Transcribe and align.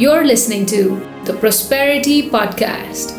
You're 0.00 0.24
listening 0.24 0.64
to 0.66 0.98
the 1.26 1.34
Prosperity 1.34 2.30
Podcast. 2.30 3.18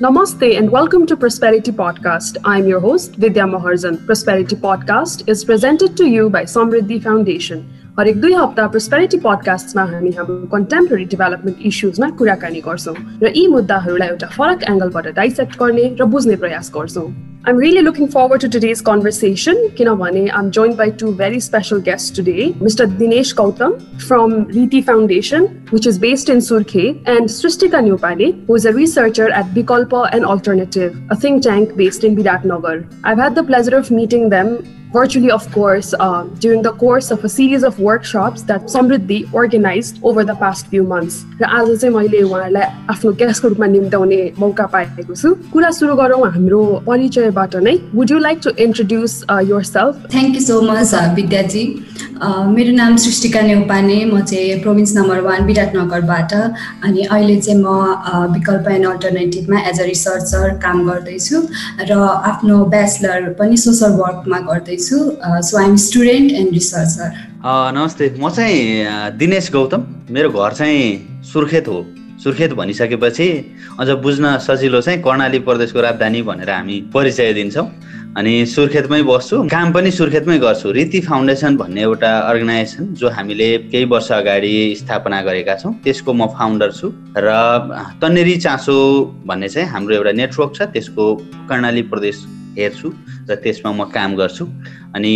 Namaste 0.00 0.58
and 0.58 0.70
welcome 0.70 1.06
to 1.06 1.16
Prosperity 1.16 1.70
Podcast. 1.70 2.36
I'm 2.44 2.66
your 2.66 2.80
host, 2.80 3.14
Vidya 3.16 3.44
Maharzan. 3.44 4.04
Prosperity 4.06 4.56
Podcast 4.56 5.28
is 5.28 5.44
presented 5.44 5.96
to 5.98 6.06
you 6.06 6.30
by 6.30 6.42
Samriddhi 6.44 7.02
Foundation. 7.02 7.79
हरेक 7.99 8.19
दुई 8.21 8.33
हप्ता 8.33 8.67
prosperity 8.73 9.17
पडकास्टमा 9.25 9.83
हामी 9.91 10.09
हाम्रो 10.17 10.35
contemporary 10.55 11.05
development 11.13 11.61
इस्युजमा 11.69 12.09
कुराकानी 12.21 12.61
गर्छौँ 12.65 12.95
र 13.23 13.31
यी 13.35 13.45
मुद्दाहरूलाई 13.53 14.09
एउटा 14.15 14.27
फरक 14.39 14.67
एङ्गलबाट 14.73 15.07
डाइसेक्ट 15.21 15.63
गर्ने 15.63 15.85
र 16.01 16.11
बुझ्ने 16.15 16.35
प्रयास 16.43 16.71
गर्छौँ 16.75 17.07
I'm 17.47 17.57
really 17.57 17.81
looking 17.83 18.07
forward 18.07 18.41
to 18.41 18.47
today's 18.49 18.81
conversation. 18.81 19.57
Kinavane, 19.79 20.31
I'm 20.33 20.49
joined 20.49 20.77
by 20.77 20.89
two 20.89 21.13
very 21.13 21.39
special 21.39 21.79
guests 21.79 22.09
today. 22.09 22.53
Mr. 22.53 22.87
Dinesh 23.01 23.35
Gautam 23.35 23.75
from 24.01 24.33
Riti 24.45 24.83
Foundation, 24.83 25.45
which 25.69 25.85
is 25.85 25.99
based 25.99 26.27
in 26.27 26.39
Surkhe, 26.39 26.87
and 27.05 27.29
Srishtika 27.33 27.83
Nyopale, 27.87 28.47
who 28.47 28.55
is 28.55 28.65
a 28.65 28.73
researcher 28.73 29.29
at 29.41 29.53
Bikalpa 29.57 30.09
and 30.11 30.25
Alternative, 30.25 30.97
a 31.11 31.15
think 31.15 31.43
tank 31.43 31.75
based 31.75 32.03
in 32.03 32.15
Biratnagar. 32.15 32.77
I've 33.03 33.19
had 33.19 33.35
the 33.35 33.43
pleasure 33.43 33.77
of 33.77 33.91
meeting 33.91 34.27
them 34.29 34.57
virtually, 34.95 35.29
of 35.29 35.45
course, 35.51 35.93
uh, 35.99 36.23
during 36.39 36.61
the 36.61 36.71
course 36.71 37.11
of 37.11 37.23
a 37.23 37.29
series 37.29 37.63
of 37.63 37.79
workshops 37.79 38.43
that 38.43 38.61
Samriddhi 38.73 39.19
organized 39.33 39.99
over 40.03 40.23
the 40.23 40.35
past 40.43 40.67
few 40.67 40.83
months. 40.83 41.25
र 41.41 41.43
आज 41.43 41.67
चाहिँ 41.81 41.93
मैले 41.95 42.21
उहाँहरूलाई 42.23 42.65
आफ्नो 42.93 43.11
गेस्टको 43.21 43.47
रूपमा 43.47 43.67
निम्ताउने 43.75 44.19
मौका 44.39 44.65
पाएको 44.75 45.15
छु 45.15 45.33
कुरा 45.51 45.71
सुरु 45.79 45.95
गरौँ 45.99 46.21
हाम्रो 46.35 46.61
परिचयबाट 46.87 47.55
नै 47.67 47.75
would 47.95 48.11
you 48.11 48.19
like 48.27 48.39
to 48.43 48.49
introduce 48.65 49.13
yourself 49.71 50.07
thank 50.15 50.35
you 50.35 50.41
so 50.47 50.61
much 50.69 50.93
विद्याजी 51.19 51.65
मेरो 52.20 52.72
नाम 52.76 52.96
सृष्टिका 53.00 53.40
नेउपाने 53.42 54.04
म 54.04 54.20
चाहिँ 54.20 54.60
प्रोभिन्स 54.62 54.94
नम्बर 54.96 55.20
वान 55.26 55.44
विराटनगरबाट 55.46 56.32
अनि 56.84 57.02
अहिले 57.02 57.36
चाहिँ 57.40 57.60
म 57.62 57.68
विकल्प 58.34 58.68
एन्ड 58.68 58.86
अल्टरनेटिभमा 58.86 59.60
एज 59.68 59.80
अ 59.80 59.84
रिसर्चर 59.84 60.58
काम 60.64 60.84
गर्दैछु 60.88 61.40
र 61.90 61.92
आफ्नो 62.32 62.64
ब्याचलर 62.74 63.32
पनि 63.38 63.56
सोसल 63.64 63.92
वर्कमा 64.02 64.38
गर्दैछु 64.50 64.98
so 65.48 65.58
I'm 65.58 65.76
student 65.86 66.32
and 66.32 66.52
researcher 66.54 67.08
नमस्ते 67.78 68.14
म 68.20 68.30
चाहिँ 68.30 69.16
दिनेश 69.18 69.50
गौतम 69.52 69.86
मेरो 70.10 70.30
घर 70.30 70.52
चाहिँ 70.60 70.84
सुर्खेत 71.32 71.68
हो। 71.68 71.84
सुर्खेत 72.22 72.52
भनिसकेपछि 72.52 73.28
अझ 73.80 73.88
बुझ्न 74.04 74.36
सजिलो 74.44 74.80
चाहिँ 74.80 75.00
कर्णाली 75.02 75.38
प्रदेशको 75.46 75.80
राजधानी 75.80 76.20
भनेर 76.22 76.50
हामी 76.50 76.80
परिचय 76.94 77.32
दिन्छौँ। 77.32 77.66
अनि 78.18 78.46
सुर्खेतमै 78.46 79.02
बस्छु। 79.06 79.36
काम 79.50 79.72
पनि 79.72 79.90
सुर्खेतमै 79.94 80.38
गर्छु। 80.42 80.70
रीति 80.74 81.00
फाउन्डेसन 81.00 81.56
भन्ने 81.56 81.80
एउटा 81.82 82.10
अर्गनाइजेसन 82.30 82.84
जो 82.98 83.08
हामीले 83.08 83.46
केही 83.70 83.84
वर्ष 83.86 84.10
अगाडि 84.12 84.54
स्थापना 84.82 85.20
गरेका 85.22 85.54
छौँ 85.62 85.72
त्यसको 85.84 86.12
म 86.12 86.26
फाउन्डर 86.34 86.70
छु। 86.74 86.90
र 87.14 87.30
तन्नेरी 88.02 88.36
चासो 88.42 88.74
भन्ने 89.30 89.48
चाहिँ 89.48 89.68
हाम्रो 89.70 89.94
एउटा 89.94 90.12
नेटवर्क 90.20 90.50
छ 90.56 90.62
त्यसको 90.74 91.04
कर्णाली 91.46 91.82
प्रदेश 91.86 92.16
हेर्छु 92.58 92.88
र 93.30 93.34
त्यसमा 93.46 93.70
म 93.78 93.86
काम 93.94 94.10
गर्छु। 94.18 94.44
अनि 94.96 95.12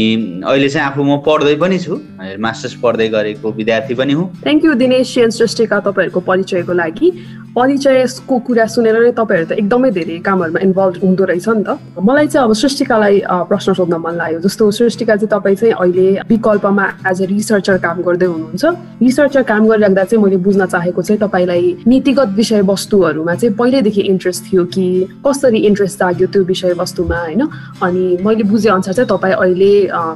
अहिले 0.46 0.68
चाहिँ 0.68 0.86
आफू 0.88 1.02
म 1.02 1.16
पढ्दै 1.26 1.54
पनि 1.62 1.78
छु 1.78 1.94
मास्टर्स 2.38 2.74
पढ्दै 2.82 3.08
गरेको 3.08 3.52
विद्यार्थी 3.52 3.94
पनि 3.94 4.12
हुँ। 4.12 4.26
थ्याङ्क 4.42 4.64
यू 4.64 4.74
दिनेश 4.74 5.14
सृष्टिका 5.38 5.80
तपाईँहरूको 5.80 6.20
परिचयको 6.20 6.72
लागि। 6.72 7.10
परिचयको 7.54 8.38
कुरा 8.46 8.66
सुनेर 8.66 8.96
नै 8.98 9.10
तपाईँहरू 9.14 9.46
त 9.46 9.52
एकदमै 9.62 9.90
धेरै 9.94 10.18
कामहरूमा 10.26 10.60
इन्भल्भ 10.66 10.94
हुँदो 11.02 11.24
रहेछ 11.24 11.48
नि 11.48 11.62
त। 11.62 11.78
मलाई 12.02 12.26
चाहिँ 12.26 12.46
अब 12.46 12.52
सृष्टिकालाई 12.54 13.20
प्रश्न 13.50 13.72
सोध्न 13.78 13.94
मन 13.94 14.14
लाग्यो। 14.18 14.38
जस्तो 14.46 14.70
सृष्टिका 14.78 15.14
चाहिँ 15.16 15.30
तपाईँ 15.30 15.56
चाहिँ 15.56 15.74
अहिले 15.74 16.06
विकल्पमा 16.30 16.86
एज 17.10 17.22
अ 17.22 17.26
रिसर्चर 17.30 17.76
काम 17.78 18.02
गर्दै 18.02 18.26
हुनुहुन्छ। 18.26 18.64
रिसर्चर 19.02 19.42
काम 19.50 19.62
गरिराख्दा 19.70 20.04
चाहिँ 20.04 20.22
मैले 20.24 20.36
बुझ्न 20.42 20.66
चाहेको 20.66 21.02
चाहिँ 21.02 21.20
तपाईँलाई 21.22 21.62
नीतिगत 21.86 22.30
विषयवस्तुहरूमा 22.34 23.34
चाहिँ 23.34 23.54
पहिल्यैदेखि 23.54 24.02
इन्ट्रेस्ट 24.02 24.42
थियो 24.50 24.64
कि 24.74 24.86
कसरी 25.26 25.58
इन्ट्रेस्ट 25.70 25.98
जाग्यो 25.98 26.26
त्यो 26.34 26.42
विषयवस्तुमा 26.50 27.18
होइन? 27.22 27.42
अनि 27.86 28.04
मैले 28.26 28.44
बुझे 28.50 28.68
अनुसार 28.68 28.94
चाहिँ 28.98 29.08
तपाईँ 29.14 29.34
अहिले 29.38 29.63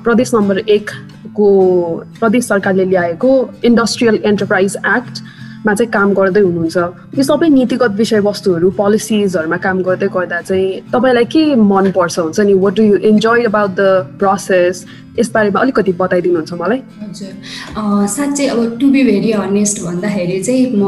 प्रदेश 0.05 0.35
नम्बर 0.35 0.59
एकको 0.59 1.49
प्रदेश 2.21 2.45
सरकारले 2.45 2.85
ल्याएको 2.85 3.31
इन्डस्ट्रियल 3.65 4.21
एन्टरप्राइज 4.25 4.77
एक्ट 4.97 5.23
मा 5.67 5.75
चाहिँ 5.75 5.91
काम 5.93 6.13
गर्दै 6.15 6.41
हुनुहुन्छ। 6.41 6.77
यो 7.19 7.23
सबै 7.23 7.49
नीतिगत 7.49 7.93
विषयवस्तुहरू 7.99 8.71
पोलिसिजहरूमा 8.79 9.57
काम 9.67 9.83
गर्दै 9.83 10.09
गर्दा 10.15 10.41
चाहिँ 10.41 10.81
तपाईँलाई 10.93 11.25
के 11.35 11.43
मनपर्छ 11.55 12.19
हुन्छ 12.19 12.41
नि? 12.41 12.55
What 12.55 12.75
do 12.77 12.83
you 12.83 12.97
enjoy 13.11 13.45
about 13.45 13.71
the 13.71 13.81
process 14.19 14.87
यसबारेमा 15.19 15.61
अलिकति 15.61 15.93
बताइदिनुहुन्छ 16.01 16.53
मलाई। 16.61 16.81
हजुर। 17.03 17.33
साँच्चै 18.17 18.47
अब 18.47 18.79
टु 18.81 18.89
बी 18.91 19.03
भेरी 19.05 19.31
अनेस्ट 19.39 19.83
भन्दाखेरि 19.85 20.39
चाहिँ 20.47 20.65
म 20.75 20.83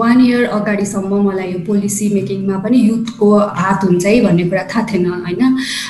वान 0.00 0.20
इयर 0.26 0.44
अगाडिसम्म 0.58 1.20
मलाई 1.28 1.52
यो 1.52 1.58
पोलिसी 1.66 2.08
मेकिङमा 2.14 2.56
पनि 2.64 2.78
युथको 2.88 3.28
हात 3.62 3.84
हुन्छ 3.84 4.04
है 4.06 4.20
भन्ने 4.26 4.44
कुरा 4.50 4.62
थाहा 4.74 4.86
थिएन 4.92 5.06
होइन? 5.06 5.42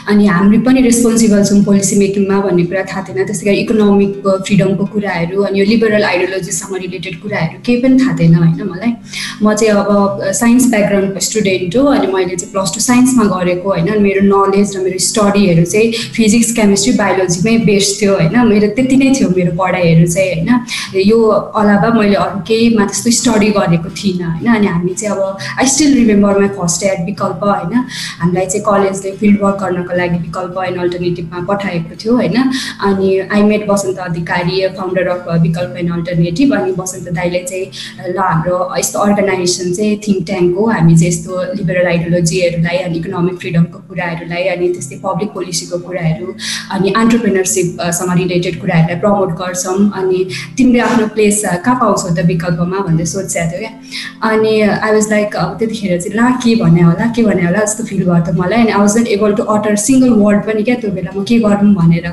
अनि 0.08 0.26
हामी 0.26 0.58
पनि 0.66 0.80
रेस्पोन्सिबल 0.88 1.44
छौँ 1.44 1.62
पोलिसी 1.64 1.96
मेकिङमा 1.98 2.40
भन्ने 2.46 2.64
कुरा 2.70 2.82
थाहा 2.90 3.02
थिएन। 3.08 3.24
त्यसै 3.26 3.46
गरी 3.46 3.58
इकोनोमिक 3.64 4.12
फ्रिडमको 4.46 4.84
कुराहरू 4.94 5.42
अनि 5.48 5.60
यो 5.60 5.64
लिबरल 5.72 6.04
आइडियोलोजीसँग 6.04 6.76
रिलेटेड 6.84 7.20
कुराहरू 7.22 7.58
केही 7.66 7.80
पनि 7.82 7.98
थाहा 8.02 8.16
थिएन 8.18 8.34
होइन 8.34 8.62
मलाई? 8.72 8.92
म 9.42 9.54
चाहिँ 9.54 9.72
अब 9.74 10.32
साइन्स 10.40 10.70
ब्याकग्राउन्डको 10.70 11.20
स्टुडेन्ट 11.28 11.76
हो 11.76 11.84
अनि 11.94 12.06
मैले 12.14 12.36
चाहिँ 12.36 12.52
प्लस 12.52 12.74
टू 12.74 12.80
साइन्समा 12.80 13.24
गरेको 13.34 13.68
होइन? 13.68 13.88
मेरो 14.06 14.22
नलेज 14.26 14.76
र 14.76 14.80
मेरो 14.84 14.98
स्टडीहरू 15.08 15.64
चाहिँ 15.72 15.92
फिजिक्स 16.16 16.52
केमिस्ट्री 16.58 16.92
बायोलोजीमै 17.00 17.56
बेस 17.70 17.83
इन्ट्रेस्ट 17.84 18.00
थियो 18.00 18.14
होइन। 18.14 18.48
मेरो 18.48 18.68
त्यति 18.76 18.96
नै 18.96 19.12
थियो 19.14 19.28
मेरो 19.36 19.52
पढाइहरू 19.58 20.06
चाहिँ 20.06 20.32
होइन। 20.34 21.00
यो 21.04 21.18
अलावा 21.60 21.88
मैले 21.98 22.14
अरू 22.24 22.40
केहीमा 22.48 22.84
त्यस्तो 22.86 23.10
स्टडी 23.20 23.48
गरेको 23.58 23.90
थिइनँ 24.00 24.24
होइन। 24.24 24.48
अनि 24.54 24.66
हामी 24.66 24.94
चाहिँ 24.94 25.16
अब 25.16 25.38
I 25.60 25.66
still 25.74 25.94
remember 25.96 26.38
my 26.40 26.48
first 26.58 26.82
ad 26.84 27.04
Bikalpa 27.06 27.44
होइन। 27.44 27.74
हामीलाई 28.20 28.46
चाहिँ 28.46 28.64
कलेजले 28.68 29.12
फिल्ड 29.20 29.42
वर्क 29.42 29.58
गर्नको 29.62 29.96
लागि 30.00 30.18
विकल्प 30.26 30.56
एन्ड 30.66 30.78
अल्टरनेटिभमा 30.84 31.40
पठाएको 31.50 31.96
थियो 32.02 32.12
होइन। 32.16 32.36
अनि 32.88 33.08
I 33.34 33.42
met 33.50 33.66
Basanta 33.68 33.98
Adhikari 34.08 34.66
founder 34.78 35.08
of 35.16 35.28
Bikalpa 35.42 35.76
and 35.80 35.92
alternative 35.92 36.54
अनि 36.58 36.72
बसन्त 36.80 37.08
दाईले 37.18 37.42
चाहिँ 37.50 37.66
ल 38.14 38.18
हाम्रो 38.18 38.58
यस्तो 38.78 38.98
अर्गनाइजेसन 39.06 39.72
चाहिँ 39.74 40.00
थिङ्क 40.06 40.26
ट्याङ्क 40.26 40.56
हो। 40.58 40.66
हामी 40.70 40.94
चाहिँ 40.96 41.12
यस्तो 41.12 41.42
लिबरल 41.60 41.86
आइडियोलोजीहरूलाई 41.92 42.78
अनि 42.84 42.98
इकोनोमिक 42.98 43.36
फ्रिडमको 43.40 43.78
कुराहरूलाई 43.88 44.44
अनि 44.54 44.68
त्यस्तै 44.74 44.96
पब्लिक 45.04 45.30
पोलिसीको 45.34 45.78
कुराहरू 45.86 46.34
अनि 46.74 46.92
अन्टरप्रेनरसिप 47.00 47.63
सँग 47.98 48.12
रिलेटेड 48.18 48.60
कुराहरूलाई 48.60 49.00
प्रमोट 49.00 49.30
गर्छौँ 49.40 49.78
अनि 50.00 50.18
तिमीले 50.56 50.80
आफ्नो 50.88 51.06
प्लेस 51.14 51.42
कहाँ 51.64 51.76
पाउँछौ 51.80 52.14
त 52.14 52.26
विकल्पमा 52.32 52.78
भन्दै 52.88 53.06
सोचिरहेको 53.14 53.50
थियो 53.50 53.60
क्या? 53.60 53.72
अनि 54.30 54.52
आई 54.60 54.92
वाज 54.92 55.10
लाइक 55.10 55.36
अब 55.36 55.56
त्यतिखेर 55.58 56.00
चाहिँ 56.00 56.16
ला 56.16 56.30
के 56.44 56.54
भन्ने 56.62 56.82
होला 56.82 57.06
के 57.16 57.22
भन्ने 57.28 57.44
होला 57.44 57.64
जस्तो 57.64 57.84
फिल 57.90 58.02
भयो 58.04 58.20
त 58.26 58.36
मलाई 58.40 58.60
अनि 58.64 58.72
I 58.72 58.80
was 58.80 58.98
not 58.98 59.08
able 59.16 59.34
to 59.40 59.42
utter 59.56 59.76
single 59.86 60.12
word 60.22 60.42
पनि 60.46 60.62
क्या 60.68 60.76
त्यो 60.82 60.90
बेला 60.96 61.10
म 61.16 61.24
के 61.28 61.38
गरौँ 61.46 61.72
भनेर। 61.80 62.06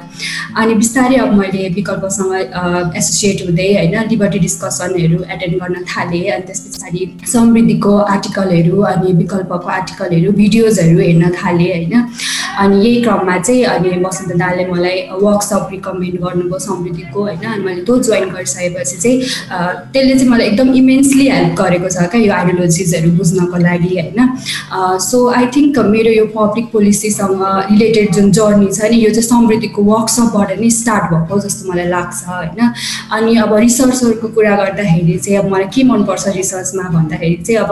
अनि 0.61 0.73
बिस्तारै 0.81 1.15
अब 1.23 1.33
मैले 1.39 1.67
विकल्पसँग 1.77 2.33
एसोसिएट 3.01 3.45
हुँदै 3.47 3.69
होइन 3.75 3.95
लिबर्टी 4.11 4.39
डिस्कसनहरू 4.45 5.23
एटेन्ड 5.33 5.55
गर्न 5.61 5.83
थालेँ 5.91 6.23
अनि 6.31 6.43
त्यस 6.47 6.59
पछाडि 6.67 7.01
समृद्धिको 7.33 7.97
आर्टिकलहरू 8.13 8.81
अनि 8.91 9.13
विकल्पको 9.21 9.67
आर्टिकलहरू 9.77 10.31
भिडियोजहरू 10.41 10.99
हेर्न 10.99 11.29
थालेँ 11.39 11.71
होइन। 11.71 11.93
अनि 12.61 12.75
यही 12.85 13.01
क्रममा 13.03 13.37
चाहिँ 13.39 13.63
अनि 13.73 13.89
वसन्त 14.05 14.35
दाले 14.43 14.65
मलाई 14.71 14.97
वर्कसप 15.41 15.69
रिकमेन्ड 15.71 16.17
गर्नुभयो 16.21 16.59
समृद्धिको 16.59 17.21
होइन? 17.21 17.45
अनि 17.51 17.63
मैले 17.63 17.81
त्यो 17.85 17.97
जोइन 18.07 18.29
गरिसकेपछि 18.29 18.97
चाहिँ 19.03 19.17
त्यसले 19.93 20.13
चाहिँ 20.15 20.29
मलाई 20.29 20.47
एकदम 20.47 20.73
इमेन्सली 20.81 21.27
हेल्प 21.29 21.53
गरेको 21.61 21.89
छ 21.89 22.05
क्या 22.11 22.21
यो 22.21 22.33
आइडियोलोजिजहरू 22.33 23.11
बुझ्नको 23.17 23.57
लागि 23.57 23.91
होइन? 23.97 24.19
सो 25.01 25.17
आई 25.37 25.45
थिङ्क 25.55 25.79
मेरो 25.93 26.11
यो 26.11 26.25
पब्लिक 26.35 26.65
पोलिसीसँग 26.71 27.41
रिलेटेड 27.71 28.13
जुन 28.15 28.31
जर्नी 28.37 28.67
छ 28.77 28.91
नि 28.91 28.97
यो 29.05 29.11
चाहिँ 29.17 29.27
समृद्धिको 29.29 29.81
वर्कसपबाट 29.91 30.59
नै 30.61 30.69
स्टार्ट 30.79 31.05
भएको 31.13 31.39
जस्तो 31.45 31.71
मलाई 31.71 31.87
लाग्छ 31.95 32.19
होइन? 32.29 32.59
अनि 33.17 33.35
अब 33.43 33.53
रिसर्चहरूको 33.65 34.27
कुरा 34.37 34.55
गर्दाखेरि 34.61 35.17
चाहिँ 35.17 35.37
अब 35.39 35.49
मलाई 35.53 35.69
के 35.73 35.83
मनपर्छ 35.91 36.27
रिसर्चमा 36.37 36.89
भन्दाखेरि 36.97 37.37
चाहिँ 37.47 37.59
अब 37.65 37.71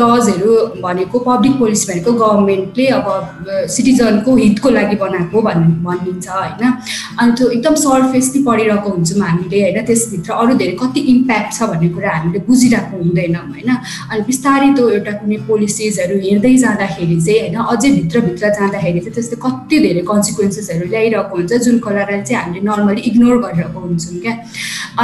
लजहरू 0.00 0.52
भनेको 0.86 1.18
पब्लिक 1.30 1.58
पोलिसी 1.58 1.92
भनेको 1.92 2.12
गभर्मेन्टले 2.22 2.86
अब 2.98 3.06
सिटिजन 3.76 3.94
चिल्ड्रनको 3.96 4.36
हितको 4.36 4.70
लागि 4.70 4.96
बनाएको 4.96 5.42
भन् 5.42 5.64
भनिन्छ 5.84 6.28
होइन? 6.28 6.62
अनि 7.20 7.32
त्यो 7.38 7.48
एकदम 7.56 7.74
सर्फेसली 7.86 8.42
पढिरहेको 8.48 8.88
हुन्छौँ 8.96 9.20
हामीले 9.26 9.58
होइन? 9.62 9.78
त्यसभित्र 9.86 10.32
अरू 10.42 10.54
धेरै 10.60 10.76
कति 10.82 11.00
इम्प्याक्ट 11.14 11.50
छ 11.56 11.68
भन्ने 11.70 11.88
कुरा 11.96 12.10
हामीले 12.16 12.40
बुझिरहेको 12.48 12.96
हुँदैनौँ 13.02 13.44
होइन? 13.52 13.70
अनि 14.10 14.22
बिस्तारै 14.30 14.70
त्यो 14.76 14.88
एउटा 14.96 15.12
कुनै 15.20 15.36
पोलिसिजहरू 15.48 16.16
हेर्दै 16.26 16.54
जाँदाखेरि 16.64 17.16
चाहिँ 17.26 17.40
होइन? 17.40 17.56
अझै 17.72 17.90
भित्रभित्र 17.98 18.44
जाँदाखेरि 18.58 19.00
चाहिँ 19.00 19.14
त्यस्तो 19.16 19.36
कति 19.46 19.76
धेरै 19.86 20.02
कन्सिक्वेन्सेसहरू 20.12 20.86
ल्याइरहेको 20.94 21.34
हुन्छ 21.36 21.52
जुन 21.66 21.78
कुरालाई 21.86 22.22
चाहिँ 22.28 22.42
हामीले 22.42 22.64
नर्मली 22.70 23.00
इग्नोर 23.10 23.36
गरिरहेको 23.44 23.78
हुन्छौँ 23.86 24.20
क्या? 24.24 24.34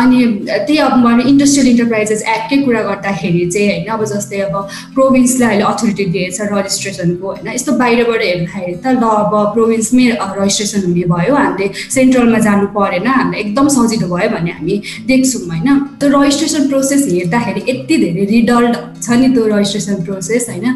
अनि 0.00 0.18
त्यही 0.48 0.78
अब 0.86 0.92
मैले 1.06 1.22
इन्डस्ट्रियल 1.32 1.68
इन्टरप्राइजेस 1.72 2.22
एक्टकै 2.34 2.58
कुरा 2.66 2.82
गर्दाखेरि 2.90 3.44
चाहिँ 3.54 3.68
होइन? 3.70 3.88
अब 3.94 4.04
जस्तै 4.12 4.40
अब 4.48 4.54
प्रोभिन्सलाई 4.96 5.48
अहिले 5.52 5.64
अथोरिटी 5.72 6.04
दिएछ 6.14 6.40
रजिस्ट्रेसनको 6.52 7.26
होइन? 7.32 7.46
यस्तो 7.56 7.72
बाहिरबाट 7.82 8.22
हेर्दाखेरि 8.22 8.74
त 8.84 8.86
ल 9.02 9.04
अब 9.22 9.34
प्रोभिन्समै 9.54 10.06
रजिस्ट्रेसन 10.40 10.80
हुने 10.88 11.04
भयो 11.14 11.34
हामीले 11.34 11.66
सेन्ट्रलमा 11.94 12.38
जानु 12.46 12.66
परेन 12.76 13.06
हामीलाई 13.06 13.40
एकदम 13.42 13.68
सजिलो 13.76 14.06
भयो 14.14 14.28
भन्ने 14.34 14.52
हामी 14.58 14.76
देख्छौँ 15.10 15.42
होइन? 15.50 15.68
त्यो 16.00 16.08
रजिस्ट्रेसन 16.14 16.68
प्रोसेस 16.68 17.06
हेर्दाखेरि 17.12 17.62
यति 17.70 17.96
धेरै 18.04 18.24
रिडल्ड 18.32 18.76
छ 19.04 19.18
नि 19.20 19.28
त्यो 19.34 19.46
रजिस्ट्रेसन 19.52 20.02
प्रोसेस 20.06 20.48
होइन? 20.48 20.66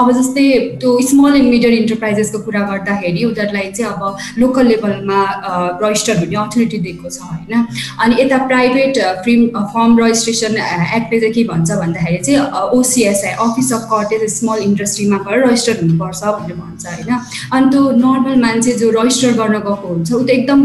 अब 0.00 0.10
जस्तै 0.18 0.46
त्यो 0.80 0.90
स्मल 1.10 1.36
एन्ड 1.36 1.48
मिडल 1.54 1.74
इन्टरप्राइजेसको 1.80 2.38
कुरा 2.46 2.62
गर्दाखेरि 2.70 3.24
उनीहरूलाई 3.24 3.70
चाहिँ 3.78 3.92
अब 3.92 4.02
लोकल 4.42 4.66
लेभलमा 4.72 5.20
रजिस्टर 5.82 6.18
हुने 6.22 6.36
अथोरिटी 6.44 6.78
दिएको 6.86 7.10
छ 7.16 7.20
होइन? 7.30 7.66
अनि 8.02 8.20
यता 8.22 8.38
प्राइभेट 8.52 8.98
फ्री 9.24 9.34
फर्म 9.74 9.98
रजिस्ट्रेसन 10.04 10.56
एक्टले 10.98 11.20
चाहिँ 11.20 11.32
के 11.34 11.44
भन्छ 11.52 11.70
भन्दाखेरि 11.82 12.18
चाहिँ 12.26 12.64
OCSI 12.78 13.32
office 13.46 13.72
of 13.78 13.86
cottage 13.92 14.24
small 14.34 14.62
इन्डस्ट्रीमा 14.68 15.18
गएर 15.28 15.46
रजिस्टर 15.46 15.80
हुनुपर्छ 15.82 16.22
भनेर 16.24 16.56
भन्छ 16.62 16.86
होइन? 16.86 17.12
अनि 17.52 17.70
त्यो 17.74 17.82
नर्मल 18.04 18.40
मान्छे 18.44 18.72
जो 18.82 18.90
रजिस्टर 18.98 19.32
गर्न 19.40 19.58
गएको 19.68 19.88
हुन्छ 19.88 20.12
ऊ 20.12 20.22
त 20.24 20.30
एकदम 20.38 20.63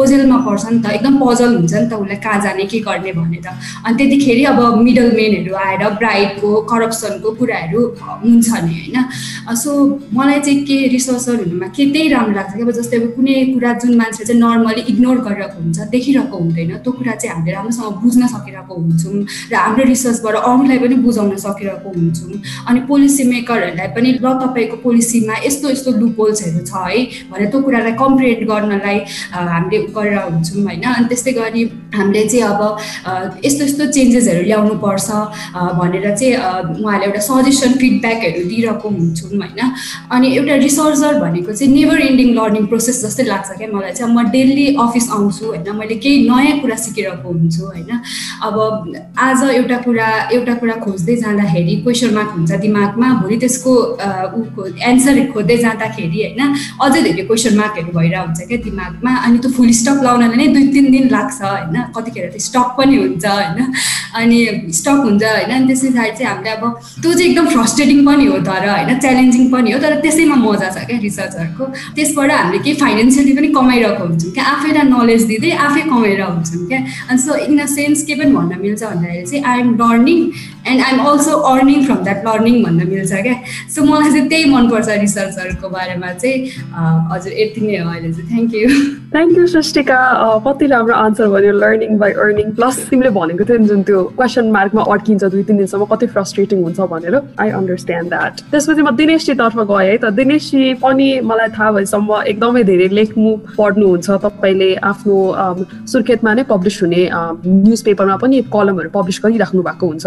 ओजेलमा 0.00 0.38
पर्छ 0.46 0.64
नि 0.72 0.78
त 0.82 0.92
एकदम 0.98 1.14
पजल 1.22 1.56
हुन्छ 1.56 1.74
नि 1.74 1.86
त 1.88 1.92
उसलाई 2.02 2.16
कहाँ 2.24 2.40
जाने 2.44 2.64
के 2.70 2.78
गर्ने 2.88 3.12
भनेर 3.18 3.48
अनि 3.86 3.96
त्यतिखेरि 3.98 4.44
अब 4.52 4.60
मिडल 4.82 5.10
मेनहरू 5.18 5.54
आएर 5.64 5.82
ब्राइडको 6.00 6.50
करप्सनको 6.70 7.30
कुराहरू 7.38 7.80
हुन्छ 8.24 8.48
नि 8.64 8.74
होइन? 8.78 8.96
सो 9.62 9.70
मलाई 10.14 10.40
चाहिँ 10.40 10.64
के 10.68 10.76
रिसर्चर 10.94 11.36
हुनुमा 11.44 11.66
के 11.76 11.86
त्यही 11.92 12.08
राम्रो 12.08 12.34
लाग्छ 12.36 12.52
कि 12.56 12.62
अब 12.62 12.70
जस्तै 12.78 12.96
अब 13.00 13.06
कुनै 13.16 13.34
कुरा 13.54 13.72
जुन 13.82 13.96
मान्छे 13.96 14.24
चाहिँ 14.24 14.40
नर्मली 14.40 14.82
इग्नोर 14.92 15.18
गरिरहेको 15.26 15.58
हुन्छ 15.62 15.78
देखिरहेको 15.94 16.36
हुँदैन 16.38 16.76
त्यो 16.84 16.92
कुरा 16.98 17.14
चाहिँ 17.14 17.34
हामीले 17.34 17.54
राम्रोसँग 17.56 17.96
बुझ्न 18.02 18.26
सकिरहेको 18.34 18.74
हुन्छौँ 18.74 19.16
र 19.52 19.54
हाम्रो 19.56 19.84
रिसर्चबाट 19.92 20.34
अरूलाई 20.42 20.78
पनि 20.84 20.96
बुझाउन 21.06 21.36
सकिरहेको 21.46 21.88
हुन्छौँ। 21.96 22.40
अनि 22.68 22.80
पोलिसी 22.88 23.22
मेकरहरूलाई 23.32 23.88
पनि 23.96 24.10
ल 24.22 24.26
तपाईँको 24.42 24.76
पोलिसीमा 24.84 25.34
यस्तो 25.46 25.70
यस्तो 25.70 25.90
लुपोल्सहरू 26.00 26.60
छ 26.68 26.72
है 26.88 27.00
भनेर 27.30 27.48
त्यो 27.50 27.60
कुरालाई 27.62 27.92
कम्प्रिहेन्ड 28.02 28.48
गर्नलाई 28.50 28.98
हामीले 29.32 29.78
गरेर 29.96 30.18
हुन्छौँ 30.18 30.62
होइन। 30.64 30.84
अनि 30.88 31.06
त्यस्तै 31.08 31.32
गरी 31.38 31.62
हामीले 31.94 32.22
चाहिँ 32.28 32.44
अब 32.48 32.60
यस्तो 33.44 33.64
यस्तो 33.64 33.86
चेन्जेसहरू 33.96 34.42
ल्याउनु 34.48 34.74
पर्छ 34.84 35.08
भनेर 35.80 36.06
चाहिँ 36.16 36.34
उहाँले 36.82 37.04
एउटा 37.06 37.20
सजेसन 37.28 37.72
फिडब्याकहरू 37.80 38.42
दिइरहेको 38.48 38.88
हुन्छौँ 38.88 39.30
होइन। 39.38 39.60
अनि 40.14 40.28
एउटा 40.36 40.54
रिसर्चर 40.66 41.20
भनेको 41.20 41.52
चाहिँ 41.52 41.72
नेभर 41.74 42.00
इन्डिङ 42.08 42.28
लर्निङ 42.38 42.66
प्रोसेस 42.72 43.04
जस्तै 43.04 43.24
लाग्छ 43.32 43.48
क्या 43.58 43.68
मलाई 43.72 43.92
चाहिँ। 43.92 44.14
म 44.14 44.28
डेली 44.30 44.66
अफिस 44.84 45.10
आउँछु 45.16 45.44
होइन 45.46 45.70
मैले 45.78 45.96
केही 46.04 46.28
नयाँ 46.28 46.58
कुरा 46.60 46.76
सिकिरहेको 46.84 47.28
हुन्छु 47.28 47.62
होइन। 47.64 47.90
अब 48.46 48.56
आज 49.18 49.42
एउटा 49.50 49.76
कुरा 49.86 50.08
एउटा 50.32 50.54
कुरा 50.60 50.74
खोज्दै 50.84 51.16
जाँदाखेरि 51.22 51.74
क्वेसन 51.84 52.14
मार्क 52.14 52.30
हुन्छ 52.36 52.52
दिमागमा 52.64 53.08
भोलि 53.22 53.36
त्यसको 53.42 53.72
एन्सर 54.90 55.16
खोज्दै 55.32 55.56
जाँदाखेरि 55.64 56.18
होइन 56.22 56.42
अझै 56.82 57.00
धेरै 57.02 57.24
क्वेसन 57.28 57.56
मार्कहरू 57.60 57.92
भइरहेको 57.98 58.26
हुन्छ 58.26 58.40
क्या 58.48 58.58
दिमागमा। 58.68 59.12
अनि 59.26 59.38
त्यो 59.38 59.50
फुल 59.56 59.70
स्टप 59.80 60.02
लाउनलाई 60.02 60.36
नै 60.36 60.46
दुई 60.54 60.66
तिन 60.74 60.90
दिन 60.92 61.08
लाग्छ 61.16 61.38
होइन? 61.42 61.76
कतिखेर 61.96 62.26
त्यो 62.34 62.42
स्टक 62.48 62.68
पनि 62.78 62.96
हुन्छ 63.02 63.24
होइन? 63.26 63.72
अनि 64.20 64.38
स्टक 64.78 64.98
हुन्छ 65.06 65.22
होइन? 65.24 65.50
अनि 65.56 65.66
त्यस 65.68 65.82
पछाडि 65.84 66.10
चाहिँ 66.18 66.28
हामीले 66.30 66.50
अब 66.50 66.64
त्यो 67.02 67.12
चाहिँ 67.12 67.28
एकदम 67.30 67.46
फ्रस्ट्रेटिङ 67.54 68.04
पनि 68.06 68.26
हो 68.26 68.38
तर 68.48 68.68
होइन? 68.68 68.98
च्यालेन्जिङ 69.04 69.50
पनि 69.52 69.72
हो 69.72 69.78
तर 69.82 69.94
त्यसैमा 70.04 70.36
मजा 70.44 70.68
छ 70.74 70.86
क्या 70.88 70.98
रिसर्चहरूको 71.06 71.64
त्यसबाट 71.96 72.30
हामीले 72.32 72.58
केही 72.64 72.76
फाइनेन्सियली 72.84 73.32
पनि 73.38 73.48
कमाइरहेको 73.58 74.04
हुन्छौँ 74.04 74.32
क्या। 74.36 74.44
आफैलाई 74.54 74.86
नलेज 74.88 75.22
दिँदै 75.30 75.50
आफै 75.66 75.82
कमाएर 75.90 76.22
हुन्छौँ 76.22 76.66
क्या। 76.68 76.80
अनि 77.10 77.18
सो 77.26 77.34
इन 77.46 77.58
अ 77.58 77.66
सेन्स 77.76 78.02
के 78.08 78.14
पनि 78.20 78.32
भन्न 78.36 78.60
मिल्छ 78.62 78.82
भन्दाखेरि 78.84 79.26
चाहिँ 79.30 79.44
I 79.44 79.60
am 79.60 79.74
learning 79.82 80.18
and 80.68 80.82
I 80.82 80.92
am 80.92 81.00
also 81.10 81.36
earning 81.52 81.84
from 81.86 82.02
that 82.04 82.26
learning 82.26 82.62
भन्न 82.64 82.88
मिल्छ 82.88 83.12
क्या? 83.26 83.34
सो 83.74 83.84
मलाई 83.84 84.10
चाहिँ 84.12 84.28
त्यही 84.28 84.44
मनपर्छ 84.52 84.88
रिसर्चहरूको 85.00 85.68
बारेमा 85.68 86.12
चाहिँ। 86.22 86.38
हजुर 87.12 87.32
यति 87.40 87.60
नै 87.66 87.78
हो 87.78 87.90
अहिले 87.90 88.12
चाहिँ। 88.12 88.28
Thank 88.30 88.54
you 88.54 88.68
thank 89.12 89.38
you 89.38 89.46
Srishtika 89.54 89.98
कति 90.46 90.66
राम्रो 90.74 90.94
आन्सर 90.94 91.28
भयो 91.34 91.52
लर्निङ 91.62 91.98
बाई 91.98 92.12
अर्निङ 92.24 92.50
प्लस 92.58 92.76
तिमीले 92.90 93.10
भनेको 93.18 93.44
थियो 93.48 93.58
जुन 93.70 93.82
त्यो 93.88 94.02
क्वेसन 94.18 94.50
मार्कमा 94.56 94.82
अड्किन्छ 94.94 95.24
दुई 95.24 95.42
तिन 95.48 95.56
दिनसम्म 95.56 95.84
कति 95.92 96.06
फ्रस्ट्रेटिङ 96.14 96.62
हुन्छ 96.62 96.80
भनेर। 96.92 97.14
आई 97.40 97.50
अन्डरस्ट्यान्ड 97.60 98.08
द्याट 98.08 98.40
त्यसपछि 98.50 98.82
म 98.82 98.90
दिनेशजीतर्फ 99.00 99.56
गएँ 99.70 99.86
है। 99.88 99.96
त 99.98 100.12
दिनेशजी 100.18 100.74
पनि 100.84 101.08
मलाई 101.30 101.48
थाहा 101.56 101.70
भएसम्म 101.78 102.22
एकदमै 102.32 102.62
धेरै 102.70 102.88
लेख्नु 102.98 103.36
पढ्नुहुन्छ। 103.58 104.08
तपाईँले 104.24 104.70
आफ्नो 104.90 105.16
सुर्खेतमा 105.92 106.34
नै 106.34 106.42
पब्लिस 106.52 106.82
हुने 106.82 107.02
न्युज 107.46 107.80
पेपरमा 107.88 108.16
पनि 108.22 108.36
कलमहरू 108.54 108.90
पब्लिस 108.98 109.20
गरिराख्नु 109.24 109.62
भएको 109.68 109.86
हुन्छ। 109.86 110.06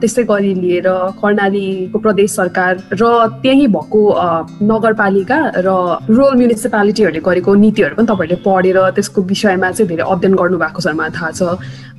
त्यस्तै 0.00 0.24
गरी 0.30 0.52
लिएर 0.62 0.88
कर्णालीको 1.22 1.98
प्रदेश 1.98 2.30
सरकार 2.40 2.72
र 3.00 3.04
त्यहीँ 3.42 3.66
भएको 3.74 4.00
नगरपालिका 4.72 5.38
र 5.66 5.68
रुरल 6.08 6.34
म्युनिसिपालिटीहरूले 6.40 7.20
गरेको 7.28 7.54
नीतिहरू 7.64 7.94
पनि 7.96 8.06
तपाईँहरूले 8.06 8.42
पढेर 8.46 8.78
त्यसको 8.96 9.22
विषयमा 9.32 9.70
चाहिँ 9.70 9.88
धेरै 9.88 10.04
अध्ययन 10.12 10.34
गर्नुभएको 10.40 10.80
छ 10.82 10.86
मलाई 10.98 11.10
थाहा 11.16 11.30
छ। 11.38 11.42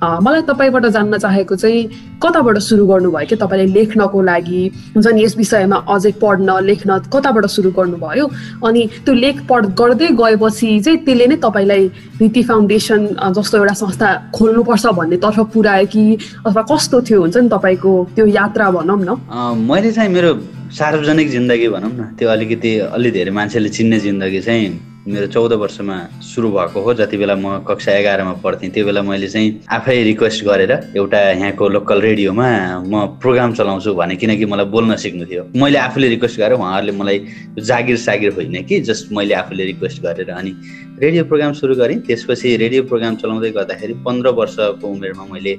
मलाई 0.04 0.42
तपाईँबाट 0.50 0.86
जान्न 0.95 1.18
चाहेको 1.18 1.56
चाहिँ 1.56 1.81
कताबाट 2.24 2.57
सुरु 2.68 2.86
गर्नुभयो 2.88 3.28
कि 3.30 3.36
तपाईँले 3.40 3.66
लेख्नको 3.74 4.22
लागि? 4.22 4.62
हुन्छ 4.95 5.07
नि 5.07 5.24
यस 5.24 5.38
विषयमा 5.38 5.78
अझै 5.88 6.12
पढ्न 6.22 6.50
लेख्न 6.69 6.90
कताबाट 7.13 7.45
सुरु 7.56 7.72
गर्नुभयो? 7.78 8.25
अनि 8.68 8.81
त्यो 9.06 9.13
लेख 9.16 9.36
पढ 9.50 9.63
गर्दै 9.80 10.07
गएपछि 10.22 10.69
चाहिँ 10.80 10.98
त्यसले 11.06 11.25
नै 11.28 11.38
तपाईँलाई 11.45 11.84
रीति 12.19 12.42
फाउन्डेसन 12.44 13.01
जस्तो 13.38 13.57
एउटा 13.57 13.74
संस्था 13.74 14.07
खोल्नुपर्छ 14.36 14.86
भन्नेतर्फ 15.00 15.40
पुऱ्यायो 15.54 15.86
कि 15.94 16.04
अथवा 16.45 16.62
कस्तो 16.72 17.01
थियो? 17.07 17.19
हुन्छ 17.24 17.38
नि 17.38 17.50
तपाईँको 17.56 17.82
त्यो 17.83 18.25
यात्रा 18.25 18.69
भनौँ 18.71 18.97
न। 19.00 19.19
मैले 19.68 19.91
चाहिँ 19.91 20.09
मेरो 20.09 20.31
सार्वजनिक 20.71 21.30
जिन्दगी 21.30 21.68
भनौँ 21.69 21.91
न 21.91 22.15
त्यो 22.18 22.30
अलिकति 22.30 22.71
अलि 22.95 23.12
धेरै 23.12 23.31
मान्छेले 23.31 23.69
चिन्ने 23.69 24.00
जिन्दगी 24.00 24.41
चाहिँ 24.41 24.68
मेरो 25.03 25.27
चौध 25.27 25.53
वर्षमा 25.59 25.95
सुरु 26.24 26.50
भएको 26.51 26.81
हो। 26.81 26.94
जति 26.95 27.18
बेला 27.18 27.35
म 27.35 27.59
कक्षा 27.68 27.91
एघारमा 27.91 28.33
पढ्थेँ 28.39 28.69
त्यो 28.71 28.85
बेला 28.85 29.01
मैले 29.03 29.27
चाहिँ 29.27 29.68
आफै 29.68 30.03
रिक्वेस्ट 30.03 30.44
गरेर 30.45 30.71
एउटा 30.95 31.19
यहाँको 31.19 31.68
लोकल 31.69 32.01
रेडियोमा 32.01 32.47
म 32.88 33.19
प्रोग्राम 33.19 33.53
चलाउँछु 33.53 33.94
भने 33.94 34.15
किनकि 34.15 34.45
मलाई 34.47 34.65
बोल्न 34.71 34.95
सिक्नु 34.95 35.25
थियो। 35.27 35.44
मैले 35.59 35.77
आफूले 35.77 36.07
रिक्वेस्ट 36.07 36.39
गरेर 36.39 36.56
उहाँहरूले 36.56 36.91
मलाई 36.95 37.19
जागिर 37.59 37.97
सागिर 38.00 38.31
होइन 38.33 38.63
कि 38.63 38.80
जस्ट 38.80 39.12
मैले 39.12 39.33
आफूले 39.44 39.65
रिक्वेस्ट 39.65 40.01
गरेर 40.03 40.30
अनि 40.31 40.56
रेडियो 41.03 41.24
प्रोग्राम 41.27 41.53
सुरु 41.53 41.75
गरेँ। 41.75 42.00
त्यसपछि 42.07 42.56
रेडियो 42.63 42.83
प्रोग्राम 42.88 43.15
चलाउँदै 43.19 43.51
गर्दाखेरि 43.51 43.94
पन्ध्र 44.07 44.30
वर्षको 44.39 44.88
उमेरमा 44.88 45.25
मैले 45.33 45.53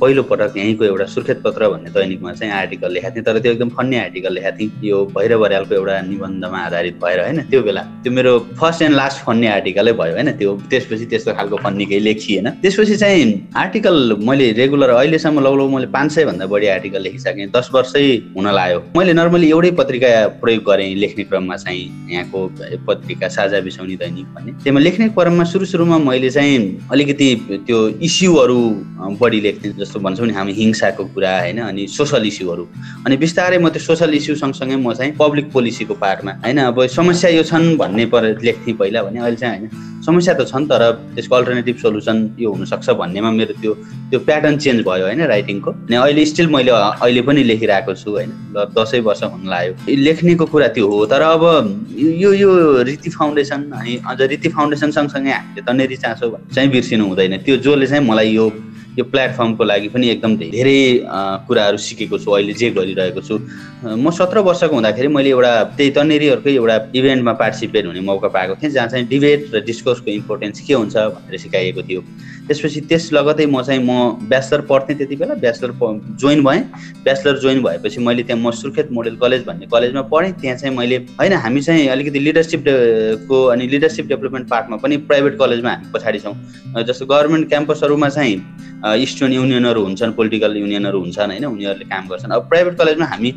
पहिलो 0.00 0.22
पटक 0.30 0.56
यहीँको 0.56 0.84
एउटा 0.84 1.06
सुर्खेत 1.14 1.42
पत्र 1.44 1.68
भन्ने 1.68 1.90
दैनिकमा 1.90 2.32
चाहिँ 2.32 2.52
आर्टिकल 2.52 2.92
लेखाएको 2.92 3.14
थिएँ 3.16 3.24
तर 3.24 3.38
त्यो 3.40 3.52
एकदम 3.52 3.68
फन्ने 3.78 3.98
आर्टिकल 4.00 4.32
लेखाएको 4.34 4.58
थिएँ। 4.58 4.70
यो 4.90 5.04
भैरव 5.16 5.40
बर्यालको 5.40 5.74
एउटा 5.74 6.00
निबन्धमा 6.08 6.58
आधारित 6.58 6.94
भएर 7.04 7.20
होइन? 7.20 7.40
त्यो 7.50 7.62
बेला 7.62 7.82
त्यो 8.02 8.12
मेरो 8.12 8.38
फर्स्ट 8.60 8.82
एन्ड 8.82 8.96
लास्ट 8.96 9.24
फन्ने 9.24 9.48
आर्टिकलै 9.48 9.92
भयो 10.00 10.14
होइन? 10.14 10.30
त्यो 10.40 10.54
त्यसपछि 10.70 11.06
त्यस्तो 11.10 11.32
खालको 11.34 11.56
फन्ने 11.64 11.84
केही 11.90 12.00
लेखिएन। 12.00 12.50
त्यसपछि 12.62 12.96
चाहिँ 12.96 13.26
आर्टिकल 13.56 14.16
मैले 14.28 14.50
रेगुलर 14.60 14.90
अहिलेसम्म 14.90 15.40
लौ 15.40 15.54
लौ 15.54 15.68
मैले 15.68 15.86
पाँच 15.96 16.12
सयभन्दा 16.12 16.46
बढी 16.46 16.66
आर्टिकल 16.76 17.02
लेखिसकेँ। 17.02 17.50
दस 17.56 17.70
वर्षै 17.74 18.06
हुन 18.36 18.46
लाग्यो। 18.54 18.82
मैले 18.96 19.12
नर्मली 19.12 19.48
एउटै 19.50 19.70
पत्रिका 19.80 20.08
प्रयोग 20.40 20.64
गरेँ 20.64 20.94
लेख्ने 20.96 21.24
क्रममा 21.24 21.56
चाहिँ 21.56 21.84
यहाँको 22.12 22.38
पत्रिका 22.86 23.28
साझा 23.28 23.60
बिसाउने 23.60 23.96
दैनिक 24.02 24.26
भन्ने। 24.34 24.52
त्यसमा 24.64 24.80
लेख्ने 24.80 25.08
क्रममा 25.18 25.44
सुरु 25.52 25.64
सुरुमा 25.66 25.98
मैले 26.08 26.30
चाहिँ 26.30 26.88
अलिकति 26.92 27.28
त्यो 27.66 27.78
इस्युहरू 28.08 28.60
बढी 29.20 29.40
लेख्थेँ 29.40 29.72
जस्तो 29.90 30.00
भन्छौँ 30.00 30.26
नि 30.26 30.32
हामी 30.38 30.52
हिंसाको 30.54 31.04
कुरा 31.10 31.34
होइन? 31.40 31.58
अनि 31.66 31.86
सोसल 31.90 32.22
इस्युहरू 32.30 32.64
अनि 33.06 33.16
बिस्तारै 33.18 33.58
म 33.58 33.68
त्यो 33.74 33.82
सोसल 33.82 34.14
इस्यु 34.14 34.34
सँगसँगै 34.38 34.76
म 34.78 34.94
चाहिँ 34.94 35.12
पब्लिक 35.18 35.50
पोलिसीको 35.50 35.94
पार्टमा 35.98 36.32
होइन? 36.46 36.58
अब 36.70 36.86
समस्या 36.86 37.30
यो 37.34 37.42
छन् 37.42 37.76
भन्ने 37.76 38.06
पर 38.06 38.22
लेख्थेँ 38.38 38.74
पहिला 38.78 39.02
भने 39.02 39.18
अहिले 39.20 39.36
चाहिँ 39.36 39.58
होइन। 39.58 39.88
समस्या 40.00 40.34
त 40.34 40.46
छन् 40.48 40.64
तर 40.64 40.82
त्यसको 41.14 41.34
अल्टरनेटिभ 41.36 41.76
सोल्युसन 41.76 42.16
यो 42.40 42.50
हुनसक्छ 42.50 42.90
भन्नेमा 43.00 43.30
मेरो 43.30 43.54
त्यो 43.60 43.72
त्यो 44.10 44.18
प्याटर्न 44.24 44.56
चेन्ज 44.56 44.80
भयो 44.86 45.04
होइन? 45.06 45.20
राइटिङको 45.26 45.70
अनि 45.70 45.96
अहिले 45.96 46.24
स्टिल 46.24 46.46
मैले 46.54 46.70
अहिले 46.70 47.22
पनि 47.26 47.42
लेखिरहेको 47.50 47.94
छु 47.94 48.10
होइन? 48.10 48.30
दसैँ 48.78 49.00
वर्ष 49.04 49.22
हुन 49.22 49.44
लाग्यो। 49.50 49.74
लेख्नेको 49.90 50.44
कुरा 50.46 50.68
त्यो 50.72 50.86
हो 50.88 51.04
तर 51.06 51.22
अब 51.34 51.44
यो 51.98 52.32
यो 52.32 52.50
रीति 52.88 53.10
फाउन्डेसन 53.10 53.60
अनि 53.76 54.00
अझ 54.08 54.20
रीति 54.22 54.48
फाउन्डेसन 54.48 54.90
सँगसँगै 54.90 55.30
हामीले 55.30 55.62
तनेरी 55.68 55.96
चासो 56.00 56.26
चाहिँ 56.54 56.70
बिर्सिनु 56.70 57.04
हुँदैन। 57.04 57.36
त्यो 57.44 57.56
जसले 57.60 57.86
चाहिँ 57.86 58.04
मलाई 58.08 58.30
यो 58.40 58.48
यो 58.98 59.04
प्लेटफर्मको 59.04 59.64
लागि 59.64 59.88
पनि 59.88 60.08
एकदम 60.10 60.36
धेरै 60.36 60.80
कुराहरू 61.46 61.76
सिकेको 61.78 62.18
छु 62.18 62.30
अहिले 62.30 62.52
जे 62.60 62.70
गरिरहेको 62.70 63.20
छु। 63.20 63.38
म 63.86 64.10
सत्र 64.10 64.38
वर्षको 64.48 64.74
हुँदाखेरि 64.74 65.08
मैले 65.08 65.30
एउटा 65.30 65.52
त्यही 65.78 65.90
तन्नेरीहरूकै 65.96 66.54
एउटा 66.54 66.76
इभेन्टमा 66.98 67.32
पार्टिसिपेट 67.42 67.86
हुने 67.86 68.00
मौका 68.10 68.28
पाएको 68.28 68.54
थिएँ 68.62 68.72
जहाँ 68.72 68.88
चाहिँ 68.88 69.06
डिबेट 69.08 69.54
र 69.54 69.60
डिस्कोर्सको 69.64 70.10
इम्पोर्टेन्स 70.10 70.60
के 70.66 70.74
हुन्छ 70.74 70.96
भनेर 70.96 71.38
सिकाइएको 71.38 71.82
थियो। 71.88 72.00
त्यसपछि 72.50 72.80
त्यस 72.90 73.04
लगतै 73.12 73.46
म 73.46 73.62
चाहिँ 73.62 73.82
म 73.86 74.26
ब्याचलर 74.26 74.60
पढ्थेँ 74.66 74.96
त्यति 74.98 75.16
बेला 75.16 75.34
ब्याचलर 75.38 75.70
जोइन 76.18 76.42
भएँ। 76.44 76.60
ब्याचलर 77.04 77.38
जोइन 77.38 77.62
भएपछि 77.62 78.00
मैले 78.02 78.22
त्यहाँ 78.26 78.42
म 78.42 78.50
सुर्खेत 78.50 78.90
मोडल 78.90 79.16
कलेज 79.22 79.44
भन्ने 79.46 79.66
कलेजमा 79.70 80.02
पढेँ। 80.10 80.32
त्यहाँ 80.40 80.56
चाहिँ 80.58 80.76
मैले 80.76 80.96
होइन 81.14 81.32
हामी 81.32 81.60
चाहिँ 81.62 81.86
अलिकति 81.88 82.18
लिडरसिप 82.18 82.64
को 83.28 83.44
अनि 83.54 83.66
लिडरसिप 83.70 84.06
डेभलपमेन्ट 84.06 84.48
पार्टमा 84.50 84.76
पनि 84.82 84.96
प्राइभेट 85.06 85.38
कलेजमा 85.38 85.70
हामी 85.70 85.92
पछाडि 85.94 86.18
छौँ। 86.18 86.34
जस्तो 86.82 87.06
गभर्मेन्ट 87.06 87.48
क्याम्पसहरूमा 87.48 88.08
चाहिँ 88.08 88.36
स्टुडेन्ट 89.06 89.34
युनियनहरू 89.34 89.84
हुन्छन् 89.84 90.12
पोलिटिकल 90.18 90.56
युनियनहरू 90.56 91.00
हुन्छन् 91.00 91.30
होइन 91.30 91.44
उनीहरूले 91.46 91.86
काम 91.86 92.08
गर्छन्। 92.08 92.32
अब 92.34 92.48
प्राइभेट 92.50 92.74
कलेजमा 92.78 93.06
हामी 93.06 93.30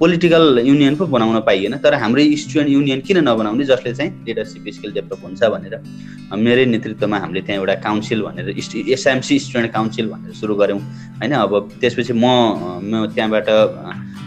पोलिटिकल 0.00 0.58
युनियन 0.64 0.96
पो 0.96 1.06
बनाउन 1.06 1.40
पाइएन 1.46 1.76
तर 1.84 1.94
हाम्रै 2.02 2.24
स्टुडेन्ट 2.36 2.70
युनियन 2.70 3.00
किन 3.06 3.18
नबनाउने 3.28 3.64
जसले 3.64 3.94
चाहिँ 3.94 4.10
लिडरसिप 4.26 4.68
स्किल 4.76 4.92
डेभलप 4.92 5.24
हुन्छ 5.24 5.42
भनेर 5.54 5.74
मेरै 6.36 6.64
नेतृत्वमा 6.74 7.18
हामीले 7.18 7.40
त्यहाँ 7.46 7.60
एउटा 7.60 7.74
काउन्सिल 7.86 8.22
भनेर 8.22 8.46
एसएमसी 8.92 9.38
स्टुडेन्ट 9.46 9.72
काउन्सिल 9.72 10.06
भनेर 10.12 10.32
सुरु 10.40 10.54
गऱ्यौँ 10.60 10.80
होइन? 10.80 11.32
अब 11.32 11.52
त्यसपछि 11.80 12.12
म 12.12 13.06
त्यहाँबाट 13.14 13.48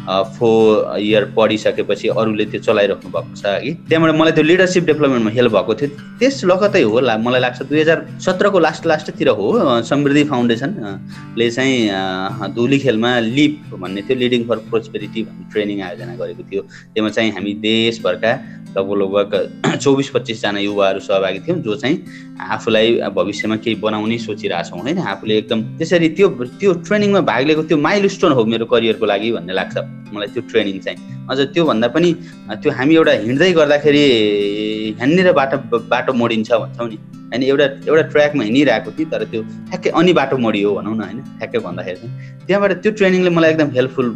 फोर 0.10 0.98
इयर 1.00 1.24
पढिसकेपछि 1.38 2.08
अरूले 2.18 2.46
त्यो 2.52 2.62
चलाइराख्नु 2.66 3.10
भएको 3.14 3.36
छ 3.36 3.46
कि 3.62 3.72
त्यहाँबाट 3.90 4.16
मलाई 4.20 4.34
त्यो 4.34 4.44
लिडरसिप 4.44 4.84
डेभलपमेन्टमा 4.90 5.32
हेल्प 5.38 5.52
भएको 5.54 5.74
थियो। 5.80 5.90
त्यस 6.20 6.36
लगतै 6.50 6.82
हो 6.82 6.98
मलाई 7.26 7.42
लाग्छ 7.46 7.62
दुई 7.70 7.80
हजार 7.82 8.00
सत्रको 8.26 8.60
लास्ट 8.60 8.86
लास्टतिर 8.90 9.30
हो 9.38 9.48
समृद्धि 9.92 10.24
फाउन्डेसनले 10.34 11.50
चाहिँ 11.52 12.54
धुली 12.58 12.80
खेलमा 12.80 13.12
लिप 13.38 13.76
भन्ने 13.82 14.02
थियो 14.10 14.18
लिडिङ 14.24 14.48
फर 14.50 14.58
प्रोस्पेरिटी 14.72 15.24
भन्ने 15.30 15.46
ट्रेनिङ 15.60 15.82
आयोजना 15.84 16.16
गरेको 16.16 16.44
थियो। 16.48 16.62
त्यसमा 16.96 17.10
चाहिँ 17.12 17.32
हामी 17.36 17.54
देशभरका 17.60 18.32
लगभग 18.78 18.96
लगभग 19.02 19.78
चौबिस 19.84 20.10
पच्चिसजना 20.10 20.60
युवाहरू 20.60 21.00
सहभागी 21.00 21.40
थियौँ 21.40 21.60
जो 21.60 21.76
चाहिँ 21.76 21.98
आफूलाई 22.40 22.88
भविष्यमा 23.12 23.56
केही 23.66 23.76
बनाउने 23.76 24.18
सोचिरहेछौँ। 24.18 24.80
होइन 24.80 24.98
आफूले 24.98 25.38
एकदम 25.38 25.62
त्यसरी 25.78 26.10
त्यो 26.18 26.28
त्यो 26.60 26.74
ट्रेनिङमा 26.88 27.22
भाग 27.22 27.44
लिएको 27.48 27.64
त्यो 27.64 27.78
माइल 27.78 28.08
स्टोन 28.08 28.32
हो 28.32 28.46
मेरो 28.46 28.66
करियरको 28.66 29.06
लागि 29.06 29.32
भन्ने 29.32 29.54
लाग्छ। 29.54 29.78
मलाई 30.14 30.28
त्यो 30.34 30.42
ट्रेनिङ 30.52 30.80
चाहिँ। 30.80 30.98
अझ 31.30 31.40
त्योभन्दा 31.54 31.88
पनि 31.88 32.10
त्यो 32.62 32.72
हामी 32.72 32.96
एउटा 32.96 33.12
हिँड्दै 33.26 33.52
गर्दाखेरि 33.54 34.06
हिँड्नेर 35.00 35.32
बाटो 35.34 35.58
बाटो 35.90 36.14
मोडिन्छ 36.14 36.52
भन्छौँ 36.52 36.88
नि। 36.90 36.98
होइन 37.30 37.44
एउटा 37.44 37.66
एउटा 37.88 38.02
ट्र्याकमा 38.14 38.44
हिँडिरहेको 38.44 38.92
थिएँ 38.98 39.10
तर 39.10 39.24
त्यो 39.32 39.42
ठ्याक्कै 39.70 39.90
अनि 40.00 40.14
बाटो 40.14 40.38
मोडियो 40.38 40.74
भनौँ 40.76 40.96
न 40.96 41.02
होइन 41.02 41.20
ठ्याक्कै 41.38 41.60
भन्दाखेरि 41.60 41.98
चाहिँ। 42.00 42.14
त्यहाँबाट 42.48 42.72
त्यो 42.84 42.92
ट्रेनिङले 42.92 43.30
मलाई 43.30 43.52
एकदम 43.52 43.70
हेल्पफुल 43.78 44.08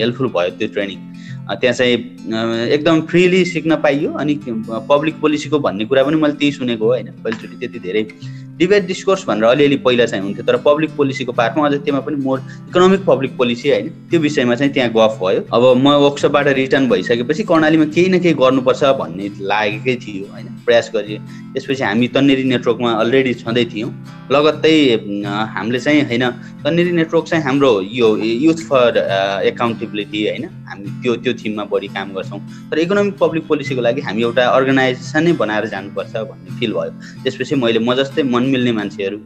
हेल्पफुल 0.00 0.28
भयो 0.36 0.50
त्यो 0.58 0.68
ट्रेनिङ। 0.74 0.98
त्यहाँ 1.50 1.74
चाहिँ 1.74 1.94
एकदम 2.74 3.00
फ्रिली 3.10 3.44
सिक्न 3.44 3.76
पाइयो 3.84 4.10
अनि 4.22 4.34
पब्लिक 4.88 5.20
पोलिसीको 5.20 5.58
भन्ने 5.58 5.84
कुरा 5.84 6.02
पनि 6.04 6.16
मैले 6.16 6.34
त्यही 6.40 6.52
सुनेको 6.52 6.84
हो 6.84 6.90
होइन 6.90 7.08
पहिलोचोटि 7.24 7.56
त्यति 7.60 7.78
धेरै। 7.86 8.02
डिबेट 8.60 8.86
डिस्कोर्स 8.86 9.24
भनेर 9.26 9.44
अलिअलि 9.44 9.76
पहिला 9.84 10.06
चाहिँ 10.06 10.24
हुन्थ्यो 10.24 10.44
तर 10.46 10.56
पब्लिक 10.66 10.90
पोलिसीको 10.96 11.32
पार्टमा 11.32 11.66
अझ 11.66 11.74
त्यसमा 11.74 12.00
पनि 12.06 12.16
मोर 12.24 12.38
इकोनोमिक 12.68 13.04
पब्लिक 13.04 13.36
पोलिसी 13.36 13.70
होइन 13.70 13.88
त्यो 14.10 14.20
विषयमा 14.20 14.54
चाहिँ 14.54 14.72
त्यहाँ 14.74 14.90
गफ 14.96 15.18
भयो। 15.22 15.40
अब 15.56 15.62
म 15.76 15.94
वर्कसपबाट 16.04 16.48
रिटर्न 16.60 16.88
भइसकेपछि 16.88 17.42
कर्णालीमा 17.50 17.84
केही 17.96 18.08
न 18.08 18.20
केही 18.20 18.34
गर्नुपर्छ 18.42 18.82
भन्ने 19.00 19.28
लागेकै 19.50 19.96
थियो 20.04 20.24
होइन 20.32 20.46
प्रयास 20.66 20.90
गरियो। 20.94 21.18
त्यसपछि 21.54 21.82
हामी 21.82 22.08
तन्नेरी 22.14 22.44
नेटवर्कमा 22.52 22.90
अलरेडी 23.02 23.34
छँदै 23.42 23.64
थियौँ। 23.72 23.90
लगत्तै 24.30 24.74
हामीले 25.56 25.80
चाहिँ 25.80 26.02
होइन 26.10 26.24
तन्नेरी 26.64 26.92
नेटवर्क 27.00 27.24
चाहिँ 27.30 27.44
हाम्रो 27.44 27.72
यो 27.82 28.08
युथ 28.44 28.60
फर 28.68 28.98
एकाउन्टेबिलिटी 29.50 30.20
होइन 30.28 30.44
हामी 30.68 30.88
त्यो 31.02 31.14
त्यो 31.24 31.32
थिममा 31.40 31.64
बढी 31.72 31.88
काम 31.96 32.12
गर्छौँ। 32.14 32.40
तर 32.70 32.78
इकोनोमिक 32.78 33.16
पब्लिक 33.18 33.46
पोलिसीको 33.48 33.80
लागि 33.80 34.00
हामी 34.06 34.22
एउटा 34.22 34.44
अर्गनाइजेसनै 34.58 35.32
बनाएर 35.42 35.66
जानुपर्छ 35.74 36.12
भन्ने 36.30 36.58
फिल 36.60 36.72
भयो। 36.72 36.92
त्यसपछि 37.24 37.54
मैले 37.64 37.78
म 37.80 37.94
जस्तै 37.94 38.22
मन 38.22 38.44
मिल्ने 38.52 38.72
मान्छेहरू 38.72 39.18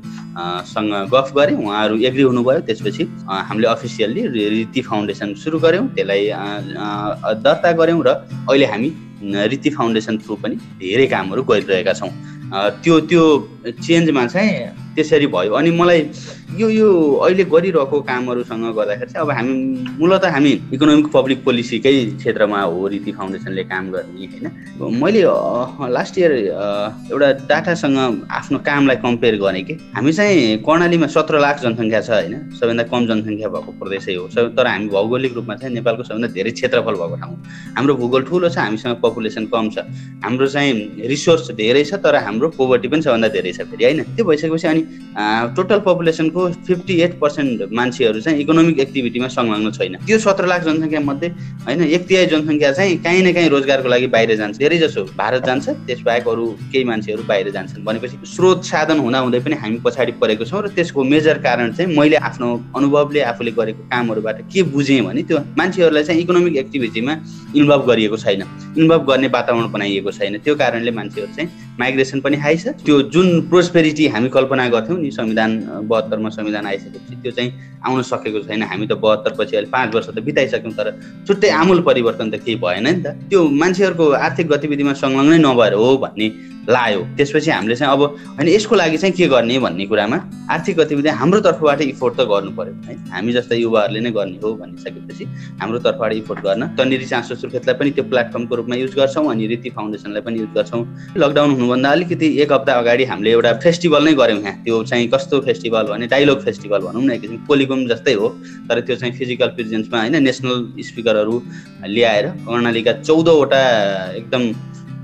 सँग 0.66 0.92
गफ 1.14 1.28
गरेँ 1.36 1.56
उहाँहरू 1.56 1.94
एग्री 2.08 2.22
हुनुभयो। 2.22 2.60
त्यसपछि 2.68 3.02
हामीले 3.48 3.66
अफिसियल्ली 3.68 4.22
रिति 4.56 4.80
फाउन्डेसन 4.88 5.34
सुरु 5.42 5.58
गऱ्यौँ। 5.64 5.86
त्यसलाई 5.96 6.22
दर्ता 7.46 7.72
गऱ्यौँ 7.80 8.02
र 8.06 8.10
अहिले 8.50 8.66
हामी 8.66 8.90
रिति 9.50 9.70
फाउन्डेसन 9.70 10.14
थ्रु 10.24 10.34
पनि 10.42 10.56
धेरै 10.80 11.06
कामहरू 11.12 11.42
गरिरहेका 11.50 11.92
छौँ। 12.00 12.10
त्यो 12.84 12.94
त्यो 13.10 13.22
चेन्जमा 13.82 14.26
चाहिँ 14.26 14.50
त्यसरी 14.94 15.26
भयो। 15.26 15.52
अनि 15.58 15.70
मलाई 15.80 16.00
यो 16.54 16.68
यो 16.70 16.88
अहिले 17.26 17.44
गरिरहेको 17.50 18.00
कामहरूसँग 18.06 18.64
गर्दाखेरि 18.78 19.11
चाहिँ 19.12 19.26
अब 19.26 19.30
हामी 19.34 19.54
मूलत 19.99 20.25
हामी 20.34 20.52
इकोनोमिक 20.75 21.06
पब्लिक 21.11 21.38
पोलिसीकै 21.44 21.94
क्षेत्रमा 22.14 22.61
हो 22.62 22.87
रीति 22.94 23.12
फाउन्डेसनले 23.18 23.64
काम 23.66 23.90
गर्ने 23.90 24.26
होइन? 24.30 24.46
मैले 25.02 25.23
लास्ट 25.90 26.18
इयर 26.18 26.32
एउटा 27.11 27.28
डाटासँग 27.50 27.99
आफ्नो 28.30 28.58
कामलाई 28.62 28.96
कम्पेयर 29.02 29.37
गरेँ 29.42 29.64
कि 29.66 29.75
हामी 29.96 30.12
चाहिँ 30.12 30.62
कर्णालीमा 30.62 31.06
सत्र 31.16 31.40
लाख 31.42 31.56
जनसङ्ख्या 31.62 32.00
छ 32.00 32.11
होइन? 32.11 32.34
सबैभन्दा 32.54 32.84
कम 32.92 33.02
जनसङ्ख्या 33.11 33.49
भएको 33.50 33.70
प्रदेशै 33.82 34.14
हो। 34.14 34.26
तर 34.54 34.66
हामी 34.66 34.87
भौगोलिक 34.94 35.34
रूपमा 35.34 35.54
चाहिँ 35.58 35.75
नेपालको 35.75 36.02
सबैभन्दा 36.06 36.28
धेरै 36.38 36.50
क्षेत्रफल 36.54 36.94
भएको 37.02 37.16
ठाउँ 37.18 37.37
हाम्रो 37.76 37.94
भूगोल 37.99 38.23
ठुलो 38.30 38.49
छ 38.54 38.58
हामीसँग 38.62 39.02
पपुलेसन 39.02 39.50
कम 39.50 39.70
छ। 39.75 39.82
हाम्रो 40.23 40.46
चाहिँ 40.54 41.02
रिसोर्स 41.11 41.50
धेरै 41.58 41.84
छ 41.84 41.99
तर 41.99 42.23
हाम्रो 42.23 42.49
पोभर्टी 42.54 42.88
पनि 42.94 43.02
सबभन्दा 43.02 43.28
धेरै 43.34 43.52
छ 43.58 43.66
फेरि 43.75 43.84
होइन? 43.84 44.02
त्यो 44.14 44.25
भइसकेपछि 44.30 44.68
अनि 44.70 44.82
टोटल 45.58 45.78
पपुलेसनको 45.90 46.42
फिफ्टी 46.66 46.94
एट 47.00 47.18
पर्सेन्ट 47.20 47.62
मान्छेहरू 47.72 48.20
चाहिँ 48.20 48.40
इकोनोमिक 48.40 48.78
एक्टिभिटीमा 48.80 49.28
संलग्न 49.28 49.70
छैन। 49.70 49.96
त्यो 50.06 50.18
सत्र 50.18 50.46
लाख 50.46 50.64
जनसङ्ख्या 50.64 51.00
मध्ये 51.00 51.28
होइन 51.66 51.82
एक 51.84 52.06
तिहाई 52.08 52.26
जनसङ्ख्या 52.26 52.72
चाहिँ 52.72 52.96
काहीँ 53.04 53.22
न 53.22 53.32
काहीँ 53.32 53.48
रोजगारको 53.48 53.88
लागि 53.88 54.06
बाहिर 54.06 54.36
जान्छ। 54.36 54.58
धेरै 54.58 54.78
जसो 54.78 55.04
भारत 55.16 55.46
जान्छ 55.46 55.68
त्यसबाहेक 55.68 56.28
अरू 56.28 56.46
केही 56.72 56.84
मान्छेहरू 56.84 57.22
बाहिर 57.22 57.50
जान्छन्। 57.50 57.84
भनेपछि 57.84 58.16
स्रोत 58.34 58.64
साधन 58.64 58.98
हुँदाहुँदै 58.98 59.40
पनि 59.40 59.56
हामी 59.56 59.78
पछाडि 59.84 60.12
परेको 60.20 60.44
छौँ 60.44 60.62
र 60.62 60.68
त्यसको 60.74 61.04
मेजर 61.04 61.38
कारण 61.38 61.72
चाहिँ 61.72 61.96
मैले 61.96 62.16
आफ्नो 62.16 62.48
अनुभवले 62.76 63.20
आफूले 63.30 63.50
गरेको 63.50 63.82
कामहरूबाट 63.90 64.40
के 64.52 64.62
बुझेँ 64.72 65.00
भने 65.04 65.22
त्यो 65.22 65.38
मान्छेहरूलाई 65.58 66.04
चाहिँ 66.04 66.20
इकोनोमिक 66.22 66.56
एक्टिभिटीमा 66.56 67.12
इन्भल्भ 67.54 67.84
गरिएको 67.90 68.16
छैन। 68.16 68.42
इन्भल्भ 68.78 69.02
गर्ने 69.10 69.28
वातावरण 69.28 69.70
बनाइएको 69.72 70.10
छैन। 70.10 70.38
त्यो 70.44 70.54
कारणले 70.54 70.90
मान्छेहरू 70.90 71.32
चाहिँ 71.34 71.48
माइग्रेसन 71.80 72.20
पनि 72.20 72.36
छ 72.56 72.68
त्यो 72.84 73.00
जुन 73.10 73.40
प्रोस्पेरिटी 73.50 74.06
हामी 74.08 74.28
कल्पना 74.28 74.68
गर्थ्यौँ 74.68 74.98
नि 75.00 75.10
संविधान 75.10 75.50
बहत्तरमा 75.90 76.28
संविधान 76.30 76.66
आइसकेपछि 76.66 77.16
त्यो 77.22 77.32
चाहिँ 77.32 77.50
आउन 77.86 78.02
सकेको 78.02 78.40
छैन। 78.40 78.62
हामी 78.62 78.86
त 78.86 78.92
बहत्तर 78.94 79.34
पछि 79.38 79.56
अहिले 79.56 79.70
पाँच 79.70 79.94
वर्ष 79.94 80.08
त 80.08 80.18
बिताइसक्यौँ 80.22 80.74
तर 80.74 80.90
छुट्टै 81.26 81.50
आमूल 81.50 81.80
परिवर्तन 81.82 82.30
त 82.30 82.34
केही 82.44 82.56
भएन 82.62 82.86
नि 82.86 83.02
त। 83.02 83.06
त्यो 83.30 83.40
मान्छेहरूको 83.50 84.10
आर्थिक 84.22 84.48
गतिविधिमा 84.48 84.92
संलग्नै 85.02 85.38
नभएर 85.38 85.74
हो 85.74 85.96
भन्ने 85.98 86.28
लायो। 86.68 87.00
त्यसपछि 87.16 87.50
हामीले 87.50 87.76
चाहिँ 87.76 87.92
अब 87.92 88.02
होइन 88.02 88.49
यसको 88.49 88.75
लागि 88.75 88.97
चाहिँ 88.97 89.14
के 89.16 89.26
गर्ने 89.28 89.59
भन्ने 89.59 89.87
कुरामा 89.87 90.16
आर्थिक 90.50 90.76
गतिविधि 90.76 91.09
हाम्रो 91.21 91.40
तर्फबाट 91.40 91.80
इफोर्ट 91.83 92.14
त 92.16 92.26
गर्नु 92.28 92.50
पर्यो 92.56 92.75
है। 92.87 92.94
हामी 93.12 93.33
जस्ता 93.33 93.54
युवाहरूले 93.54 94.00
नै 94.00 94.11
गर्ने 94.11 94.38
हो 94.42 94.54
भनिसकेपछि 94.56 95.25
हाम्रो 95.61 95.78
तर्फबाट 95.85 96.12
इफोर्ट 96.12 96.40
गर्न 96.40 96.62
तन्नेरी 96.78 97.06
चाँसो 97.06 97.35
सुर्खेतलाई 97.35 97.75
पनि 97.75 97.90
त्यो 97.90 98.04
प्लेटफर्मको 98.04 98.54
रूपमा 98.56 98.76
युज 98.76 98.94
गर्छौँ 98.97 99.26
अनि 99.30 99.47
रीति 99.47 99.71
फाउन्डेसनलाई 99.76 100.23
पनि 100.23 100.38
युज 100.40 100.52
गर्छौँ। 100.56 100.83
लकडाउन 101.16 101.50
हुनुभन्दा 101.50 101.90
अलिकति 101.90 102.26
एक 102.42 102.52
हप्ता 102.52 102.73
अगाडि 102.75 103.04
हामीले 103.04 103.30
एउटा 103.30 103.52
फेस्टिभल 103.64 104.04
नै 104.04 104.14
गऱ्यौँ 104.14 104.40
यहाँ। 104.40 104.62
त्यो 104.64 104.83
चाहिँ 104.85 105.09
कस्तो 105.14 105.40
फेस्टिभल 105.40 105.85
भने 105.92 106.06
डाइलग 106.06 106.40
फेस्टिभल 106.44 106.80
भनौँ 106.87 107.02
न 107.04 107.11
एक 107.11 107.21
किसिम 107.21 107.37
कोलिकोम 107.47 107.87
जस्तै 107.88 108.14
हो। 108.14 108.28
तर 108.68 108.80
त्यो 108.80 108.97
चाहिँ 108.97 109.14
फिजिकल 109.14 109.49
प्रेजेन्समा 109.56 110.00
होइन 110.00 110.23
नेसनल 110.23 110.56
स्पिकरहरू 110.88 111.42
ल्याएर 111.87 112.26
कर्णालीका 112.49 112.92
चौधवटा 113.02 113.61
एकदम 114.14 114.42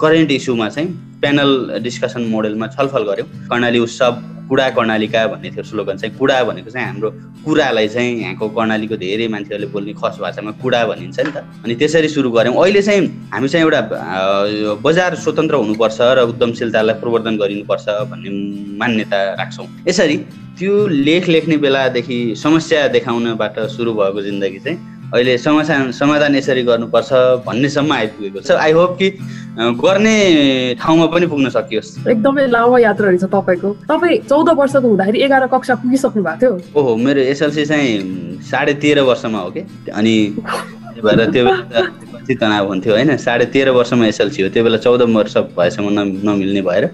करेन्ट 0.02 0.30
इस्युमा 0.32 0.68
चाहिँ 0.68 0.88
प्यानल 1.20 1.50
डिस्कसन 1.84 2.22
मोडेलमा 2.32 2.66
छलफल 2.76 3.02
गऱ्यौँ 3.10 3.28
कर्णाली 3.48 3.78
उत्सव 3.78 4.12
कुडा 4.50 4.68
कर्णालीका 4.74 5.26
भन्ने 5.30 5.50
थियो 5.54 5.62
स्लोगन 5.62 5.96
चाहिँ। 5.96 6.16
कुडा 6.18 6.42
भनेको 6.44 6.70
चाहिँ 6.70 6.86
हाम्रो 6.86 7.10
कुरालाई 7.44 7.88
चाहिँ 7.88 8.10
यहाँको 8.20 8.48
कर्णालीको 8.50 8.96
धेरै 8.98 9.28
मान्छेहरूले 9.30 9.66
बोल्ने 9.70 9.92
खस 9.94 10.18
भाषामा 10.20 10.50
कुडा 10.58 10.80
भनिन्छ 10.90 11.18
नि 11.20 11.30
त। 11.30 11.38
अनि 11.64 11.74
त्यसरी 11.78 12.08
सुरु 12.10 12.30
गऱ्यौँ। 12.34 12.56
अहिले 12.58 12.82
चाहिँ 12.82 13.30
हामी 13.30 13.48
चाहिँ 13.48 13.64
एउटा 13.64 13.80
बजार 14.82 15.14
स्वतन्त्र 15.22 15.54
हुनुपर्छ 15.54 15.98
र 16.02 16.26
उद्यमशीलतालाई 16.34 16.94
प्रवर्धन 16.98 17.36
गरिनुपर्छ 17.38 17.86
भन्ने 18.10 18.30
मान्यता 18.80 19.18
राख्छौँ। 19.38 19.66
यसरी 19.88 20.16
त्यो 20.58 20.86
लेख 21.06 21.28
लेख्ने 21.28 21.56
बेलादेखि 21.56 22.18
समस्या 22.36 22.86
देखाउनबाट 22.90 23.58
सुरु 23.70 23.92
भएको 23.94 24.22
जिन्दगी 24.22 24.58
चाहिँ 24.66 24.78
अहिले 25.14 25.38
समाधान 25.38 25.90
समाधान 25.92 26.34
यसरी 26.36 26.62
गर्नुपर्छ 26.62 27.10
भन्नेसम्म 27.46 27.92
आइपुगेको 27.92 28.40
छ। 28.42 28.50
आई 28.58 28.72
होप 28.72 28.98
कि 28.98 29.08
गर्ने 29.60 30.74
ठाउँमा 30.80 31.06
पनि 31.12 31.26
पुग्न 31.26 31.48
सकियोस्। 31.52 32.08
एकदमै 32.08 32.46
लामो 32.48 32.78
यात्रा 32.78 33.08
रहेछ 33.08 33.24
तपाईँको। 33.28 33.70
तपाईँ 33.84 34.18
चौध 34.24 34.48
वर्षको 34.56 34.88
हुँदाखेरि 34.88 35.18
एघार 35.20 35.46
कक्षा 35.52 35.74
पुगिसक्नु 35.84 36.22
भएको 36.24 36.40
थियो। 36.40 36.52
ओहो 36.72 36.96
मेरो 36.96 37.20
एसएलसी 37.20 37.64
चाहिँ 37.66 38.40
साढे 38.40 38.74
तेह्र 38.80 39.00
वर्षमा 39.04 39.38
हो 39.38 39.50
कि? 39.50 39.60
अनि 39.92 40.14
भएर 41.04 41.20
त्यो 41.30 41.44
बेला 41.44 41.80
तनाव 42.30 42.66
हुन्थ्यो 42.68 42.92
होइन? 42.94 43.16
साढे 43.16 43.44
तेह्र 43.52 43.70
वर्षमा 43.76 44.06
एसएलसी 44.06 44.42
हो 44.42 44.48
त्यो 44.48 44.64
बेला 44.64 44.78
चौध 44.80 45.02
वर्ष 45.02 45.36
भएसम्म 45.52 45.88
नमिल्ने 46.24 46.62
भएर। 46.62 46.84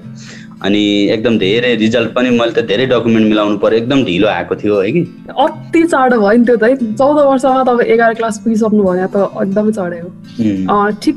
अनि 0.64 0.82
एकदम 1.12 1.38
धेरै 1.38 1.74
रिजल्ट 1.76 2.12
पनि 2.14 2.30
मैले 2.38 2.52
त 2.52 2.64
धेरै 2.66 2.86
डकुमेन्ट 2.86 3.28
मिलाउनु 3.28 3.58
पर्यो 3.58 3.78
एकदम 3.78 4.04
ढिलो 4.04 4.28
आएको 4.28 4.54
थियो 4.56 4.80
है 4.80 4.92
कि? 4.92 5.02
अति 5.38 5.82
चाँडो 5.84 6.16
भयो 6.20 6.38
नि 6.38 6.44
त्यो 6.44 6.56
त 6.56 6.62
है। 6.62 6.76
चौध 6.94 7.16
वर्षमा 7.26 7.62
तपाईँ 7.64 7.90
एघार 7.92 8.14
क्लास 8.14 8.38
पुगिसक्नु 8.44 8.82
भयो 8.84 9.06
त 9.06 9.16
एकदमै 9.42 10.00
हो। 10.00 10.90
ठिक। 11.02 11.16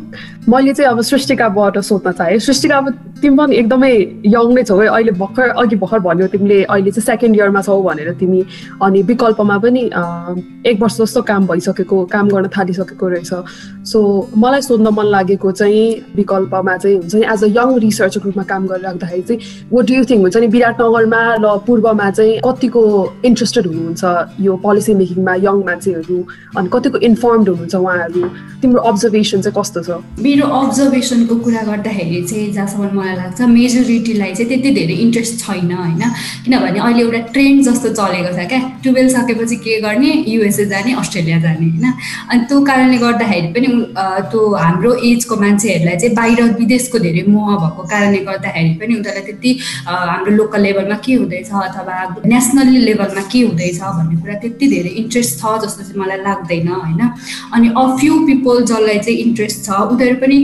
मैले 0.50 0.74
चाहिँ 0.74 0.91
अब 0.91 1.01
सृष्टिकाबाट 1.01 1.77
सोध्न 1.79 2.12
चाहेँ। 2.12 2.39
सृष्टिका 2.39 2.77
अब 2.77 3.08
तिमी 3.21 3.38
पनि 3.38 3.55
एकदमै 3.55 3.91
यङ 4.25 4.53
नै 4.55 4.63
छौ 4.63 4.77
है। 4.79 4.88
अहिले 4.88 5.11
भर्खर 5.21 5.49
अघि 5.61 5.75
भर्खर 5.75 5.99
भन्यो 6.07 6.27
तिमीले 6.33 6.63
अहिले 6.63 6.91
चाहिँ 6.91 7.05
सेकेन्ड 7.05 7.35
इयरमा 7.35 7.61
छौ 7.61 7.81
भनेर 7.83 8.11
तिमी 8.19 8.41
अनि 8.83 9.01
विकल्पमा 9.11 9.57
पनि 9.65 9.83
एक 10.69 10.81
वर्ष 10.81 10.97
जस्तो 11.01 11.21
काम 11.29 11.47
भइसकेको 11.47 11.97
काम 12.13 12.27
गर्न 12.29 12.47
थालिसकेको 12.57 13.07
रहेछ। 13.09 13.31
सो 13.91 13.99
मलाई 14.38 14.61
सोध्न 14.61 14.88
मन 14.97 15.05
लागेको 15.15 15.51
चाहिँ 15.51 16.15
विकल्पमा 16.15 16.77
चाहिँ 16.77 16.95
हुन्छ 16.97 17.15
नि 17.15 17.25
एज 17.33 17.43
अ 17.43 17.47
यङ 17.59 17.77
रिसर्च 17.85 18.17
ग्रुपमा 18.17 18.43
काम 18.51 18.67
गरिराख्दाखेरि 18.67 19.21
चाहिँ 19.29 19.39
वो 19.71 19.81
डु 19.81 19.93
यु 19.93 20.03
थिङ्क 20.09 20.21
हुन्छ 20.21 20.38
नि 20.38 20.47
विराटनगरमा 20.55 21.21
र 21.43 21.57
पूर्वमा 21.67 22.09
चाहिँ 22.11 22.39
कतिको 22.45 22.83
इन्ट्रेस्टेड 23.25 23.67
हुनुहुन्छ 23.67 24.03
यो 24.47 24.55
पोलिसी 24.65 24.93
मेकिङमा 25.01 25.33
यङ 25.47 25.63
मान्छेहरू? 25.69 26.17
अनि 26.57 26.69
कतिको 26.73 26.97
इन्फर्मड 27.09 27.49
हुनुहुन्छ 27.49 27.75
उहाँहरू? 27.75 28.23
तिम्रो 28.61 28.81
अब्जर्भेसन 28.91 29.41
चाहिँ 29.41 29.55
कस्तो 29.59 29.81
छ? 29.88 29.89
मेरो 30.19 30.47
अब्जर्भेसनको 30.61 31.35
कुरा 31.45 31.61
गर्दाखेरि 31.69 32.23
चाहिँ 32.29 32.51
जहाँसम्म 32.53 32.88
लाग्छ 33.15 33.41
मेजोरिटीलाई 33.55 34.33
चाहिँ 34.33 34.47
त्यति 34.49 34.71
धेरै 34.77 34.95
इन्ट्रेस्ट 35.05 35.33
छैन 35.45 35.71
होइन? 35.71 36.03
किनभने 36.45 36.79
अहिले 36.79 37.01
एउटा 37.03 37.19
ट्रेन्ड 37.33 37.63
जस्तो 37.67 37.89
चलेको 37.99 38.31
छ 38.37 38.47
क्या। 38.49 38.59
टुवेल्भ 38.83 39.11
सकेपछि 39.15 39.55
के 39.65 39.79
गर्ने? 39.81 40.11
युएसए 40.27 40.65
जाने 40.73 40.93
अस्ट्रेलिया 41.01 41.39
जाने 41.45 41.65
होइन? 41.69 41.85
अनि 42.31 42.39
त्यो 42.49 42.61
कारणले 42.69 42.97
गर्दाखेरि 43.05 43.47
पनि 43.55 43.67
त्यो 44.31 44.41
हाम्रो 44.63 44.93
एजको 45.09 45.35
मान्छेहरूलाई 45.43 45.97
चाहिँ 45.97 46.15
बाहिर 46.15 46.41
विदेशको 46.59 46.99
धेरै 47.05 47.23
मोह 47.27 47.49
भएको 47.63 47.83
कारणले 47.91 48.19
गर्दाखेरि 48.29 48.73
पनि 48.81 48.93
उनीहरूलाई 48.99 49.25
त्यति 49.29 49.51
हाम्रो 49.87 50.31
लोकल 50.39 50.61
लेभलमा 50.67 50.97
के 51.05 51.13
हुँदैछ 51.21 51.49
अथवा 51.63 51.97
नेसनल 52.33 52.69
लेभलमा 52.89 53.23
के 53.31 53.39
हुँदैछ 53.41 53.79
भन्ने 53.81 54.15
कुरा 54.21 54.35
त्यति 54.43 54.67
धेरै 54.75 54.91
इन्ट्रेस्ट 55.01 55.39
छ 55.39 55.55
जस्तो 55.63 55.83
चाहिँ 55.83 55.99
मलाई 56.01 56.19
लाग्दैन 56.27 56.67
होइन? 56.67 57.01
अनि 57.53 57.67
अ 57.69 57.83
फ्यु 57.99 58.13
पिपल 58.27 58.63
जसलाई 58.71 58.99
चाहिँ 59.05 59.17
इन्ट्रेस्ट 59.25 59.57
छ 59.65 59.79
उनीहरू 59.93 60.15
पनि 60.23 60.37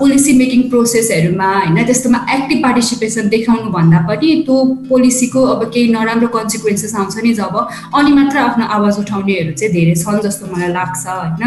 पोलिसी 0.00 0.32
मेकिङ 0.38 0.62
प्रोसेसहरूमा 0.70 1.48
होइन? 1.58 1.82
त्यस्तोमा 2.10 2.34
एक्टिभ 2.34 2.62
पार्टिसिपेसन 2.62 3.28
देखाउनु 3.28 3.70
भन्दा 3.70 3.98
पनि 4.08 4.28
त्यो 4.46 4.56
पोलिसीको 4.90 5.40
अब 5.54 5.62
केही 5.74 5.88
नराम्रो 5.94 6.28
कन्सिक्वेन्सेस 6.34 6.94
आउँछ 6.94 7.16
नि 7.24 7.32
जब 7.34 7.54
अनि 7.94 8.12
मात्र 8.12 8.38
आफ्नो 8.38 8.64
आवाज 8.66 8.98
उठाउनेहरू 9.00 9.52
चाहिँ 9.54 9.72
धेरै 9.74 9.94
छन् 9.94 10.20
जस्तो 10.26 10.46
मलाई 10.52 10.72
लाग्छ 10.74 11.06
होइन? 11.06 11.44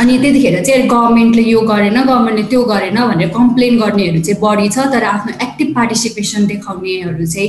अनि 0.00 0.18
त्यतिखेर 0.22 0.56
चाहिँ 0.66 0.88
गभर्मेन्टले 0.90 1.42
यो 1.50 1.60
गरेन 1.70 1.98
गभर्मेन्टले 2.02 2.44
त्यो 2.50 2.62
गरेन 2.72 2.98
भनेर 3.10 3.28
कम्प्लेन 3.38 3.78
गर्नेहरू 3.80 4.20
चाहिँ 4.26 4.40
बढी 4.42 4.68
छ 4.74 4.78
तर 4.92 5.04
आफ्नो 5.14 5.32
एक्टिभ 5.46 5.68
पार्टिसिपेसन 5.78 6.46
देखाउनेहरू 6.52 7.26
चाहिँ 7.26 7.48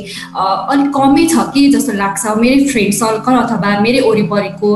अलिक 0.72 0.90
कमै 0.98 1.26
छ 1.34 1.36
कि 1.54 1.62
जस्तो 1.76 1.94
लाग्छ। 1.98 2.24
मेरै 2.42 2.60
फ्रेन्ड 2.72 2.94
सर्कल 3.02 3.36
अथवा 3.42 3.70
मेरै 3.82 4.02
वरिपरिको 4.08 4.70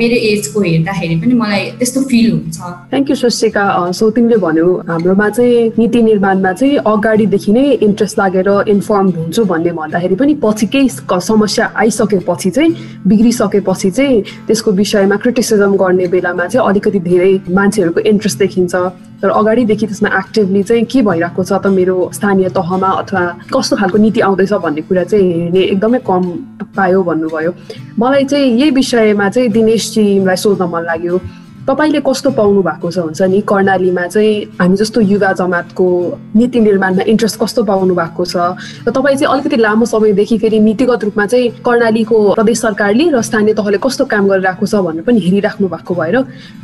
मेरो 0.00 0.16
एजको 0.32 0.58
हेर्दाखेरि 0.66 1.16
पनि 1.22 1.34
मलाई 1.42 1.62
त्यस्तो 1.78 2.00
फिल 2.10 2.26
हुन्छ। 2.32 2.58
थ्याङ्क 2.90 3.10
यू 3.10 3.16
स्वस्तिका 3.22 3.64
सो 3.98 4.10
तिमीले 4.18 4.36
भन्यो 4.46 4.68
हाम्रोमा 4.90 5.28
चाहिँ 5.38 5.72
नीति 5.78 6.02
निर्माणमा 6.10 6.52
चाहिँ 6.60 6.76
अगाडिदेखि 7.20 7.52
नै 7.52 7.64
इन्ट्रेस्ट 7.84 8.18
लागेर 8.18 8.48
इन्फर्म 8.68 9.08
हुन्छु 9.12 9.44
भन्ने 9.44 9.72
भन्दाखेरि 9.76 10.14
पनि 10.16 10.34
पछि 10.40 10.66
केही 10.72 10.88
समस्या 10.88 11.64
आइसकेपछि 11.76 12.50
चाहिँ 12.50 12.72
बिग्रिसकेपछि 13.04 13.90
चाहिँ 13.90 14.22
त्यसको 14.48 14.70
विषयमा 14.72 15.16
क्रिटिसिजम 15.20 15.76
गर्ने 15.76 16.06
बेलामा 16.08 16.46
चाहिँ 16.48 16.68
अलिकति 16.68 17.00
धेरै 17.04 17.32
मान्छेहरूको 17.52 18.00
इन्ट्रेस्ट 18.00 18.38
देखिन्छ। 18.38 18.74
तर 19.20 19.28
अगाडिदेखि 19.28 19.86
त्यसमा 19.86 20.08
एक्टिभली 20.18 20.62
चाहिँ 20.64 20.84
के 20.88 21.02
भइरहेको 21.04 21.42
छ 21.44 21.52
त 21.60 21.66
मेरो 21.76 21.96
स्थानीय 22.16 22.48
तहमा 22.56 22.88
अथवा 23.04 23.22
कस्तो 23.52 23.76
खालको 23.76 23.98
नीति 24.00 24.20
आउँदैछ 24.24 24.52
भन्ने 24.64 24.82
कुरा 24.88 25.04
चाहिँ 25.04 25.28
हेर्ने 25.28 25.60
एकदमै 25.76 25.98
कम 26.08 26.22
पायो 26.76 27.02
भन्नुभयो। 27.04 27.52
मलाई 28.00 28.24
चाहिँ 28.24 28.48
यही 28.60 28.70
विषयमा 28.80 29.28
चाहिँ 29.28 29.48
दिनेशजीलाई 29.52 30.36
सोध्न 30.40 30.64
मन 30.72 30.82
लाग्यो। 30.88 31.20
तपाईँले 31.68 32.00
कस्तो 32.00 32.30
पाउनु 32.30 32.62
भएको 32.62 32.90
छ 32.90 32.98
हुन्छ 32.98 33.22
नि? 33.22 33.40
कर्णालीमा 33.44 34.06
चाहिँ 34.06 34.56
हामी 34.60 34.76
जस्तो 34.76 35.00
युवा 35.00 35.32
जमातको 35.40 35.86
नीति 36.36 36.60
निर्माणमा 36.60 37.02
इन्ट्रेस्ट 37.06 37.40
कस्तो 37.40 37.64
पाउनु 37.64 37.94
भएको 37.94 38.24
छ? 38.24 38.36
र 38.86 38.90
तपाईँ 38.90 39.16
चाहिँ 39.16 39.32
अलिकति 39.32 39.56
लामो 39.56 39.84
समयदेखि 39.84 40.38
फेरि 40.38 40.58
नीतिगत 40.60 41.04
रूपमा 41.04 41.26
चाहिँ 41.26 41.48
कर्णालीको 41.60 42.16
प्रदेश 42.34 42.60
सरकारले 42.60 43.04
र 43.12 43.20
स्थानीय 43.22 43.54
तहले 43.54 43.78
कस्तो 43.78 44.04
काम 44.08 44.28
गरिरहेको 44.28 44.66
छ 44.66 44.74
भनेर 44.80 45.04
पनि 45.04 45.20
हेरिराख्नु 45.20 45.68
भएको 45.68 45.94
भएर 45.94 46.16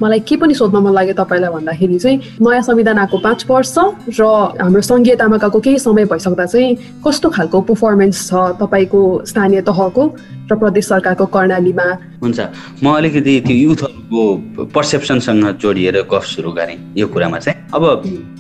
मलाई 0.03 0.21
के 0.25 0.37
पनि 0.37 0.55
सोध्न 0.55 0.77
मन 0.81 0.93
लाग्यो 0.95 1.15
तपाईँलाई 1.21 1.51
भन्दाखेरि 1.53 1.99
चाहिँ 1.99 2.17
नयाँ 2.41 2.63
संविधान 2.65 2.99
आएको 2.99 3.19
पाँच 3.21 3.47
वर्ष 3.51 3.75
र 4.17 4.25
हाम्रो 4.63 4.83
सङ्घीयतामा 4.83 5.37
गएको 5.45 5.61
केही 5.61 5.79
समय 5.79 6.05
भइसक्दा 6.09 6.47
चाहिँ 6.47 6.75
कस्तो 7.05 7.31
खालको 7.37 7.61
पर्फर्मेन्स 7.69 8.17
छ 8.29 8.33
तपाईँको 8.61 9.01
स्थानीय 9.29 9.61
तहको? 9.69 10.05
र 10.47 10.55
प्रदेश 10.55 10.85
सरकारको 10.87 11.27
कर्णालीमा। 11.27 11.87
हुन्छ। 12.23 12.41
म 12.83 12.87
अलिकति 12.97 13.33
त्यो 13.47 13.57
युथहरूको 13.57 14.67
पर्सेप्सनसँग 14.71 15.45
जोडिएर 15.59 15.97
गफ 16.07 16.25
सुरु 16.25 16.51
गरेँ 16.53 16.79
यो 16.97 17.07
कुरामा 17.07 17.39
चाहिँ। 17.39 17.59
अब 17.75 17.83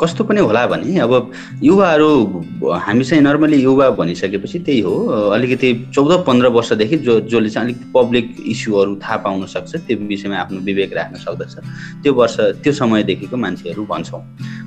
कस्तो 0.01 0.25
पनि 0.25 0.41
होला 0.41 0.67
भने 0.67 0.99
अब 1.03 1.13
युवाहरू 1.63 2.11
हामी 2.63 3.05
चाहिँ 3.05 3.23
नर्मली 3.23 3.59
युवा 3.63 3.91
भनिसकेपछि 3.99 4.59
त्यही 4.63 4.81
हो। 4.87 4.95
अलिकति 5.35 5.69
चौध 5.95 6.13
पन्ध्र 6.27 6.47
वर्षदेखि 6.55 6.97
जो 7.03 7.21
जसले 7.27 7.51
चाहिँ 7.51 7.67
अलिकति 7.67 7.91
पब्लिक 7.91 8.27
इस्युहरू 8.47 8.95
थाहा 9.03 9.17
पाउन 9.27 9.47
सक्छ 9.47 9.77
त्यो 9.77 9.97
विषयमा 10.07 10.37
आफ्नो 10.47 10.61
विवेक 10.63 10.95
राख्न 10.95 11.17
सक्दछ। 11.27 11.55
त्यो 12.03 12.15
वर्ष 12.15 12.37
त्यो 12.63 12.73
समयदेखिको 12.73 13.37
मान्छेहरू 13.37 13.83
भन्छौँ। 13.83 14.23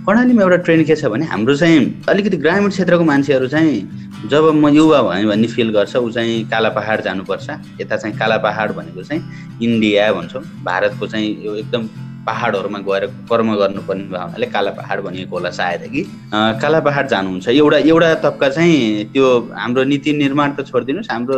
कर्णालीमा 0.06 0.42
एउटा 0.44 0.58
ट्रेन्ड 0.68 0.86
के 0.88 0.96
छ 0.96 1.06
भने 1.08 1.26
हाम्रो 1.32 1.56
चाहिँ 1.56 2.04
अलिकति 2.10 2.38
ग्रामीण 2.38 2.70
क्षेत्रको 2.70 3.04
मान्छेहरू 3.04 3.48
चाहिँ 3.48 4.28
जब 4.28 4.44
म 4.52 4.68
युवा 4.68 5.02
भएँ 5.02 5.26
भन्ने 5.26 5.48
फिल 5.48 5.70
गर्छ 5.72 5.96
ऊ 5.96 6.10
चाहिँ 6.12 6.44
काला 6.52 6.70
पहाड 6.76 7.02
जानुपर्छ 7.30 7.82
यता 7.82 7.98
चाहिँ 7.98 8.18
काला 8.18 8.38
पहाड 8.38 8.72
भनेको 8.76 9.04
चाहिँ 9.04 9.22
इन्डिया 9.62 10.12
भन्छौँ। 10.14 10.42
भारतको 10.64 11.08
चाहिँ 11.08 11.30
यो 11.46 11.56
एकदम 11.56 11.88
पहाडहरूमा 12.26 12.80
गएर 12.80 13.06
कर्म 13.30 13.56
गर्नुपर्ने 13.56 14.04
भावनाले 14.10 14.46
काला 14.54 14.72
पहाड 14.72 15.02
भनिएको 15.04 15.36
होला 15.36 15.50
सायद। 15.50 15.82
कि 15.94 16.02
काला 16.34 16.80
पहाड 16.80 17.08
जानुहुन्छ। 17.08 17.48
एउटा 17.50 17.78
एउटा 17.78 18.14
तबका 18.26 18.50
चाहिँ 18.50 19.06
त्यो 19.14 19.26
हाम्रो 19.58 19.84
नीति 19.84 20.14
निर्माण 20.14 20.50
त 20.58 20.68
छोडिदिनुहोस्। 20.68 21.12
हाम्रो 21.12 21.38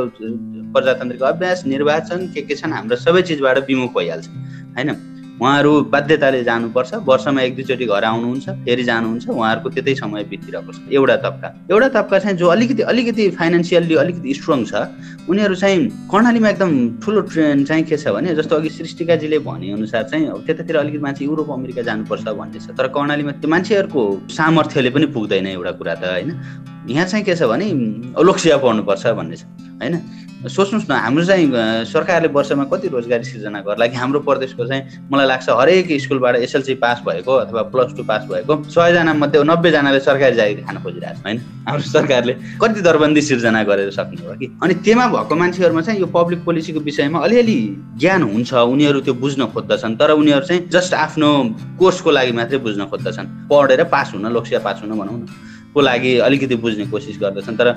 प्रजातान्त्रिक 0.74 1.24
अभ्यास 1.24 1.66
निर्वाचन 1.66 2.28
के 2.34 2.42
के 2.42 2.56
छन् 2.56 2.74
हाम्रो 2.74 2.96
सबै 2.96 3.22
चिजबाट 3.22 3.58
विमुख 3.68 3.92
भइहाल्छ। 3.98 4.28
होइन? 4.76 4.90
उहाँहरू 5.42 5.72
बाध्यताले 5.90 6.44
जानुपर्छ। 6.44 6.94
वर्षमा 7.02 7.42
एक 7.42 7.56
दुईचोटि 7.56 7.86
घर 7.86 8.04
आउनुहुन्छ 8.04 8.50
फेरि 8.66 8.84
जानुहुन्छ 8.84 9.26
उहाँहरूको 9.30 9.70
त्यतै 9.74 9.94
समय 9.98 10.24
बितिरहेको 10.30 10.72
छ। 10.72 10.78
एउटा 10.94 11.16
तबका। 11.26 11.48
एउटा 11.72 11.88
तबका 11.98 12.20
चाहिँ 12.20 12.38
जो 12.38 12.48
अलिकति 12.48 12.82
अलिकति 12.86 13.30
फाइनेन्सियल्ली 13.42 13.96
अलिकति 13.96 14.34
स्ट्रङ 14.38 14.60
छ 14.70 14.74
उनीहरू 15.30 15.56
चाहिँ 15.56 15.80
कर्णालीमा 16.14 16.50
एकदम 16.50 16.72
ठुलो 17.02 17.22
ट्रेन्ड 17.34 17.68
चाहिँ 17.68 17.84
के 17.90 17.98
छ 17.98 18.14
भने 18.14 18.36
जस्तो 18.38 18.56
अघि 18.56 18.70
सृष्टिकाजीले 18.70 19.40
भनेअनुसार 19.42 20.04
चाहिँ 20.14 20.30
त्यतातिर 20.46 20.78
अलिकति 20.78 21.02
मान्छे 21.02 21.26
युरोप 21.26 21.50
अमेरिका 21.50 21.82
जानुपर्छ 21.90 22.26
भन्ने 22.38 22.60
छ। 22.62 22.78
तर 22.78 22.88
कर्णालीमा 22.94 23.32
त्यो 23.42 23.50
मान्छेहरूको 23.50 24.02
सामर्थ्यले 24.30 24.90
पनि 24.94 25.06
पुग्दैन 25.10 25.48
एउटा 25.58 25.72
कुरा 25.74 25.96
त 25.96 26.04
होइन? 26.06 26.30
यहाँ 26.86 27.06
चाहिँ 27.10 27.26
के 27.26 27.34
छ 27.34 27.50
भने 27.50 27.66
लोकसेवा 28.14 28.58
पढ्नुपर्छ 28.62 29.04
भन्ने 29.18 29.36
छ 29.42 29.44
होइन? 29.82 29.96
सोच्नुहोस् 30.42 30.90
न 30.90 30.94
हाम्रो 30.94 31.24
चाहिँ 31.26 31.86
सरकारले 31.86 32.28
वर्षमा 32.34 32.64
कति 32.74 32.88
रोजगारी 32.88 33.24
सिर्जना 33.24 33.60
गर्ला 33.62 33.86
कि 33.88 33.96
हाम्रो 33.96 34.20
प्रदेशको 34.20 34.66
चाहिँ 34.66 35.06
मलाई 35.12 35.28
लाग्छ 35.28 35.50
हरेक 35.50 35.92
स्कुलबाट 36.02 36.36
एसएलसी 36.36 36.74
पास 36.82 37.02
भएको 37.06 37.34
अथवा 37.36 37.62
प्लस 37.70 37.94
टू 37.98 38.04
पास 38.04 38.26
भएको 38.32 38.64
सयजना 38.66 39.14
मध्ये 39.14 39.44
नब्बेजनाले 39.44 40.00
सरकारी 40.00 40.36
जागिर 40.36 40.64
खान 40.66 40.78
खोजिरहेको 40.82 41.20
छ 41.20 41.26
होइन? 41.26 41.38
हाम्रो 41.68 41.84
सरकारले 41.84 42.34
कति 42.62 42.82
दरबन्दी 42.82 43.22
सिर्जना 43.22 43.64
गरेर 43.64 43.92
सक्ने 43.92 44.26
हो 44.26 44.34
कि? 44.34 44.48
अनि 44.64 44.74
त्यहाँ 44.82 45.10
भएको 45.12 45.36
मान्छेहरूमा 45.36 45.82
चाहिँ 45.82 46.00
यो 46.00 46.08
पब्लिक 46.10 46.44
पोलिसीको 46.46 46.80
विषयमा 46.80 47.20
अलिअलि 47.22 47.60
ज्ञान 48.02 48.22
हुन्छ। 48.24 48.54
उनीहरू 48.54 49.00
त्यो 49.06 49.14
बुझ्न 49.14 49.46
खोज्दछन् 49.54 49.96
तर 49.96 50.12
उनीहरू 50.18 50.46
चाहिँ 50.46 50.68
जस्ट 50.70 50.94
आफ्नो 51.06 51.30
कोर्सको 51.80 52.12
लागि 52.12 52.32
मात्रै 52.32 52.58
बुझ्न 52.58 52.86
खोज्दछन्। 52.90 53.28
पढेर 53.46 53.84
पास 53.94 54.12
हुन 54.16 54.26
लोकसेवा 54.34 54.62
पास 54.66 54.82
हुन 54.82 54.98
भनौँ 54.98 55.18
न। 55.22 55.26
को 55.74 55.82
लागि 55.82 56.18
अलिकति 56.28 56.56
बुझ्ने 56.56 56.86
कोसिस 56.92 57.18
गर्दछन्। 57.22 57.58
तर 57.58 57.68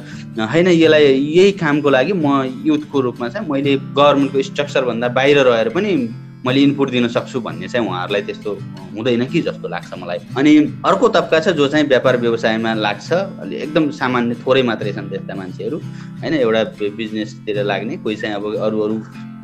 होइन 0.40 0.68
यसलाई 0.68 1.04
यही 1.04 1.52
कामको 1.62 1.90
लागि 1.90 2.12
म 2.12 2.42
युथको 2.66 3.00
रूपमा 3.00 3.28
चाहिँ 3.28 3.48
मैले 3.48 3.76
गभर्मेन्टको 3.94 4.42
स्ट्रक्चरभन्दा 4.42 5.09
बाहिर 5.09 5.38
रहेर 5.38 5.68
पनि 5.68 5.92
मैले 6.46 6.61
इनपुट 6.61 6.90
दिन 6.90 7.09
सक्छु 7.09 7.40
भन्ने 7.40 7.68
चाहिँ 7.68 7.87
उहाँहरूलाई 7.88 8.22
त्यस्तो 8.22 8.50
हुँदैन 8.94 9.24
कि 9.26 9.40
जस्तो 9.42 9.68
लाग्छ 9.68 9.92
मलाई। 9.96 10.18
अनि 10.37 10.52
अर्को 10.85 11.09
तबका 11.09 11.40
छ 11.40 11.48
जो 11.57 11.68
चाहिँ 11.68 11.87
व्यापार 11.88 12.16
व्यवसायमा 12.20 12.74
लाग्छ। 12.74 13.12
अलि 13.12 13.57
एकदम 13.57 13.90
सामान्य 13.90 14.35
थोरै 14.44 14.62
मात्रै 14.62 14.92
छन् 14.92 15.09
त्यस्ता 15.09 15.35
मान्छेहरू। 15.35 15.78
होइन 16.20 16.35
एउटा 16.35 16.62
बिजनेसतिर 16.85 17.62
लाग्ने 17.64 17.96
कोही 17.96 18.16
चाहिँ 18.16 18.35
अब 18.37 18.44
अरू 18.61 18.80
अरू 18.80 18.96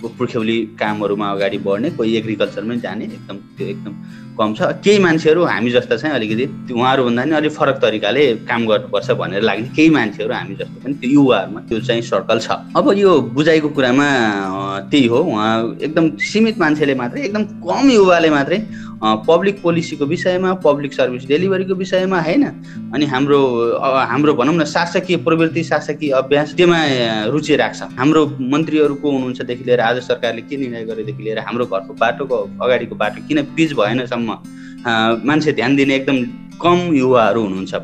पुर्ख्यौली 0.09 0.59
कामहरूमा 0.81 1.27
अगाडि 1.31 1.59
बढ्ने 1.59 1.91
कोही 1.99 2.17
एग्रिकल्चरमै 2.17 2.77
जाने 2.81 3.05
एकदम 3.05 3.37
त्यो 3.57 3.67
एकदम 3.69 3.95
कम 4.39 4.55
छ। 4.55 4.63
केही 4.85 4.99
मान्छेहरू 4.99 5.45
हामी 5.45 5.71
जस्ता 5.71 5.97
चाहिँ 5.97 6.15
अलिकति 6.17 6.73
उहाँहरूभन्दा 6.73 7.23
पनि 7.23 7.35
अलिक 7.37 7.53
फरक 7.53 7.77
तरिकाले 7.83 8.25
काम 8.49 8.67
गर्नुपर्छ 8.67 9.11
भनेर 9.21 9.43
लाग्ने 9.43 9.69
केही 9.77 9.91
मान्छेहरू 9.91 10.33
हामी 10.35 10.55
जस्तो 10.57 10.79
पनि 10.85 10.95
त्यो 11.01 11.11
युवाहरूमा 11.11 11.61
त्यो 11.69 11.81
चाहिँ 11.81 12.03
सर्कल 12.03 12.39
छ। 12.41 12.49
अब 12.77 12.93
यो 12.97 13.11
बुझाइको 13.37 13.69
कुरामा 13.69 14.09
त्यही 14.91 15.07
हो। 15.07 15.19
उहाँ 15.21 15.77
एकदम 15.81 16.05
सीमित 16.31 16.59
मान्छेले 16.59 16.95
मात्रै 16.95 17.25
एकदम 17.25 17.45
कम 17.61 17.91
युवाले 17.91 18.31
मात्रै 18.31 18.59
पब्लिक 19.01 19.61
पोलिसीको 19.63 20.05
विषयमा 20.07 20.53
पब्लिक 20.65 20.93
सर्भिस 20.95 21.27
डेलिभरीको 21.29 21.75
विषयमा 21.75 22.21
होइन? 22.21 22.45
अनि 22.95 23.07
हाम्रो 23.07 23.39
हाम्रो 23.81 24.35
भनौँ 24.35 24.55
न 24.55 24.65
शासकीय 24.65 25.17
प्रवृत्ति 25.25 25.63
शासकीय 25.65 26.11
अभ्यास 26.13 26.55
त्योमा 26.57 26.81
रुचि 27.33 27.57
राख्छ। 27.57 27.83
हाम्रो 27.99 28.27
मन्त्रीहरूको 28.53 29.11
हुनुहुन्छदेखि 29.11 29.65
लिएर 29.65 29.81
आज 29.81 30.03
सरकारले 30.05 30.43
के 30.43 30.57
निर्णय 30.57 30.85
गरेदेखि 30.85 31.23
लिएर 31.23 31.39
हाम्रो 31.39 31.67
घरको 31.67 31.95
बाटोको 31.97 32.37
अगाडिको 32.61 32.95
बाटो 32.95 33.27
किन 33.29 33.43
पिच 33.57 33.73
भएनसम्म 33.73 34.29
मान्छे 35.25 35.53
ध्यान 35.53 35.77
दिने 35.77 35.95
एकदम 35.97 36.23
कम 36.61 36.79
युवाहरू 36.95 37.43
हुनुहुन्छ। 37.43 37.75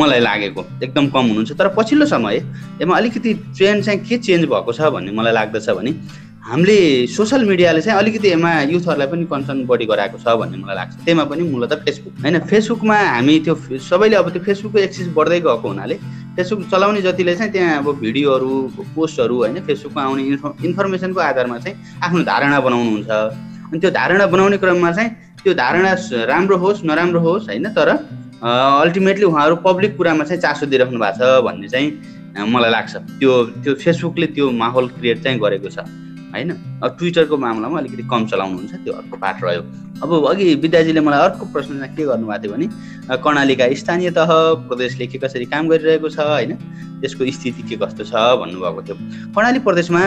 मलाई 0.00 0.20
लागेको 0.20 0.64
एकदम 0.82 1.06
कम 1.08 1.24
हुनुहुन्छ। 1.28 1.52
तर 1.52 1.68
पछिल्लो 1.76 2.06
समय 2.06 2.36
यसमा 2.80 2.96
अलिकति 2.96 3.34
ट्रेन्ड 3.56 3.84
चाहिँ 3.84 4.00
के 4.00 4.16
चेन्ज 4.18 4.44
भएको 4.48 4.72
छ 4.72 4.88
भन्ने 4.94 5.12
मलाई 5.12 5.32
लाग्दछ 5.32 5.68
भने 5.70 5.92
हामीले 6.44 7.06
सोसियल 7.08 7.44
मिडियाले 7.48 7.80
चाहिँ 7.80 7.98
अलिकति 7.98 8.28
यसमा 8.28 8.50
युथहरूलाई 8.68 9.06
पनि 9.08 9.24
कन्सर्न 9.24 9.64
बढी 9.66 9.84
गराएको 9.88 10.18
छ 10.20 10.28
भन्ने 10.36 10.58
मलाई 10.60 10.76
लाग्छ। 10.76 10.94
त्यहीमा 11.04 11.24
पनि 11.24 11.42
मूलत 11.48 11.72
फेसबुक 11.84 12.12
होइन 12.20 12.38
फेसबुकमा 12.44 12.96
हामी 13.00 13.38
त्यो 13.48 13.54
सबैले 13.80 14.16
अब 14.16 14.28
त्यो 14.28 14.42
फेसबुकको 14.44 14.78
एक्सेस 14.78 15.08
बढ्दै 15.16 15.40
गएको 15.40 15.68
हुनाले 15.68 15.96
फेसबुक 16.36 16.68
चलाउने 16.68 17.00
जतिले 17.00 17.34
चाहिँ 17.36 17.52
त्यहाँ 17.52 17.78
अब 17.80 17.88
भिडियोहरू 17.96 18.50
पोस्टहरू 18.92 19.36
होइन 19.40 19.60
फेसबुकमा 19.64 20.02
आउने 20.04 20.22
इन्फो 20.28 20.48
इन्फर्मेसनको 20.68 21.20
आधारमा 21.20 21.58
चाहिँ 21.64 21.76
आफ्नो 22.04 22.22
धारणा 22.28 22.60
बनाउनुहुन्छ। 22.60 23.10
अनि 23.72 23.80
त्यो 23.80 23.90
धारणा 23.96 24.26
बनाउने 24.28 24.58
क्रममा 24.60 24.92
चाहिँ 24.92 25.10
त्यो 25.40 25.54
धारणा 25.64 25.96
राम्रो 26.28 26.56
होस् 26.60 26.84
नराम्रो 26.84 27.20
होस् 27.24 27.48
होइन 27.48 27.72
तर 27.72 27.88
अल्टिमेटली 28.44 29.24
उहाँहरू 29.32 29.56
पब्लिक 29.64 29.96
कुरामा 29.96 30.24
चाहिँ 30.28 30.40
चासो 30.44 30.66
दिइराख्नु 30.68 31.00
भएको 31.00 31.24
छ 31.24 31.42
भन्ने 31.48 31.68
चाहिँ 31.72 31.88
मलाई 32.52 32.70
लाग्छ। 32.70 32.94
त्यो 33.18 33.32
त्यो 33.64 33.74
फेसबुकले 33.80 34.26
त्यो 34.36 34.50
माहौल 34.62 34.88
क्रिएट 35.00 35.22
चाहिँ 35.24 35.40
गरेको 35.40 35.68
छ। 35.72 35.88
होइन 36.34 36.73
अब 36.82 36.96
ट्विटरको 36.98 37.36
मामलामा 37.38 37.78
अलिकति 37.78 38.02
कम 38.10 38.26
चलाउनुहुन्छ 38.26 38.74
त्यो 38.84 38.92
अर्को 38.92 39.16
पाठ 39.16 39.42
रह्यो। 39.44 39.62
अब 40.02 40.10
अघि 40.28 40.54
विद्याजीले 40.64 41.00
मलाई 41.00 41.20
अर्को 41.20 41.46
प्रश्न 41.52 41.86
के 41.94 42.04
गर्नुभएको 42.04 42.42
थियो 42.42 42.52
भने 42.52 42.66
कर्णालीका 43.22 43.64
स्थानीय 43.74 44.10
तह 44.10 44.30
प्रदेशले 44.68 45.06
के 45.06 45.18
कसरी 45.18 45.44
काम 45.46 45.68
गरिरहेको 45.68 46.08
छ 46.08 46.18
होइन? 46.18 46.56
त्यसको 47.00 47.30
स्थिति 47.30 47.62
के 47.68 47.76
कस्तो 47.76 48.04
छ 48.04 48.12
भन्नुभएको 48.42 48.82
थियो। 48.82 48.96
कर्णाली 49.36 49.58
प्रदेशमा 49.60 50.02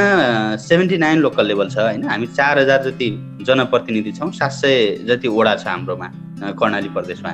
सेभेन्टी 0.67 0.97
नाइन 0.97 1.17
लोकल 1.19 1.45
लेभल 1.47 1.69
छ 1.69 1.77
होइन? 1.77 2.03
हामी 2.03 2.27
चार 2.36 2.60
हजार 2.60 2.84
जति 2.84 3.10
जनप्रतिनिधि 3.47 4.12
छौँ 4.12 4.32
सात 4.34 4.51
सय 4.51 4.75
जति 5.08 5.27
वडा 5.27 5.56
छ 5.56 5.67
हाम्रोमा 5.67 6.08
कर्णाली 6.60 6.89
प्रदेशमा। 6.89 7.32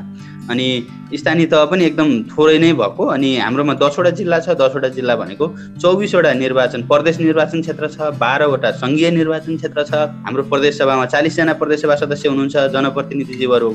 अनि 0.52 0.68
स्थानीय 1.16 1.46
तह 1.46 1.66
पनि 1.72 1.86
एकदम 1.86 2.10
थोरै 2.28 2.58
नै 2.60 2.72
भएको 2.74 3.04
अनि 3.16 3.30
हाम्रोमा 3.38 3.74
दसवटा 3.80 4.10
जिल्ला 4.20 4.40
छ। 4.40 4.50
दसवटा 4.60 4.90
जिल्ला 4.90 5.16
भनेको 5.16 5.46
चौबिसवटा 5.80 6.34
निर्वाचन 6.34 6.82
प्रदेश 6.88 7.20
निर्वाचन 7.20 7.62
क्षेत्र 7.62 7.88
छ 7.88 7.98
बाह्रवटा 8.20 8.72
सङ्घीय 8.84 9.10
निर्वाचन 9.12 9.33
क्षेत्र 9.40 9.84
छ। 9.84 9.94
हाम्रो 10.26 10.44
प्रदेश 10.52 10.78
सभामा 10.78 11.06
चालिसजना 11.06 11.54
प्रदेश 11.62 11.82
सभा 11.82 11.96
सदस्य 11.96 12.30
हुनुहुन्छ 12.30 12.56
जनप्रतिनिधिज्यूहरू 12.74 13.70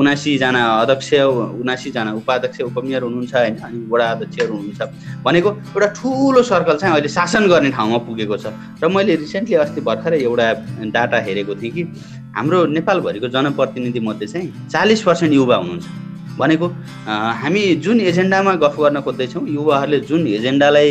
उनासीजना 0.00 0.62
अध्यक्ष 0.82 1.10
उनासीजना 1.60 2.12
उपाध्यक्ष 2.20 2.60
उपमेयर 2.70 3.02
हुनुहुन्छ 3.02 3.34
होइन 3.34 3.56
अनि 3.60 3.78
वडा 3.90 4.06
अध्यक्षहरू 4.10 4.54
हुनुहुन्छ। 4.54 4.80
भनेको 5.24 5.48
एउटा 5.50 5.88
ठुलो 5.98 6.42
सर्कल 6.42 6.76
चाहिँ 6.76 6.94
अहिले 6.94 7.08
शासन 7.08 7.46
गर्ने 7.48 7.70
ठाउँमा 7.70 7.98
पुगेको 8.06 8.36
छ। 8.36 8.46
र 8.82 8.88
मैले 8.88 9.14
रिसेन्टली 9.22 9.56
अस्ति 9.64 9.80
भर्खरै 9.80 10.18
एउटा 10.22 10.46
डाटा 10.94 11.18
हेरेको 11.26 11.54
थिएँ 11.54 11.72
कि 11.72 11.82
हाम्रो 12.36 12.58
नेपालभरिको 12.76 13.28
जनप्रतिनिधि 13.28 14.00
मध्ये 14.00 14.26
चाहिँ 14.26 14.48
चालिस 14.72 15.02
पर्सेन्ट 15.02 15.32
युवा 15.34 15.56
हुनुहुन्छ। 15.56 15.86
भनेको 16.34 16.66
हामी 17.06 17.62
जुन 17.78 18.00
एजेन्डामा 18.10 18.52
गफ 18.58 18.76
गर्न 18.80 19.00
खोज्दैछौँ 19.06 19.42
युवाहरूले 19.48 19.98
जुन 20.10 20.26
एजेन्डालाई 20.26 20.90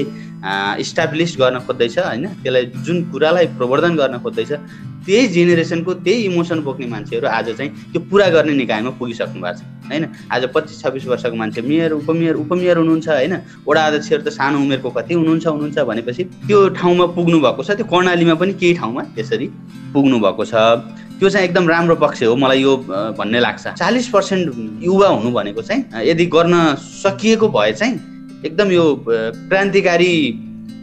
इस्टाब्लिस 0.80 1.36
गर्न 1.40 1.60
खोज्दैछ 1.68 1.98
होइन? 2.00 2.26
त्यसलाई 2.44 2.66
जुन 2.86 2.98
कुरालाई 3.12 3.46
प्रवर्धन 3.60 3.96
गर्न 3.96 4.18
खोज्दैछ 4.24 4.52
त्यही 5.04 5.28
जेनेरेसनको 5.28 5.94
त्यही 6.04 6.24
इमोसन 6.24 6.60
बोक्ने 6.64 6.86
मान्छेहरू 6.88 7.28
आज 7.28 7.50
चाहिँ 7.58 7.72
त्यो 7.92 8.02
पुरा 8.12 8.28
गर्ने 8.36 8.54
निकायमा 8.56 8.90
पुगिसक्नु 9.00 9.42
भएको 9.42 9.60
छ 9.60 9.64
होइन? 9.92 10.04
आज 10.32 10.44
पच्चिस 10.56 10.82
छब्बिस 10.82 11.06
वर्षको 11.08 11.36
मान्छे 11.36 11.62
मेयर 11.62 11.92
उपमेयर 11.92 12.36
उपमेयर 12.44 12.78
हुनुहुन्छ 12.78 13.08
होइन? 13.10 13.34
वडा 13.68 13.82
अध्यक्षहरू 13.88 14.24
त 14.24 14.30
सानो 14.32 14.60
उमेरको 14.60 14.90
कति 14.90 15.14
हुनुहुन्छ 15.14 15.46
हुनुहुन्छ 15.48 15.80
भनेपछि 15.80 16.24
त्यो 16.48 16.60
ठाउँमा 16.80 17.06
पुग्नु 17.16 17.40
भएको 17.40 17.64
छ 17.64 17.72
त्यो 17.80 17.86
कर्णालीमा 17.92 18.36
पनि 18.40 18.54
केही 18.60 18.74
ठाउँमा 18.80 19.02
त्यसरी 19.16 19.48
पुग्नु 19.94 20.20
भएको 20.20 20.44
छ। 20.46 20.54
त्यो 21.20 21.30
चाहिँ 21.30 21.48
एकदम 21.48 21.68
राम्रो 21.70 21.96
पक्ष 21.96 22.24
हो 22.24 22.36
मलाई 22.36 22.62
यो 22.62 22.72
भन्ने 23.20 23.40
लाग्छ। 23.40 23.68
चालिस 23.80 24.08
पर्सेन्ट 24.08 24.84
युवा 24.84 25.08
हुनु 25.08 25.32
भनेको 25.32 25.62
चाहिँ 25.62 26.08
यदि 26.10 26.26
गर्न 26.32 26.56
सकिएको 26.80 27.48
भए 27.48 27.72
चाहिँ 27.74 27.96
एकदम 28.46 28.72
यो 28.72 28.84
क्रान्तिकारी 29.08 30.14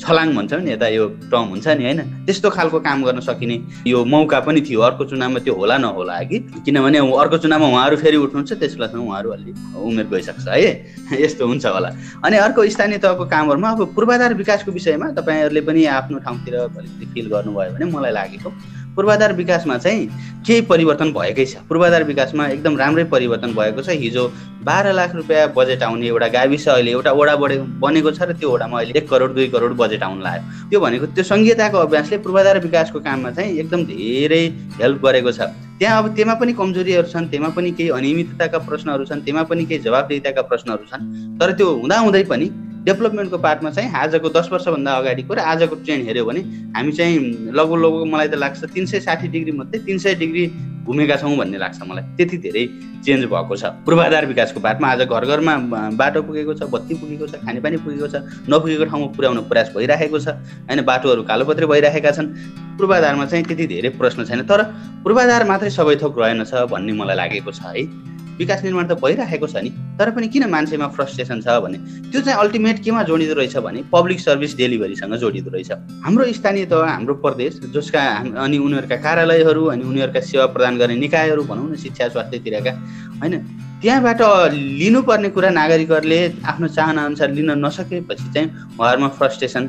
छलाङ 0.01 0.29
भन्छ 0.35 0.53
नि 0.53 0.70
यता 0.73 0.88
यो 0.88 1.07
टर्म 1.29 1.49
हुन्छ 1.53 1.68
नि 1.68 1.85
होइन? 1.85 2.01
त्यस्तो 2.27 2.51
खालको 2.51 2.79
काम 2.81 3.03
गर्न 3.05 3.20
सकिने 3.20 3.57
यो 3.87 4.05
मौका 4.05 4.40
पनि 4.40 4.61
थियो। 4.61 4.81
अर्को 4.81 5.05
चुनावमा 5.05 5.38
त्यो 5.44 5.55
होला 5.55 5.77
नहोला 5.79 6.16
कि 6.25 6.38
किनभने 6.64 6.99
अर्को 6.99 7.38
चुनावमा 7.38 7.68
उहाँहरू 7.68 7.96
फेरि 7.96 8.16
उठ्नुहुन्छ 8.16 8.53
त्यस 8.53 8.75
बेलासम्म 8.75 9.05
उहाँहरू 9.05 9.31
अलि 9.31 9.53
उमेर 9.77 10.07
गइसक्छ 10.09 10.49
है? 10.49 10.73
यस्तो 11.20 11.46
हुन्छ 11.46 11.66
होला। 11.66 11.90
अनि 12.25 12.37
अर्को 12.37 12.68
स्थानीय 12.68 12.99
तहको 12.99 13.25
कामहरूमा 13.29 13.70
अब 13.70 13.94
पूर्वाधार 13.94 14.35
विकासको 14.35 14.73
विषयमा 14.73 15.11
तपाईँहरूले 15.20 15.61
पनि 15.61 15.85
आफ्नो 16.01 16.18
ठाउँतिर 16.18 16.55
अलिकति 16.55 17.07
फिल 17.12 17.29
गर्नुभयो 17.29 17.73
भने 17.77 17.85
मलाई 17.92 18.12
लागेको। 18.12 18.51
पूर्वाधार 19.00 19.32
विकासमा 19.32 19.76
चाहिँ 19.78 20.08
केही 20.44 20.60
परिवर्तन 20.68 21.12
भएकै 21.12 21.44
छ। 21.46 21.64
पूर्वाधार 21.68 22.04
विकासमा 22.04 22.46
एकदम 22.46 22.76
राम्रै 22.76 23.04
परिवर्तन 23.08 23.52
भएको 23.56 23.80
छ। 23.80 23.96
हिजो 23.96 24.24
बाह्र 24.60 24.92
लाख 24.92 25.14
रुपियाँ 25.16 25.48
बजेट 25.56 25.82
आउने 25.82 26.06
एउटा 26.06 26.28
गाविस 26.28 26.68
अहिले 26.68 26.90
एउटा 26.90 27.12
वडा 27.16 27.36
बढे 27.40 27.56
बनेको 27.80 28.10
छ 28.12 28.28
र 28.28 28.32
त्यो 28.36 28.50
वडामा 28.52 28.76
अहिले 28.76 28.98
एक 29.00 29.08
करोड 29.08 29.34
दुई 29.34 29.48
करोड 29.56 29.72
बजेट 29.80 30.02
आउनु 30.04 30.20
लाग्यो। 30.20 30.68
त्यो 30.68 30.80
भनेको 30.80 31.06
त्यो 31.16 31.24
सङ्घीयताको 31.24 31.78
अभ्यासले 31.80 32.18
पूर्वाधार 32.20 32.58
विकासको 32.60 33.00
काममा 33.00 33.30
चाहिँ 33.40 33.56
एकदम 33.56 33.80
धेरै 33.88 34.44
हेल्प 34.84 34.98
गरेको 35.00 35.32
छ। 35.32 35.40
त्यहाँ 35.80 35.96
अब 35.96 36.06
त्यहाँ 36.16 36.36
पनि 36.36 36.52
कमजोरीहरू 36.60 37.08
छन् 37.08 37.28
त्यहाँ 37.32 37.50
पनि 37.56 37.70
केही 37.72 37.88
अनियमितताका 37.96 38.58
प्रश्नहरू 38.68 39.04
छन् 39.08 39.24
त्यहाँ 39.24 39.44
पनि 39.48 39.64
केही 39.64 39.80
जवाबदेताका 39.80 40.42
प्रश्नहरू 40.44 40.84
छन्। 40.92 41.02
तर 41.40 41.48
त्यो 41.56 41.68
हुँदाहुँदै 41.80 42.24
पनि 42.28 42.46
डेभलपमेन्टको 42.84 43.38
पार्टमा 43.38 43.70
चाहिँ 43.70 43.92
आजको 43.92 44.28
दस 44.30 44.48
वर्षभन्दा 44.52 44.92
अगाडिको 44.92 45.34
र 45.34 45.38
आजको 45.52 45.74
ट्रेन्ड 45.84 46.06
हेऱ्यो 46.06 46.24
भने 46.24 46.40
हामी 46.76 46.92
चाहिँ 46.92 47.18
लगभग 47.52 47.78
लगभग 47.84 48.12
मलाई 48.12 48.28
त 48.28 48.34
लाग्छ 48.40 48.64
तिन 48.74 48.86
सय 48.86 49.00
साठी 49.00 49.28
डिग्री 49.28 49.52
मध्ये 49.52 49.80
तिन 49.86 49.98
सय 49.98 50.14
डिग्री 50.16 50.46
घुमेका 50.80 51.16
छौँ 51.16 51.36
भन्ने 51.36 51.58
लाग्छ 51.58 51.78
मलाई। 51.82 52.04
त्यति 52.16 52.36
धेरै 52.40 52.64
चेन्ज 53.04 53.24
भएको 53.28 53.56
छ। 53.56 53.64
पूर्वाधार 53.84 54.26
विकासको 54.26 54.60
पार्टमा 54.60 54.88
आज 54.88 55.02
घर 55.04 55.24
घरमा 55.28 55.56
बाटो 55.94 56.22
पुगेको 56.22 56.54
छ 56.54 56.62
बत्ती 56.72 56.94
पुगेको 56.94 57.26
छ 57.26 57.44
खानेपानी 57.44 57.76
पुगेको 57.84 58.08
छ 58.08 58.24
नपुगेको 58.48 58.84
ठाउँमा 58.88 59.06
पुर्याउन 59.12 59.38
प्रयास 59.50 59.72
भइराखेको 59.76 60.18
छ 60.18 60.28
होइन 60.66 60.80
बाटोहरू 60.82 61.22
कालोपत्रे 61.22 61.66
भइरहेका 61.66 62.10
छन्। 62.10 62.26
पूर्वाधारमा 62.80 63.26
चाहिँ 63.26 63.44
त्यति 63.44 63.66
धेरै 63.66 63.90
प्रश्न 64.00 64.24
छैन। 64.24 64.42
तर 64.48 64.62
पूर्वाधार 65.04 65.44
मात्रै 65.46 65.70
सबै 65.70 65.96
थोक 66.02 66.18
रहेनछ 66.18 66.54
भन्ने 66.72 66.92
मलाई 66.96 67.16
लागेको 67.16 67.52
छ 67.52 67.60
है। 67.76 67.84
विकास 68.40 68.62
निर्माण 68.64 68.87
त 68.88 68.96
भइराखेको 68.96 69.46
छ 69.46 69.57
नि। 69.61 69.70
तर 69.98 70.11
पनि 70.11 70.29
किन 70.33 70.48
मान्छेमा 70.50 70.87
फ्रस्ट्रेसन 70.96 71.40
छ 71.44 71.61
भने? 71.61 71.79
त्यो 72.11 72.20
चाहिँ 72.20 72.38
अल्टिमेट 72.40 72.83
केमा 72.85 73.03
जोडिँदो 73.05 73.35
रहेछ 73.37 73.57
भने 73.61 73.83
पब्लिक 73.92 74.20
सर्भिस 74.20 74.57
डेलिभरीसँग 74.57 75.14
जोडिँदो 75.20 75.50
रहेछ। 75.50 75.70
हाम्रो 76.05 76.24
स्थानीय 76.33 76.64
तह 76.72 76.88
हाम्रो 76.88 77.14
प्रदेश 77.20 77.61
जसका 77.76 78.00
अनि 78.40 78.59
उनीहरूका 78.59 78.96
कार्यालयहरू 78.96 79.64
अनि 79.66 79.85
उनीहरूका 79.85 80.20
सेवा 80.24 80.46
प्रदान 80.57 80.79
गर्ने 80.79 80.96
निकायहरू 80.96 81.42
भनौँ 81.44 81.70
न 81.70 81.76
शिक्षा 81.76 82.09
स्वास्थ्यतिरका 82.09 82.72
होइन? 83.20 83.35
त्यहाँबाट 83.83 84.20
लिनुपर्ने 84.81 85.29
कुरा 85.37 85.50
नागरिकहरूले 85.50 86.20
आफ्नो 86.44 86.68
चाहना 86.68 87.05
अनुसार 87.05 87.31
लिन 87.33 87.50
नसकेपछि 87.64 88.26
चाहिँ 88.35 88.48
उहाँहरूमा 88.76 89.09
फ्रस्ट्रेसन 89.20 89.64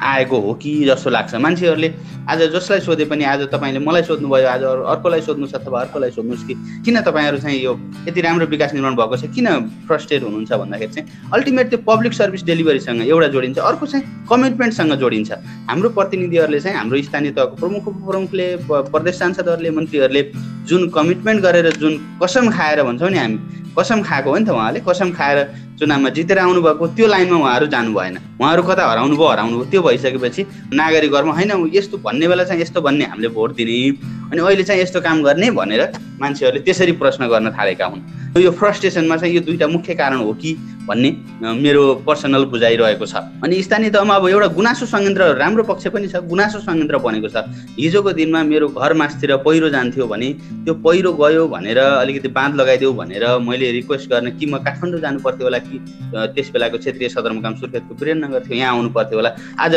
आएको 0.00 0.38
हो 0.40 0.54
कि 0.54 0.72
जस्तो 0.84 1.10
लाग्छ। 1.10 1.34
मान्छेहरूले 1.34 1.92
आज 2.28 2.42
जसलाई 2.52 2.80
सोधे 2.80 3.04
पनि 3.04 3.24
आज 3.24 3.42
तपाईँले 3.52 3.78
मलाई 3.78 4.02
सोध्नुभयो 4.02 4.48
आज 4.48 4.62
अर्कोलाई 4.62 5.20
सोध्नुहोस् 5.20 5.54
अथवा 5.54 5.80
अर्कोलाई 5.80 6.10
सोध्नुहोस् 6.10 6.46
कि 6.46 6.54
किन 6.84 7.00
तपाईँहरू 7.00 7.38
चाहिँ 7.38 7.60
यो 7.60 7.72
यति 8.08 8.20
राम्रो 8.20 8.46
विकास 8.46 8.72
निर्माण 8.74 8.94
भएको 8.96 9.16
छ? 9.16 9.24
किन 9.34 9.46
फ्रस्ट्रेट 9.86 10.22
हुनुहुन्छ 10.22 10.52
भन्दाखेरि 10.52 10.92
चाहिँ 10.92 11.30
अल्टिमेट 11.32 11.68
त्यो 11.70 11.78
पब्लिक 11.86 12.12
सर्भिस 12.12 12.44
डेलिभरीसँग 12.44 13.06
एउटा 13.08 13.28
जोडिन्छ 13.28 13.58
अर्को 13.58 13.86
चाहिँ 13.86 14.04
कमिटमेन्टसँग 14.30 14.92
जोडिन्छ। 15.00 15.30
हाम्रो 15.68 15.88
प्रतिनिधिहरूले 15.90 16.60
चाहिँ 16.60 16.76
हाम्रो 16.76 17.02
स्थानीय 17.02 17.32
तहको 17.32 17.56
प्रमुख 17.56 17.88
उपप्रमुखले 17.88 18.46
प्रदेश 18.68 19.18
सांसदहरूले 19.18 19.70
मन्त्रीहरूले 19.70 20.22
जुन 20.68 20.88
कमिटमेन्ट 20.90 21.42
गरेर 21.42 21.70
जुन 21.76 21.92
कसम 22.22 22.50
खाएर 22.50 22.82
भन्छौँ 22.82 23.10
नि 23.10 23.18
हामी 23.18 23.38
कसम 23.78 24.02
खाएको 24.02 24.30
हो 24.30 24.38
नि 24.38 24.44
त 24.44 24.50
उहाँले 24.50 24.80
कसम 24.86 25.10
खाएर 25.12 25.38
चुनावमा 25.80 26.08
जितेर 26.12 26.38
आउनुभएको 26.38 26.86
त्यो 26.92 27.06
लाइनमा 27.08 27.36
उहाँहरू 27.40 27.66
जानु 27.72 27.92
भएन। 27.96 28.16
उहाँहरू 28.36 28.62
कता 28.68 28.84
हराउनु 28.84 29.16
भयो 29.16 29.28
हराउनु 29.32 29.56
भयो 29.56 29.64
त्यो 29.72 29.80
भइसकेपछि 29.82 30.42
नागरिकहरूमा 30.76 31.32
होइन 31.32 31.52
यस्तो 31.72 31.96
भन्ने 32.04 32.28
बेला 32.28 32.44
चाहिँ 32.44 32.62
यस्तो 32.62 32.80
भन्ने 32.84 33.04
हामीले 33.08 33.28
भोट 33.32 33.50
दिने। 33.56 33.76
अनि 34.28 34.40
अहिले 34.44 34.64
चाहिँ 34.68 34.82
यस्तो 34.82 35.00
काम 35.00 35.22
गर्ने 35.24 35.50
भनेर 35.56 35.82
मान्छेहरूले 36.20 36.60
त्यसरी 36.68 36.92
प्रश्न 37.00 37.28
गर्न 37.32 37.50
थालेका 37.56 37.86
हुन्। 37.86 38.02
यो 38.44 38.50
फ्रस्ट्रेसनमा 38.60 39.16
चाहिँ 39.16 39.34
यो 39.34 39.40
दुईवटा 39.40 39.66
मुख्य 39.68 39.94
कारण 39.96 40.20
हो 40.20 40.32
कि 40.36 40.52
भन्ने 40.86 41.10
मेरो 41.56 41.82
पर्सनल 42.06 42.44
बुझाइरहेको 42.52 43.06
छ। 43.06 43.14
अनि 43.44 43.62
स्थानीय 43.62 43.90
तहमा 43.90 44.14
अब 44.14 44.26
एउटा 44.28 44.46
गुनासो 44.56 44.86
संयन्त्र 44.86 45.22
राम्रो 45.36 45.62
पक्ष 45.64 45.86
पनि 45.94 46.08
छ 46.08 46.22
गुनासो 46.26 46.58
संयन्त्र 46.60 46.98
बनेको 46.98 47.28
छ। 47.28 47.44
हिजोको 47.78 48.12
दिनमा 48.12 48.42
मेरो 48.44 48.68
घर 48.70 48.92
मासतिर 48.94 49.36
पहिरो 49.44 49.68
जान्थ्यो 49.70 50.06
भने 50.06 50.28
त्यो 50.64 50.74
पहिरो 50.80 51.12
गयो 51.12 51.46
भनेर 51.48 51.78
अलिकति 51.78 52.28
बाँध 52.28 52.54
लगाइदेऊ 52.60 52.92
भनेर 52.92 53.24
मैले 53.40 53.70
रिक्वेस्ट 53.72 54.10
गर्न 54.10 54.30
कि 54.38 54.46
म 54.46 54.58
काठमाडौँ 54.64 55.00
जानु 55.00 55.18
पर्थ्यो 55.20 55.46
होला 55.46 55.58
कि 55.58 55.78
त्यस 56.34 56.50
बेलाको 56.52 56.78
क्षेत्रीय 56.78 57.08
सदरमुकाम 57.08 57.54
सुर्खेतको 57.60 57.94
वीरेन्द्रनगर 57.94 58.40
थियो 58.48 58.56
यहाँ 58.58 58.74
आउनु 58.74 58.90
पर्थ्यो 58.90 59.18
होला। 59.18 59.30
आज 59.60 59.74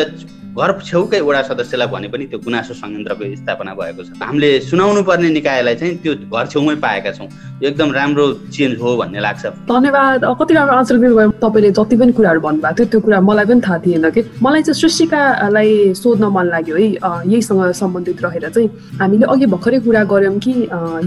घर 0.54 0.72
छेउकै 0.86 1.20
वडा 1.26 1.42
सदस्यलाई 1.50 1.88
भने 1.90 2.08
पनि 2.14 2.26
त्यो 2.30 2.40
गुनासो 2.46 2.74
संयन्त्रको 2.78 3.24
स्थापना 3.42 3.74
भएको 3.74 4.04
छ। 4.06 4.10
हामीले 4.22 4.50
सुनाउनु 4.70 5.02
पर्ने 5.02 5.30
निकायलाई 5.34 5.76
चाहिँ 5.82 5.98
त्यो 6.04 6.14
घर 6.30 6.46
छेउमै 6.54 6.76
पाएका 6.78 7.12
छौँ। 7.18 7.28
यो 7.58 7.68
एकदम 7.74 7.90
राम्रो 7.92 8.26
चेन्ज 8.54 8.78
हो 8.78 8.90
भन्ने 9.02 9.20
लाग्छ। 9.26 9.46
धन्यवाद। 9.66 10.22
कति 10.40 10.54
राम्रो 10.54 10.76
आन्सर 10.78 10.98
दिनुभयो। 11.02 11.32
तपाईँले 11.42 11.72
जति 11.74 11.96
पनि 11.98 12.12
कुराहरू 12.14 12.40
भन्नुभएको 12.46 12.76
थियो 12.78 12.86
त्यो 12.86 13.00
कुरा 13.02 13.20
मलाई 13.26 13.46
पनि 13.50 13.62
थाहा 13.66 13.78
थिएन 13.82 14.10
कि। 14.14 14.22
मलाई 14.46 14.62
चाहिँ 14.62 14.78
सृष्टिकालाई 14.78 15.94
सोध्न 15.98 16.24
मन 16.30 16.46
लाग्यो 16.54 16.76
है। 16.78 16.88
यहीसँग 17.34 17.72
सम्बन्धित 17.74 18.22
रहेर 18.22 18.50
चाहिँ 18.54 18.70
हामीले 19.02 19.26
अघि 19.26 19.46
भर्खरै 19.58 19.80
कुरा 19.90 20.04
गऱ्यौँ 20.06 20.38
कि 20.38 20.54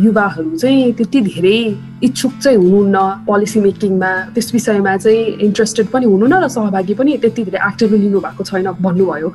युवाहरू 0.02 0.56
चाहिँ 0.58 0.92
त्यति 0.98 1.20
धेरै 1.30 1.58
इच्छुक 2.02 2.32
चाहिँ 2.42 2.58
हुनुहुन्न 2.58 2.98
पोलिसी 3.26 3.60
मेकिङमा 3.60 4.10
त्यस 4.34 4.52
विषयमा 4.54 4.96
चाहिँ 5.06 5.22
इन्ट्रेस्टेड 5.46 5.86
पनि 5.94 6.06
हुनुहुन्न 6.06 6.34
र 6.44 6.48
सहभागी 6.50 6.94
पनि 6.98 7.16
त्यति 7.22 7.42
धेरै 7.46 7.60
एक्टिभली 7.68 7.98
लिनु 8.04 8.20
भएको 8.26 8.42
छैन 8.44 8.68
भन्नुभयो। 8.82 9.28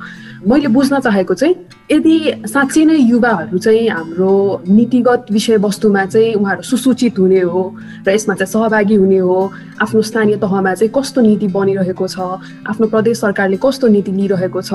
मैले 0.46 0.68
बुझ्न 0.74 0.98
चाहेको 1.00 1.34
चाहिँ 1.34 1.54
यदि 1.92 2.16
साँच्चै 2.50 2.84
नै 2.84 2.96
युवाहरू 2.96 3.58
चाहिँ 3.58 3.88
हाम्रो 3.88 4.32
नीतिगत 4.68 5.26
विषयवस्तुमा 5.32 6.04
चाहिँ 6.06 6.34
उहाँहरू 6.34 6.62
सुसूचित 6.62 7.18
हुने 7.18 7.40
हो 7.46 7.62
र 8.06 8.10
यसमा 8.10 8.34
चाहिँ 8.34 8.50
सहभागी 8.50 8.94
हुने 8.94 9.18
हो 9.22 9.38
आफ्नो 9.82 10.02
स्थानीय 10.02 10.36
तहमा 10.42 10.74
चाहिँ 10.74 10.90
कस्तो 10.96 11.20
नीति 11.20 11.46
बनिरहेको 11.46 12.06
छ 12.08 12.18
आफ्नो 12.66 12.86
प्रदेश 12.90 13.18
सरकारले 13.20 13.58
कस्तो 13.62 13.86
नीति 13.94 14.12
लिइरहेको 14.12 14.62
छ 14.62 14.72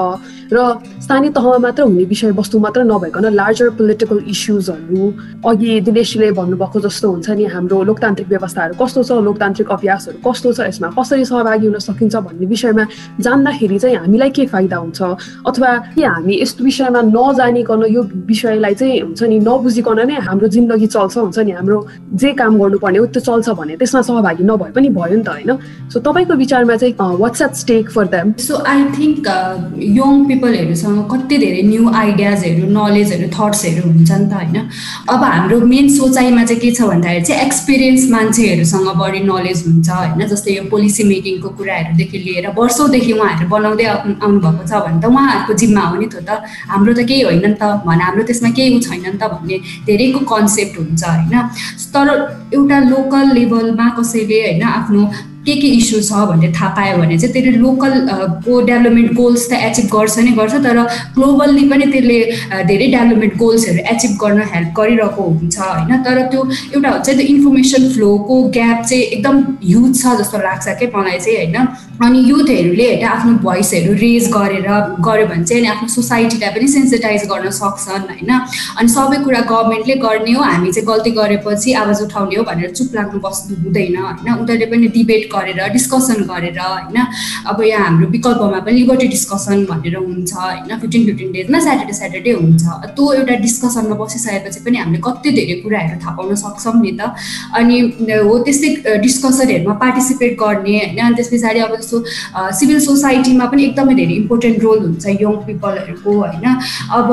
र 0.53 0.57
स्थानीय 1.03 1.31
तहमा 1.35 1.57
मात्र 1.57 1.83
हुने 1.83 2.03
विषयवस्तु 2.05 2.59
मात्र 2.59 2.83
नभइकन 2.87 3.25
लार्जर 3.35 3.69
पोलिटिकल 3.75 4.23
इस्युजहरू 4.23 5.11
अघि 5.47 5.79
दिनेशले 5.83 6.31
भन्नुभएको 6.31 6.79
जस्तो 6.79 7.11
हुन्छ 7.11 7.29
नि 7.29 7.45
हाम्रो 7.55 7.83
लोकतान्त्रिक 7.91 8.29
व्यवस्थाहरू 8.29 8.73
कस्तो 8.79 9.03
छ 9.03 9.19
लोकतान्त्रिक 9.27 9.69
अभ्यासहरू 9.75 10.17
कस्तो 10.23 10.53
छ 10.53 10.59
यसमा 10.71 10.93
कसरी 10.95 11.25
सहभागी 11.25 11.67
हुन 11.67 11.79
सकिन्छ 11.87 12.15
भन्ने 12.15 12.45
विषयमा 12.55 12.85
जान्दाखेरि 13.19 13.79
चाहिँ 13.79 13.97
हामीलाई 14.05 14.29
के 14.31 14.45
फाइदा 14.53 14.77
हुन्छ? 14.77 15.01
अथवा 15.57 15.71
हामी 15.97 16.39
यस्तो 16.41 16.63
विषयमा 16.63 17.01
नजानिकन 17.09 17.83
यो 17.89 18.01
विषयलाई 18.29 18.73
चाहिँ 18.73 18.99
हुन्छ 19.01 19.23
नि 19.23 19.39
नबुझिकन 19.41 19.99
नै 20.07 20.15
हाम्रो 20.21 20.47
जिन्दगी 20.47 20.87
चल्छ 20.87 21.17
हुन्छ 21.17 21.39
नि 21.39 21.51
हाम्रो 21.51 21.77
जे 22.13 22.31
काम 22.37 22.57
गर्नुपर्ने 22.61 22.97
हो 22.97 23.05
त्यो 23.09 23.21
चल्छ 23.21 23.49
भने 23.57 23.75
त्यसमा 23.75 24.01
सहभागी 24.01 24.43
नभए 24.45 24.71
पनि 24.77 24.89
भयो 24.93 25.15
नि 25.17 25.23
त 25.23 25.29
होइन? 25.29 25.51
सो 25.89 25.99
तपाईँको 25.99 26.33
विचारमा 26.37 26.75
चाहिँ 26.77 26.93
what's 27.17 27.41
at 27.41 27.53
stake 27.57 27.89
for 27.91 28.05
them 28.13 28.33
so 28.37 28.61
I 28.67 28.83
think 28.97 29.27
young 29.97 30.25
पिपलहरूसँग 30.27 30.99
कति 31.11 31.37
धेरै 31.37 31.61
न्यू 31.71 31.89
आइडियाजहरू 32.01 32.69
नलेजहरू 32.77 33.27
थट्सहरू 33.33 33.81
हुन्छ 33.89 34.11
नि 34.11 34.29
त 34.29 34.33
होइन? 34.33 34.57
अब 35.09 35.23
हाम्रो 35.23 35.59
मेन 35.73 35.89
सोचाइमा 35.97 36.43
चाहिँ 36.45 36.61
के 36.61 36.71
छ 36.71 36.89
भन्दाखेरि 36.91 37.25
चाहिँ 37.25 37.41
एक्सपिरियन्स 37.45 38.09
मान्छेहरूसँग 38.11 38.87
बढी 39.01 39.23
नलेज 39.25 39.65
हुन्छ 39.65 39.89
होइन? 39.89 40.27
जस्तै 40.27 40.57
यो 40.57 40.63
पोलिसी 40.69 41.03
मेकिङको 41.13 41.49
कुराहरूदेखि 41.57 42.17
लिएर 42.27 42.47
वर्षौँदेखि 42.61 43.11
उहाँहरू 43.19 43.49
बनाउँदै 43.49 43.85
आउनु 43.89 44.39
भएको 44.45 44.63
छ 44.69 44.85
भने 44.85 45.01
त 45.01 45.13
उहाँहरूको 45.47 45.53
जिम्मा 45.53 45.81
हो 45.81 45.95
नि 45.95 46.07
त 46.07 46.15
त। 46.27 46.43
हाम्रो 46.67 46.93
त 46.93 47.07
केही 47.07 47.21
होइन 47.21 47.45
नि 47.45 47.55
त। 47.55 47.63
भने 47.87 48.03
हाम्रो 48.03 48.23
त्यसमा 48.27 48.49
केही 48.51 48.79
छैन 48.79 49.03
नि 49.05 49.17
त 49.17 49.23
भन्ने 49.31 49.57
धेरैको 49.87 50.19
कन्सेप्ट 50.27 50.75
हुन्छ 50.77 51.03
होइन। 51.03 51.35
तर 51.95 52.07
एउटा 52.53 52.77
लोकल 52.91 53.25
लेभलमा 53.33 53.87
कसैले 53.97 54.39
होइन 54.43 54.63
आफ्नो 54.63 55.01
के 55.47 55.55
के 55.55 55.67
इस्यु 55.79 55.99
छ 56.03 56.11
भनेर 56.27 56.51
थाहा 56.51 56.67
पायो 56.75 56.97
भने 56.99 57.17
चाहिँ 57.17 57.31
त्यसले 57.33 57.51
लोकल 57.63 57.93
को 58.43 58.51
डेभलपमेन्ट 58.67 59.11
गोल्स 59.15 59.47
त 59.49 59.53
एचिभ 59.67 59.85
गर्छ 59.95 60.19
नै 60.19 60.31
गर्छ। 60.35 60.53
तर 60.59 60.79
ग्लोबल्ली 61.15 61.63
पनि 61.71 61.85
त्यसले 61.87 62.19
धेरै 62.67 62.87
डेभलपमेन्ट 62.91 63.33
गोल्सहरू 63.39 63.79
एचिभ 63.93 64.11
गर्न 64.23 64.39
हेल्प 64.53 64.69
गरिरहेको 64.75 65.23
हुन्छ 65.23 65.57
होइन। 65.59 66.03
तर 66.03 66.17
त्यो 66.27 66.41
एउटा 66.75 66.89
हुन्छ 66.91 67.07
त्यो 67.09 67.27
इन्फर्मेसन 67.33 67.89
फ्लोको 67.95 68.35
ग्याप 68.59 68.79
चाहिँ 68.83 69.03
एकदम 69.15 69.35
ह्युज 69.63 69.91
छ 70.01 70.19
जस्तो 70.19 70.37
लाग्छ 70.43 70.67
क्या 70.67 70.91
मलाई 70.97 71.19
चाहिँ 71.23 71.37
होइन। 71.37 71.55
अनि 72.05 72.19
युथहरूले 72.29 72.87
होइन 72.87 73.05
आफ्नो 73.07 73.31
भोइसहरू 73.43 73.93
रेज 74.01 74.25
गरेर 74.31 74.67
गऱ्यो 75.07 75.25
भने 75.27 75.43
चाहिँ 75.43 75.61
अनि 75.61 75.69
आफ्नो 75.69 75.87
सोसाइटीलाई 75.89 76.49
पनि 76.55 76.67
सेन्सिटाइज 76.67 77.23
गर्न 77.31 77.49
सक्छन् 77.59 78.05
होइन। 78.09 78.31
अनि 78.79 78.89
सबै 78.95 79.17
कुरा 79.23 79.39
गभर्मेन्टले 79.51 79.95
गर्ने 80.05 80.33
हो 80.37 80.41
हामी 80.43 80.71
चाहिँ 80.71 80.87
गल्ती 80.87 81.11
गरेपछि 81.17 81.73
आवाज 81.81 82.01
उठाउने 82.03 82.35
हो 82.37 82.43
भनेर 82.49 82.71
चुप 82.77 82.95
लाग्नु 82.95 83.19
बस्नु 83.25 83.55
हुँदैन 83.63 83.97
होइन। 83.97 84.29
उनीहरूले 84.33 84.65
पनि 84.73 84.87
डिबेट 84.97 85.23
गरेर 85.33 85.61
डिस्कसन 85.73 86.21
गरेर 86.31 86.59
होइन 86.59 86.97
अब 87.49 87.61
यहाँ 87.63 87.85
हाम्रो 87.85 88.07
विकल्पमा 88.15 88.59
पनि 88.67 88.77
लिबर्टी 88.77 89.07
डिस्कसन 89.15 89.65
भनेर 89.71 89.95
हुन्छ 89.97 90.33
होइन 90.35 90.77
फिफ्टिन 90.77 91.05
फिफ्टिन 91.07 91.31
डेजमा 91.31 91.59
स्याटरडे 91.65 91.93
स्याटरडे 91.99 92.31
हुन्छ। 92.41 92.63
त्यो 92.93 93.11
एउटा 93.13 93.35
डिस्कसनमा 93.47 93.95
बसिसकेपछि 94.03 94.59
पनि 94.65 94.77
हामीले 94.83 95.01
कति 95.07 95.29
धेरै 95.39 95.57
कुराहरू 95.65 95.99
थाहा 96.05 96.15
पाउन 96.17 96.35
सक्छौँ 96.45 96.75
नि 96.77 96.93
त। 96.99 97.09
अनि 97.57 97.81
हो 98.29 98.37
त्यस्तै 98.45 98.69
डिस्कसनहरूमा 99.01 99.75
पार्टिसिपेट 99.83 100.39
गर्ने 100.45 100.77
होइन 100.77 101.05
अनि 101.07 101.15
त्यस 101.17 101.29
पछाडि 101.33 101.59
अब 101.67 101.75
जस्तो 101.87 102.51
सिभिल 102.59 102.79
सोसाइटीमा 102.85 103.45
पनि 103.51 103.63
एकदमै 103.65 103.95
धेरै 103.95 104.15
इम्पोर्टेन्ट 104.21 104.63
रोल 104.63 104.79
हुन्छ 104.79 105.07
यङ 105.07 105.35
पिपलहरूको 105.47 106.11
होइन? 106.19 106.45
अब 106.99 107.07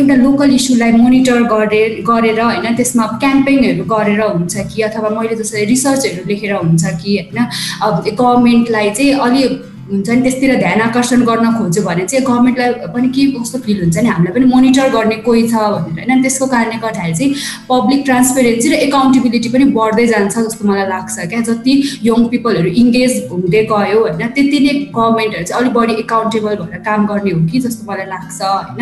एउटा 0.00 0.14
लोकल 0.24 0.50
इस्युलाई 0.54 0.92
मोनिटर 0.92 1.42
गरेर 1.54 1.96
गरेर 2.10 2.40
होइन 2.40 2.76
त्यसमा 2.76 3.06
क्याम्पेनहरू 3.24 3.84
गरेर 3.94 4.20
हुन्छ 4.22 4.66
कि 4.70 4.82
अथवा 4.88 5.08
मैले 5.16 5.36
जसरी 5.42 5.64
रिसर्चहरू 5.72 6.28
लेखेर 6.28 6.54
हुन्छ 6.54 6.84
कि 7.02 7.16
होइन? 7.18 7.38
अब 7.82 7.94
गभर्मेन्टलाई 8.08 8.90
चाहिँ 8.90 9.12
अलि 9.26 9.42
हुन्छ 9.90 10.08
नि 10.10 10.20
त्यसतिर 10.22 10.54
ध्यान 10.58 10.80
आकर्षण 10.80 11.20
गर्न 11.28 11.46
खोज्यो 11.58 11.82
भने 11.84 12.04
चाहिँ 12.10 12.24
गभर्मेन्टलाई 12.26 12.72
पनि 12.94 13.08
के 13.14 13.24
कस्तो 13.32 13.58
फिल 13.66 13.80
हुन्छ 13.80 13.98
नि 13.98 14.08
हामीलाई 14.08 14.34
पनि 14.34 14.46
मोनिटर 14.52 14.88
गर्ने 14.96 15.16
कोही 15.26 15.42
छ 15.48 15.54
भनेर 15.74 16.10
होइन। 16.10 16.22
त्यसको 16.22 16.46
कारणले 16.54 16.78
गर्दाखेरि 16.84 17.14
चाहिँ 17.18 17.30
पब्लिक 17.68 18.04
ट्रान्सपेरेन्सी 18.08 18.68
र 18.70 18.74
एकाउन्टेबिलिटी 18.86 19.48
पनि 19.54 19.64
बढ्दै 19.78 20.06
जान्छ 20.12 20.34
जस्तो 20.38 20.68
मलाई 20.68 20.86
लाग्छ 20.94 21.26
क्या। 21.32 21.40
जति 21.48 21.72
यङ 22.08 22.26
पिपलहरू 22.32 22.70
इङ्गेज 22.82 23.12
हुँदै 23.30 23.62
गयो 23.72 23.98
होइन 24.04 24.22
त्यति 24.36 24.58
नै 24.66 24.74
गभर्मेन्टहरू 24.98 25.44
चाहिँ 25.44 25.60
अलिक 25.60 25.72
बढी 25.78 25.94
एकाउन्टेबल 26.04 26.54
भएर 26.62 26.80
काम 26.88 27.06
गर्ने 27.10 27.30
हो 27.30 27.40
कि 27.50 27.60
जस्तो 27.66 27.90
मलाई 27.90 28.06
लाग्छ 28.14 28.38
होइन। 28.42 28.80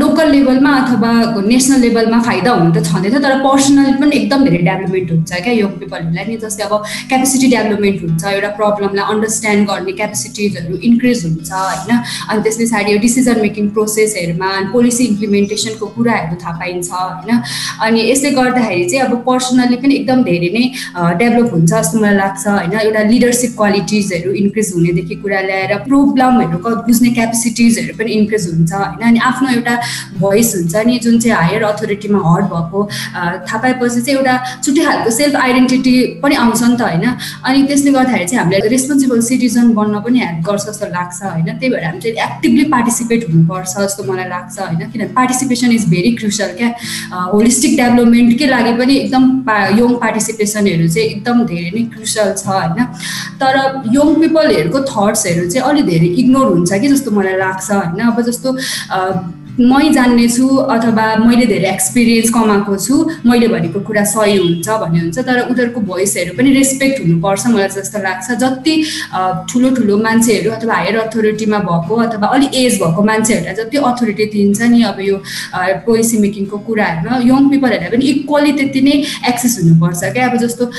लोकल 0.00 0.30
लेभलमा 0.36 0.72
अथवा 0.82 1.12
नेसनल 1.48 1.80
लेभलमा 1.86 2.20
फाइदा 2.28 2.50
हुनु 2.58 2.70
त 2.76 2.84
छँदैछ 2.90 3.14
तर 3.24 3.34
पर्सनली 3.46 3.92
पनि 4.02 4.16
एकदम 4.20 4.44
धेरै 4.46 4.62
डेभलपमेन्ट 4.68 5.10
हुन्छ 5.16 5.30
क्या 5.46 5.52
यङ 5.62 5.72
पिपलहरूलाई। 5.80 6.24
नि 6.28 6.36
जस्तै 6.44 6.64
अब 6.68 6.72
क्यापेसिटी 7.10 7.46
डेभलपमेन्ट 7.56 7.98
हुन्छ 8.04 8.24
एउटा 8.36 8.50
प्रब्लमलाई 8.60 9.04
अन्डरस्ट्यान्ड 9.14 9.68
गर्ने 9.70 9.92
क्यापेसिटी 10.00 10.24
क्यापेसिटिजहरू 10.26 10.76
इन्क्रिज 10.82 11.24
हुन्छ 11.24 11.50
होइन? 11.52 11.90
अनि 12.30 12.42
त्यस 12.42 12.56
पछाडि 12.60 12.92
यो 12.92 12.98
डिसिजन 12.98 13.40
मेकिङ 13.40 13.68
प्रोसेसहरूमा 13.76 14.50
पोलिसी 14.72 15.04
इम्प्लिमेन्टेसनको 15.04 15.86
कुराहरू 15.96 16.36
थाहा 16.42 16.52
पाइन्छ 16.60 16.90
होइन? 16.92 17.30
अनि 17.82 18.00
यसले 18.10 18.30
गर्दाखेरि 18.38 18.84
चाहिँ 18.90 19.04
अब 19.06 19.14
पर्सनली 19.28 19.76
पनि 19.82 19.94
एकदम 19.94 20.22
धेरै 20.28 20.50
नै 20.56 20.64
डेभलप 21.22 21.52
हुन्छ 21.54 21.70
जस्तो 21.72 21.98
मलाई 21.98 22.16
लाग्छ 22.16 22.46
होइन? 22.46 22.74
एउटा 22.86 23.02
लिडरसिप 23.12 23.52
क्वालिटिजहरू 23.56 24.32
इन्क्रिज 24.42 24.72
हुनेदेखि 24.76 25.14
कुरा 25.22 25.40
ल्याएर 25.48 25.72
प्रोब्लमहरू 25.88 26.58
बुझ्ने 26.88 27.10
क्यापेसिटिजहरू 27.18 27.96
पनि 27.98 28.10
इन्क्रिज 28.20 28.46
हुन्छ 28.52 28.72
होइन? 28.72 29.00
अनि 29.10 29.18
आफ्नो 29.30 29.48
एउटा 29.56 29.74
भोइस 30.24 30.54
हुन्छ 30.56 30.86
नि 30.86 30.98
जुन 31.06 31.18
चाहिँ 31.20 31.36
हायर 31.36 31.62
अथोरिटीमा 31.72 32.20
हर्ड 32.28 32.46
भएको 32.54 32.84
थाहा 33.46 33.58
पाएपछि 33.62 34.00
चाहिँ 34.00 34.18
एउटा 34.18 34.34
छुट्टै 34.64 34.84
खालको 34.86 35.10
सेल्फ 35.20 35.36
आइडेन्टिटी 35.46 35.94
पनि 36.22 36.34
आउँछ 36.44 36.62
नि 36.62 36.76
त 36.76 36.82
होइन? 36.88 37.06
अनि 37.46 37.62
त्यसले 37.70 37.90
गर्दाखेरि 37.96 38.26
चाहिँ 38.30 38.42
हामीले 38.42 38.68
रेस्पोन्सिबल 38.74 39.20
सिटिजन 39.28 39.72
बन्न 39.78 40.00
पनि 40.06 40.15
पनि 40.16 40.24
हेल्प 40.24 40.44
गर्छ 40.48 40.64
जस्तो 40.66 40.86
लाग्छ 40.88 41.22
होइन। 41.22 41.46
त्यही 41.46 41.68
भएर 41.72 41.84
हामी 41.84 42.00
चाहिँ 42.00 42.16
एक्टिभली 42.26 42.64
पार्टिसिपेट 42.72 43.28
हुनुपर्छ 43.28 43.72
जस्तो 43.76 44.02
मलाई 44.04 44.28
लाग्छ 44.28 44.58
होइन। 44.58 44.78
किनभने 44.90 45.12
पार्टिसिपेसन 45.12 45.72
इज 45.72 45.88
भेरी 45.90 46.10
क्रुसल 46.16 46.50
क्या। 46.58 46.68
होलिस्टिक 47.32 47.76
डेभलपमेन्टकै 47.76 48.46
लागि 48.46 48.72
पनि 48.80 48.94
एकदम 48.96 49.24
पा 49.46 49.56
यङ 49.76 49.94
पार्टिसिपेसनहरू 50.02 50.88
चाहिँ 50.88 51.08
एकदम 51.08 51.44
धेरै 51.46 51.70
नै 51.76 51.82
क्रुसल 51.94 52.32
छ 52.34 52.46
होइन। 52.48 52.84
तर 53.40 53.54
यङ 53.94 54.14
पिपलहरूको 54.20 54.80
थट्सहरू 54.92 55.48
चाहिँ 55.50 55.68
अलिक 55.70 55.86
धेरै 55.86 56.10
इग्नोर 56.24 56.46
हुन्छ 56.52 56.72
कि 56.72 56.88
जस्तो 56.88 57.10
मलाई 57.18 57.36
लाग्छ 57.36 57.70
होइन। 57.70 58.00
अब 58.08 58.20
जस्तो 58.30 58.48
मै 59.58 59.88
जान्ने 59.92 60.28
छु 60.28 60.46
अथवा 60.72 61.04
मैले 61.18 61.46
धेरै 61.46 61.68
एक्सपिरियन्स 61.68 62.30
कमाएको 62.30 62.76
छु 62.76 62.96
मैले 63.26 63.48
भनेको 63.48 63.80
कुरा 63.88 64.04
सही 64.12 64.36
हुन्छ 64.36 64.68
भन्ने 64.82 65.00
हुन्छ 65.00 65.18
तर 65.28 65.38
उनीहरूको 65.42 65.80
भोइसहरू 65.90 66.36
पनि 66.38 66.50
रेस्पेक्ट 66.54 67.00
हुनुपर्छ 67.02 67.46
मलाई 67.46 67.68
जस्तो 67.76 67.98
लाग्छ। 68.02 68.36
जति 68.42 68.74
ठुलो 69.52 69.70
ठुलो 69.76 69.96
मान्छेहरू 69.98 70.50
अथवा 70.56 70.74
हायर 70.74 70.98
अथोरिटीमा 70.98 71.58
भएको 71.68 71.96
अथवा 72.06 72.28
अलिक 72.36 72.54
एज 72.54 72.78
भएको 72.82 73.04
मान्छेहरूलाई 73.10 73.54
जति 73.60 73.76
अथोरिटी 73.90 74.26
दिन्छ 74.34 74.60
नि 74.74 74.82
अब 74.90 75.00
यो 75.00 75.16
पोलिसी 75.86 76.18
मेकिङको 76.26 76.58
कुराहरूमा 76.68 77.20
यङ 77.30 77.48
पिपलहरूलाई 77.50 77.90
पनि 77.96 78.12
इक्वली 78.12 78.52
त्यति 78.60 78.80
नै 78.88 78.96
एक्सेस 79.32 79.58
हुनुपर्छ 79.62 80.12
क्या। 80.12 80.28
अब 80.28 80.36
जस्तो 80.44 80.70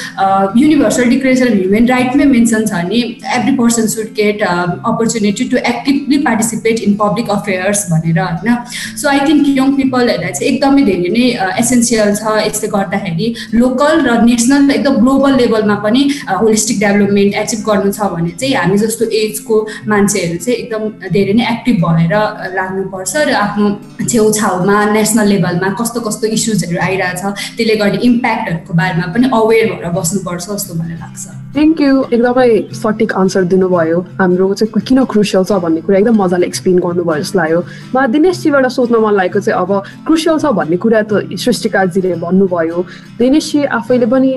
युनिभर्सल 0.61 1.09
डिक्लेरेसन 1.15 1.47
अफ 1.47 1.57
ह्युमन 1.57 1.87
राइटमै 1.93 2.29
मेन्सन 2.35 2.69
छ 2.69 2.85
नि 2.91 3.01
every 3.39 3.55
person 3.57 3.87
should 3.95 4.13
get 4.21 4.45
opportunity 4.45 5.49
to 5.49 5.65
actively 5.73 6.17
participate 6.29 6.79
in 6.87 6.95
public 7.03 7.35
affairs 7.39 7.85
भनेर 7.91 8.19
होइन। 8.19 8.65
सो 9.01 9.09
आई 9.09 9.19
थिङ्क 9.27 9.47
यङ 9.57 9.75
पिपलहरूलाई 9.77 10.33
चाहिँ 10.37 10.51
एकदमै 10.51 10.83
धेरै 10.89 11.09
नै 11.17 11.25
एसेन्सियल 11.63 12.13
छ 12.21 12.37
यसले 12.47 12.67
गर्दाखेरि। 12.75 13.27
लोकल 13.61 13.95
र 14.07 14.17
नेसनल 14.29 14.71
एकदम 14.77 14.95
ग्लोबल 15.03 15.33
लेभलमा 15.41 15.75
पनि 15.85 16.01
होलिस्टिक 16.41 16.79
डेभलपमेन्ट 16.79 17.35
एचिभ 17.43 17.59
गर्नु 17.69 17.91
छ 17.97 18.09
भने 18.13 18.31
चाहिँ 18.39 18.53
हामी 18.55 18.77
जस्तो 18.85 19.05
एजको 19.21 19.55
मान्छेहरू 19.93 20.37
चाहिँ 20.45 20.57
एकदम 20.59 20.83
धेरै 21.17 21.33
नै 21.39 21.45
एक्टिभ 21.53 21.75
भएर 21.85 22.15
लाग्नुपर्छ 22.57 23.13
र 23.27 23.33
आफ्नो 23.45 23.67
छेउछाउमा 24.05 24.77
नेसनल 24.93 25.27
लेभलमा 25.33 25.69
कस्तो 25.81 25.99
कस्तो 26.07 26.27
इस्युजहरू 26.37 26.77
आइरहेछ 26.87 27.23
त्यसले 27.57 27.75
गर्ने 27.81 27.99
इम्प्याक्टहरूको 28.09 28.73
बारेमा 28.81 29.07
पनि 29.15 29.29
अवेर 29.39 29.65
भएर 29.73 29.91
बस्नुपर्छ 29.97 30.45
जस्तो 30.49 30.73
मलाई 30.81 30.97
लाग्छ। 31.03 31.23
थ्याङ्क 31.55 31.81
यू 31.81 31.93
एकदमै 32.13 32.49
सटिक 32.81 33.13
आन्सर 33.21 33.43
दिनुभयो। 33.53 33.99
हाम्रो 34.19 34.53
चाहिँ 34.53 34.81
किन 34.87 35.03
क्रुसियल 35.13 35.43
छ 35.49 35.59
भन्ने 35.63 35.81
कुरा 35.87 35.97
एकदम 35.99 36.15
मजाले 36.23 36.45
एक्सप्लेन 36.51 36.77
गर्नुभयो 36.85 37.21
जस्तो 37.23 37.39
लाग्यो 37.39 37.59
मलाई 37.95 38.11
दिनेशजीबाट 38.57 38.71
सोध्न 38.71 38.95
मन 38.97 39.13
लागेको 39.13 39.39
चाहिँ 39.39 39.59
अब 39.61 39.71
क्रुसियल 40.05 40.37
छ 40.39 40.45
भन्ने 40.57 40.77
कुरा 40.77 41.01
त 41.05 41.29
सृष्टिकाजीले 41.37 42.15
भन्नुभयो। 42.17 42.85
दिनेशजी 43.17 43.63
आफैले 43.69 44.05
पनि 44.09 44.31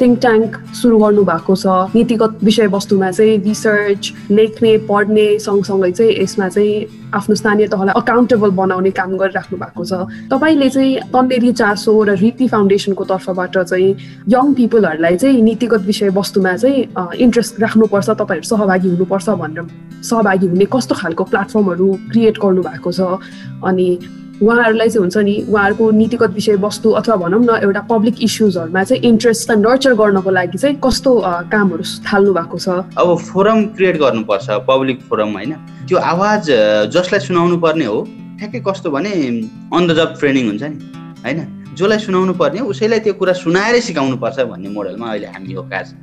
थिङ्क 0.00 0.18
ट्याङ्क 0.20 0.50
सुरु 0.74 0.98
गर्नु 0.98 1.22
भएको 1.24 1.54
छ। 1.54 1.66
नीतिगत 1.94 2.42
विषयवस्तुमा 2.42 3.10
चाहिँ 3.10 3.38
रिसर्च 3.46 4.02
लेख्ने 4.30 4.76
पढ्ने 4.90 5.26
सँगसँगै 5.38 5.90
चाहिँ 5.92 6.12
यसमा 6.22 6.48
चाहिँ 6.48 6.98
आफ्नो 7.10 7.34
स्थानीय 7.34 7.66
तहलाई 7.66 7.94
अकाउन्टेबल 8.00 8.50
बनाउने 8.54 8.90
काम 8.90 9.16
गरिराख्नु 9.18 9.56
भएको 9.58 9.84
छ। 9.84 9.92
तपाईँले 10.30 10.68
चाहिँ 10.70 11.10
तन्नेरी 11.10 11.52
चासो 11.52 11.92
र 12.06 12.14
रीति 12.18 12.46
फाउन्डेसनको 12.48 13.04
तर्फबाट 13.04 13.58
चाहिँ 13.70 13.90
यङ 14.30 14.46
पिपलहरूलाई 14.54 15.16
चाहिँ 15.16 15.42
नीतिगत 15.42 15.82
विषयवस्तुमा 15.90 16.54
चाहिँ 16.56 16.86
इन्ट्रेस्ट 17.18 17.60
राख्नुपर्छ 17.60 18.10
तपाईँहरू 18.10 18.46
सहभागी 18.46 18.88
हुनुपर्छ 18.94 19.28
भनेर 19.42 19.66
सहभागी 20.02 20.46
हुने 20.54 20.66
कस्तो 20.70 20.94
खालको 20.94 21.24
प्लेटफर्महरू 21.30 21.86
क्रिएट 22.10 22.36
गर्नु 22.38 22.62
भएको 22.62 22.90
छ? 22.92 23.00
अनि 23.64 23.88
उहाँहरूलाई 24.42 24.88
चाहिँ 24.88 25.00
हुन्छ 25.00 25.16
नि 25.20 25.34
उहाँहरूको 25.48 25.90
नीतिगत 25.90 26.30
विषयवस्तु 26.34 26.90
अथवा 27.00 27.16
भनौँ 27.22 27.40
न 27.44 27.60
एउटा 27.60 27.80
पब्लिक 27.90 28.22
इस्युजहरूमा 28.24 28.82
चाहिँ 28.84 29.02
इन्ट्रेस्टलाई 29.04 29.60
नर्चर 29.60 29.94
गर्नको 29.94 30.30
लागि 30.30 30.58
चाहिँ 30.58 30.76
कस्तो 30.84 31.10
कामहरू 31.52 31.84
थाल्नु 32.08 32.32
भएको 32.34 32.58
छ? 32.58 32.68
अब 32.96 33.08
फोरम 33.20 33.58
क्रिएट 33.76 33.96
गर्नुपर्छ 34.00 34.48
पब्लिक 34.68 35.00
फोरम 35.08 35.30
होइन। 35.36 35.52
त्यो 35.88 35.98
आवाज 35.98 36.50
जसलाई 36.94 37.20
सुनाउनु 37.20 37.56
पर्ने 37.60 37.84
हो 37.84 37.98
ठ्याक्कै 38.40 38.60
कस्तो 38.68 38.90
भने 38.90 39.12
अन 39.12 39.82
द 39.86 39.90
जब 40.00 40.16
ट्रेनिङ 40.18 40.46
हुन्छ 40.48 40.62
नि 40.62 40.78
होइन? 41.24 41.38
जसलाई 41.76 41.98
सुनाउनु 41.98 42.32
पर्ने 42.40 42.60
उसैलाई 42.72 43.00
त्यो 43.04 43.14
कुरा 43.20 43.32
सुनाएरै 43.44 43.80
सिकाउनु 43.80 44.16
पर्छ 44.24 44.40
भन्ने 44.48 44.68
मोडलमा 44.72 45.06
अहिले 45.10 45.26
हामी 45.36 45.52
हो 45.52 45.62
खास 45.68 45.94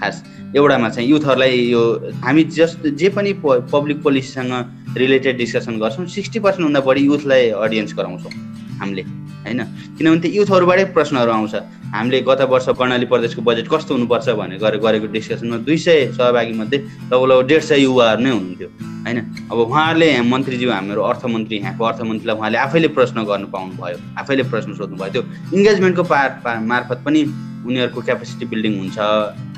खास। 0.00 0.16
एउटामा 0.56 0.88
चाहिँ 0.88 1.08
युथहरूलाई 1.08 1.56
यो 1.72 1.82
हामी 2.24 2.42
जस्ट 2.52 2.86
जे 3.00 3.08
पनि 3.08 3.32
पब्लिक 3.42 4.02
पोलिसीसँग 4.02 4.52
रिलेटेड 4.96 5.36
डिस्कसन 5.36 5.78
गर्छौँ 5.80 6.06
सिक्सटी 6.06 6.38
पर्सेन्टभन्दा 6.44 6.80
बढी 6.80 7.02
युथलाई 7.04 7.48
अडियन्स 7.56 7.94
गराउँछौँ 7.96 8.32
हामीले 8.80 9.02
होइन? 9.42 9.60
किनभने 9.98 10.20
त्यो 10.20 10.32
युथहरूबाटै 10.32 10.84
प्रश्नहरू 10.96 11.30
आउँछ। 11.32 11.54
हामीले 11.92 12.20
गत 12.28 12.40
वर्ष 12.52 12.68
कर्णाली 12.78 13.06
प्रदेशको 13.06 13.42
बजेट 13.42 13.68
कस्तो 13.68 13.94
हुनुपर्छ 13.94 14.28
भनेर 14.38 14.76
गरेको 14.84 15.06
डिस्कसनमा 15.12 15.56
दुई 15.66 15.76
सय 15.76 16.12
सहभागी 16.16 16.52
मध्ये 16.60 16.78
लगभग 17.12 17.46
डेढ 17.48 17.62
सय 17.62 17.80
युवाहरू 17.82 18.22
नै 18.22 18.30
हुनुहुन्थ्यो 18.30 18.68
होइन? 19.04 19.18
अब 19.50 19.58
उहाँहरूले 19.58 20.08
मन्त्रीज्यू 20.32 20.70
हाम्रो 20.70 21.02
अर्थमन्त्री 21.02 21.56
यहाँको 21.58 21.84
अर्थमन्त्रीलाई 21.84 22.36
उहाँले 22.36 22.58
आफैले 22.58 22.88
प्रश्न 22.96 23.24
गर्नु 23.24 23.46
पाउनुभयो 23.54 23.96
आफैले 24.20 24.42
प्रश्न 24.52 24.74
सोध्नुभयो। 24.74 25.10
त्यो 25.12 25.22
इङ्गेजमेन्टको 25.56 26.04
पार 26.12 26.28
मार्फत 26.70 26.98
पनि 27.04 27.20
उनीहरूको 27.66 28.00
क्यापेसिटी 28.02 28.44
बिल्डिङ 28.52 28.72
हुन्छ 28.78 28.98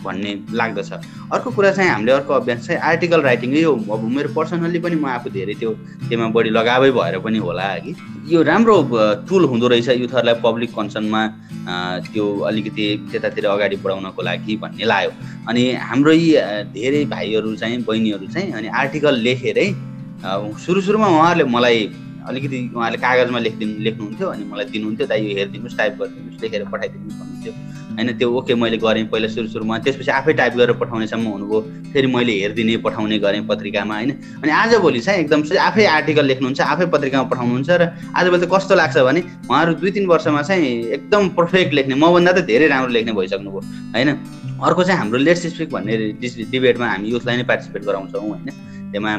भन्ने 0.04 0.32
लाग्दछ। 0.52 0.92
अर्को 1.32 1.50
कुरा 1.50 1.70
चाहिँ 1.72 1.90
हामीले 1.90 2.12
अर्को 2.12 2.32
अभ्यास 2.34 2.66
चाहिँ 2.66 2.80
आर्टिकल 2.80 3.20
राइटिङ 3.22 3.56
यो 3.56 3.72
अब 3.92 4.02
मेरो 4.16 4.28
पर्सनल्ली 4.34 4.78
पनि 4.84 4.96
म 4.96 5.06
आफू 5.16 5.30
धेरै 5.30 5.54
त्यो 5.60 5.70
त्यसमा 6.08 6.28
बढी 6.36 6.50
लगावै 6.50 6.90
भएर 6.90 7.18
पनि 7.24 7.38
होला 7.38 7.68
कि। 7.84 7.94
यो 8.32 8.42
राम्रो 8.42 8.76
टुल 9.28 9.44
हुँदो 9.44 9.68
रहेछ 9.68 9.88
युथहरूलाई 9.88 10.34
पब्लिक 10.44 10.70
कन्सर्नमा 10.76 11.22
त्यो 12.12 12.24
अलिकति 12.48 12.86
त्यतातिर 13.10 13.46
अगाडि 13.46 13.76
बढाउनको 13.84 14.22
लागि 14.22 14.56
भन्ने 14.62 14.84
लाग्यो। 14.84 15.10
अनि 15.48 15.62
हाम्रो 15.88 16.12
यी 16.12 16.30
धेरै 16.74 17.04
भाइहरू 17.12 17.54
चाहिँ 17.56 17.82
बहिनीहरू 17.84 18.26
चाहिँ 18.34 18.52
अनि 18.52 18.68
आर्टिकल 18.80 19.14
लेखेरै 19.26 19.68
सुरु 20.64 20.80
सुरुमा 20.80 21.08
उहाँहरूले 21.08 21.44
मलाई 21.56 21.78
अलिकति 22.28 22.58
उहाँले 22.76 22.98
कागजमा 23.04 23.38
लेखिदिनु 23.38 23.72
लेख्नुहुन्थ्यो 23.86 24.28
अनि 24.28 24.44
मलाई 24.50 24.64
दिनुहुन्थ्यो 24.74 25.06
दाइ 25.06 25.20
यो 25.24 25.36
हेरिदिनुहोस् 25.38 25.76
टाइप 25.78 25.92
गरिदिनुहोस् 26.00 26.42
लेखेर 26.42 26.64
पठाइदिनुहोस् 26.72 27.18
भन्नुहुन्थ्यो। 27.20 27.52
होइन 27.94 28.08
त्यो 28.18 28.28
ओके 28.38 28.54
मैले 28.54 28.76
गरेँ 28.84 29.04
पहिला 29.12 29.28
सुरु 29.28 29.48
सुरुमा। 29.48 29.78
त्यसपछि 29.84 30.10
आफै 30.10 30.32
टाइप 30.40 30.52
गरेर 30.56 30.76
पठाउनेसम्म 30.82 31.26
हुनुभयो। 31.26 31.60
फेरि 31.92 32.06
मैले 32.14 32.32
हेरिदिने 32.42 32.76
पठाउने 32.86 33.18
गरेँ 33.18 33.42
पत्रिकामा 33.46 33.94
होइन। 33.94 34.10
अनि 34.42 34.52
आजभोलि 34.52 35.00
चाहिँ 35.00 35.20
एकदम 35.20 35.40
आफै 35.68 35.84
आर्टिकल 35.86 36.24
लेख्नुहुन्छ 36.26 36.60
आफै 36.60 36.86
पत्रिकामा 36.94 37.24
पठाउनुहुन्छ 37.30 37.70
र 37.70 37.82
आजभोलि 38.16 38.46
त 38.46 38.50
कस्तो 38.50 38.74
लाग्छ 38.74 38.96
भने 38.98 39.20
उहाँहरू 39.50 39.74
दुई 39.78 39.90
तिन 39.94 40.06
वर्षमा 40.06 40.42
चाहिँ 40.42 40.68
एकदम 40.96 41.28
पर्फेक्ट 41.38 41.74
लेख्ने 41.74 41.94
मभन्दा 41.94 42.32
त 42.32 42.38
धेरै 42.50 42.66
राम्रो 42.68 42.92
लेख्ने 42.96 43.12
भइसक्नुभयो 43.12 43.60
होइन। 43.94 44.10
अर्को 44.64 44.82
चाहिँ 44.84 44.98
हाम्रो 44.98 45.18
लेट्स 45.18 45.46
स्पिक 45.54 45.70
भन्ने 45.70 45.94
डिबेटमा 46.50 46.86
हामी 46.88 47.08
युथलाई 47.10 47.36
नै 47.36 47.44
पार्टिसिपेट 47.44 47.82
गराउँछौँ 47.84 48.22
होइन। 48.22 48.48
त्यसमा 48.94 49.12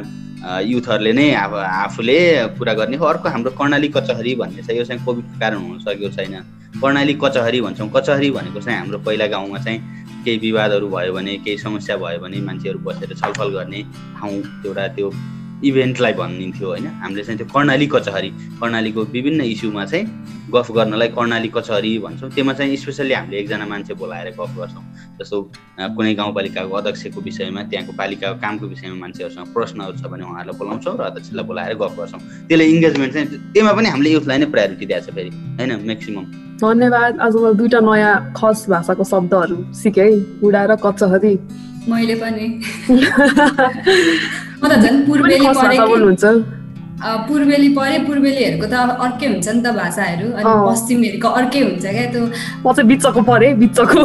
युथहरूले 0.64 1.12
नै 1.12 1.28
अब 1.36 1.54
आफूले 1.84 2.18
कुरा 2.56 2.74
गर्ने 2.80 2.98
हो। 2.98 3.06
अर्को 3.06 3.28
हाम्रो 3.30 3.52
कर्णाली 3.60 3.88
कचहरी 3.92 4.36
भन्ने 4.40 4.62
छ 4.64 4.70
यो 4.72 4.84
चाहिँ 4.88 5.04
कोभिडको 5.04 5.40
कारण 5.40 5.58
हुन 5.68 5.80
सकेको 5.84 6.10
छैन। 6.16 6.36
कर्णाली 6.80 7.14
कचहरी 7.20 7.60
भन्छौँ। 7.62 7.90
कचहरी 7.92 8.30
भनेको 8.32 8.60
चाहिँ 8.62 8.80
हाम्रो 8.80 8.98
पहिला 9.04 9.28
गाउँमा 9.36 9.60
चाहिँ 9.66 9.80
केही 10.24 10.38
विवादहरू 10.40 10.88
भयो 10.90 11.14
भने 11.14 11.36
केही 11.44 11.58
समस्या 11.58 11.96
भयो 11.98 12.20
भने 12.24 12.40
मान्छेहरू 12.48 12.80
बसेर 12.88 13.14
छलफल 13.20 13.50
गर्ने 13.58 13.82
ठाउँ 14.18 14.36
एउटा 14.66 14.88
त्यो 14.96 15.08
इभेन्टलाई 15.64 16.14
भनिदिन्थ्यो 16.14 16.68
होइन? 16.68 16.88
हामीले 17.02 17.24
चाहिँ 17.24 17.38
त्यो 17.38 17.48
कर्णाली 17.54 17.88
कचहरी 17.88 18.30
कर्णालीको 18.62 19.02
विभिन्न 19.16 19.42
इस्युमा 19.54 19.86
चाहिँ 19.86 20.06
गफ 20.54 20.72
गर्नलाई 20.72 21.08
कर्णाली 21.18 21.50
कचहरी 21.56 21.98
भन्छौँ। 22.06 22.30
त्यसमा 22.30 22.54
चाहिँ 22.54 22.76
स्पेसल्ली 22.78 23.14
हामीले 23.14 23.38
एकजना 23.40 23.66
मान्छे 23.66 23.94
बोलाएर 23.96 24.30
गफ 24.40 24.52
गर्छौँ। 24.58 24.84
जस्तो 25.20 25.42
कुनै 25.96 26.14
गाउँपालिकाको 26.14 26.74
अध्यक्षको 26.76 27.22
विषयमा 27.22 27.62
त्यहाँको 27.72 27.94
पालिकाको 27.98 28.40
कामको 28.44 28.66
विषयमा 28.68 28.98
मान्छेहरूसँग 29.00 29.48
प्रश्नहरू 29.56 29.98
छ 29.98 30.06
भने 30.12 30.24
उहाँहरूलाई 30.24 30.58
बोलाउँछौँ 30.60 30.96
र 31.00 31.02
अध्यक्षलाई 31.10 31.46
बोलाएर 31.50 31.74
गफ 31.82 31.94
गर्छौँ। 32.00 32.22
त्यसले 32.48 32.66
इङ्गेजमेन्ट 32.66 33.14
चाहिँ 33.14 33.28
त्यसमा 33.54 33.72
पनि 33.74 33.88
हामीले 33.90 34.10
युथलाई 34.12 34.38
नै 34.38 34.48
प्रायोरिटी 34.54 34.86
दिएको 34.86 35.06
छ 35.08 35.16
फेरि 35.16 35.32
होइन? 35.60 35.72
म्याक्सिमम् 35.88 36.28
धन्यवाद 36.56 37.20
आज 37.20 37.36
दुइटा 37.60 37.80
नयाँ 37.84 38.14
खस 38.38 38.66
भाषाको 38.70 39.04
शब्दहरू 39.04 39.58
सिकेँ। 39.76 40.12
बुढा 40.40 40.64
र 40.66 40.76
कचहरी। 40.84 41.34
मैले 41.90 42.16
पनि। 42.16 42.46
म 44.62 44.68
त 44.68 44.74
झन् 44.82 45.06
पूर्वेली 45.08 45.46
पूर्वेली 47.28 47.70
परे 47.70 47.98
पूर्वेलीहरूको 48.08 48.68
त 48.72 48.76
अर्कै 49.06 49.28
हुन्छ 49.28 49.48
नि 49.48 49.62
त 49.62 49.68
भाषाहरू। 49.76 50.28
अनि 50.40 50.52
पश्चिमीहरूको 50.68 51.28
अर्कै 51.40 51.62
हुन्छ 51.62 51.86
क्या 51.86 52.06
त्यो। 52.12 52.24
म 52.66 52.74
चाहिँ 52.74 52.88
बिचको 52.90 53.22
परे 53.22 53.54
बिचको। 53.62 54.02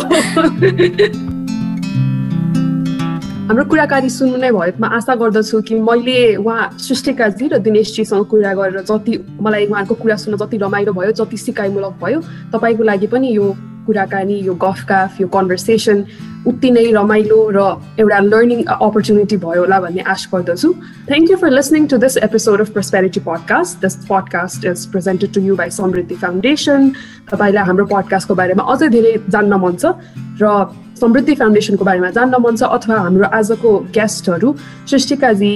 हाम्रो 3.49 3.65
कुराकानी 3.71 4.11
सुन्नु 4.11 4.37
नै 4.43 4.51
भयो। 4.51 4.73
म 4.79 4.85
आशा 4.99 5.15
गर्दछु 5.17 5.61
कि 5.67 5.75
मैले 5.81 6.19
उहाँ 6.37 6.79
सृष्टिकाजी 6.79 7.49
र 7.49 7.59
दिनेशजीसँग 7.65 8.25
कुरा 8.27 8.53
गरेर 8.55 8.85
जति 8.85 9.13
मलाई 9.41 9.67
उहाँको 9.67 9.95
कुरा 9.95 10.17
सुन्न 10.23 10.37
जति 10.37 10.57
रमाइलो 10.59 10.93
भयो 10.93 11.13
जति 11.17 11.37
सिकाइमूलक 11.47 11.95
भयो 12.03 12.21
तपाईँको 12.53 12.83
लागि 12.85 13.07
पनि 13.07 13.29
यो 13.35 13.47
कुराकानी 13.87 14.39
यो 14.47 14.55
गफ 14.65 15.21
यो 15.21 15.27
कन्भर्सेसन 15.29 16.05
उति 16.47 16.71
नै 16.71 16.85
रमाइलो 16.93 17.39
र 17.53 17.61
एउटा 18.01 18.19
लर्निङ 18.27 18.61
अपर्च्युनिटी 18.65 19.37
भयो 19.37 19.61
होला 19.61 19.81
भन्ने 19.81 20.03
आश 20.13 20.29
गर्दछु। 20.35 20.73
Thank 21.09 21.31
you 21.31 21.37
for 21.37 21.51
listening 21.51 21.87
to 21.87 21.97
this 22.05 22.17
episode 22.29 22.61
of 22.61 22.71
prosperity 22.77 23.21
podcast 23.27 23.81
this 23.83 23.97
podcast 24.09 24.65
is 24.67 24.87
presented 24.93 25.35
to 25.35 25.41
you 25.41 25.57
by 25.57 25.71
Samriddhi 25.71 26.17
Foundation 26.23 26.89
तपाईँलाई 27.33 27.65
हाम्रो 27.67 27.87
पडकास्टको 27.93 28.35
बारेमा 28.41 28.65
अझै 28.75 28.89
धेरै 28.97 29.13
जान्न 29.29 29.61
मन 29.65 29.77
छ 29.83 29.93
र 30.41 30.55
समृद्धि 31.01 31.35
फाउन्डेसनको 31.35 31.85
बारेमा 31.85 32.11
जान्न 32.17 32.43
मन 32.47 32.57
छ 32.57 32.73
अथवा 32.79 32.97
हाम्रो 33.05 33.29
आजको 33.41 33.77
गेस्टहरू 33.99 34.55
सृष्टिकाजी 34.91 35.53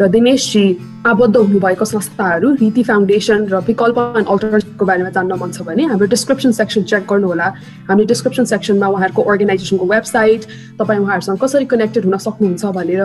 र 0.00 0.08
दिनेशजी 0.08 0.66
आबद्ध 1.06 1.36
हुनुभएको 1.36 1.84
संस्थाहरू 1.84 2.50
रीति 2.60 2.82
फाउन्डेसन 2.84 3.44
र 3.52 3.58
विकल्प 3.66 3.98
एन्ड 4.16 4.26
अल्टरनेटिभको 4.28 4.84
बारेमा 4.86 5.10
जान्न 5.10 5.38
मन 5.40 5.50
छ 5.52 5.62
भने 5.66 5.84
हाम्रो 5.90 6.06
डिस्क्रिप्सन 6.14 6.52
सेक्सन 6.52 6.82
चेक 6.84 7.06
गर्नुहोला। 7.10 7.46
हामी 7.88 8.04
डिस्क्रिप्सन 8.06 8.44
सेक्सनमा 8.52 8.86
उहाँहरूको 8.88 9.22
अर्गनाइजेसनको 9.22 9.86
वेबसाइट 9.94 10.42
तपाईँ 10.80 11.00
उहाँहरूसँग 11.00 11.38
कसरी 11.44 11.64
कनेक्टेड 11.74 12.04
हुन 12.04 12.16
सक्नुहुन्छ 12.18 12.64
भनेर 12.78 13.02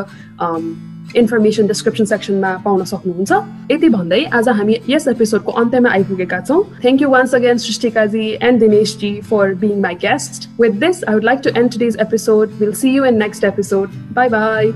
इन्फर्मेसन 1.17 1.67
डिस्क्रिप्सन 1.67 2.05
सेक्सनमा 2.05 2.51
पाउन 2.65 2.83
सक्नुहुन्छ। 2.91 3.31
यति 3.71 3.89
भन्दै 3.89 4.23
आज 4.33 4.49
हामी 4.49 4.77
यस 4.89 5.07
एपिसोडको 5.07 5.51
अन्त्यमा 5.61 5.89
आइपुगेका 5.89 6.39
छौँ। 6.47 6.63
थ्याङ्क 6.81 7.01
यू 7.01 7.09
वान्स 7.09 7.35
अगेन 7.35 7.57
सृष्टिकाजी 7.65 8.29
and 8.41 8.59
दिनेशजी 8.59 9.11
for 9.29 9.53
being 9.65 9.81
my 9.81 9.95
guest 10.05 10.49
with 10.61 10.79
this 10.85 11.03
I 11.03 11.13
would 11.13 11.23
like 11.23 11.39
to 11.43 11.59
end 11.59 11.71
today's 11.73 11.97
episode 12.07 12.57
will 12.59 12.73
see 12.81 12.95
you 12.95 13.05
in 13.05 13.17
next 13.17 13.43
episode 13.43 14.01
bye 14.15 14.29
bye 14.29 14.73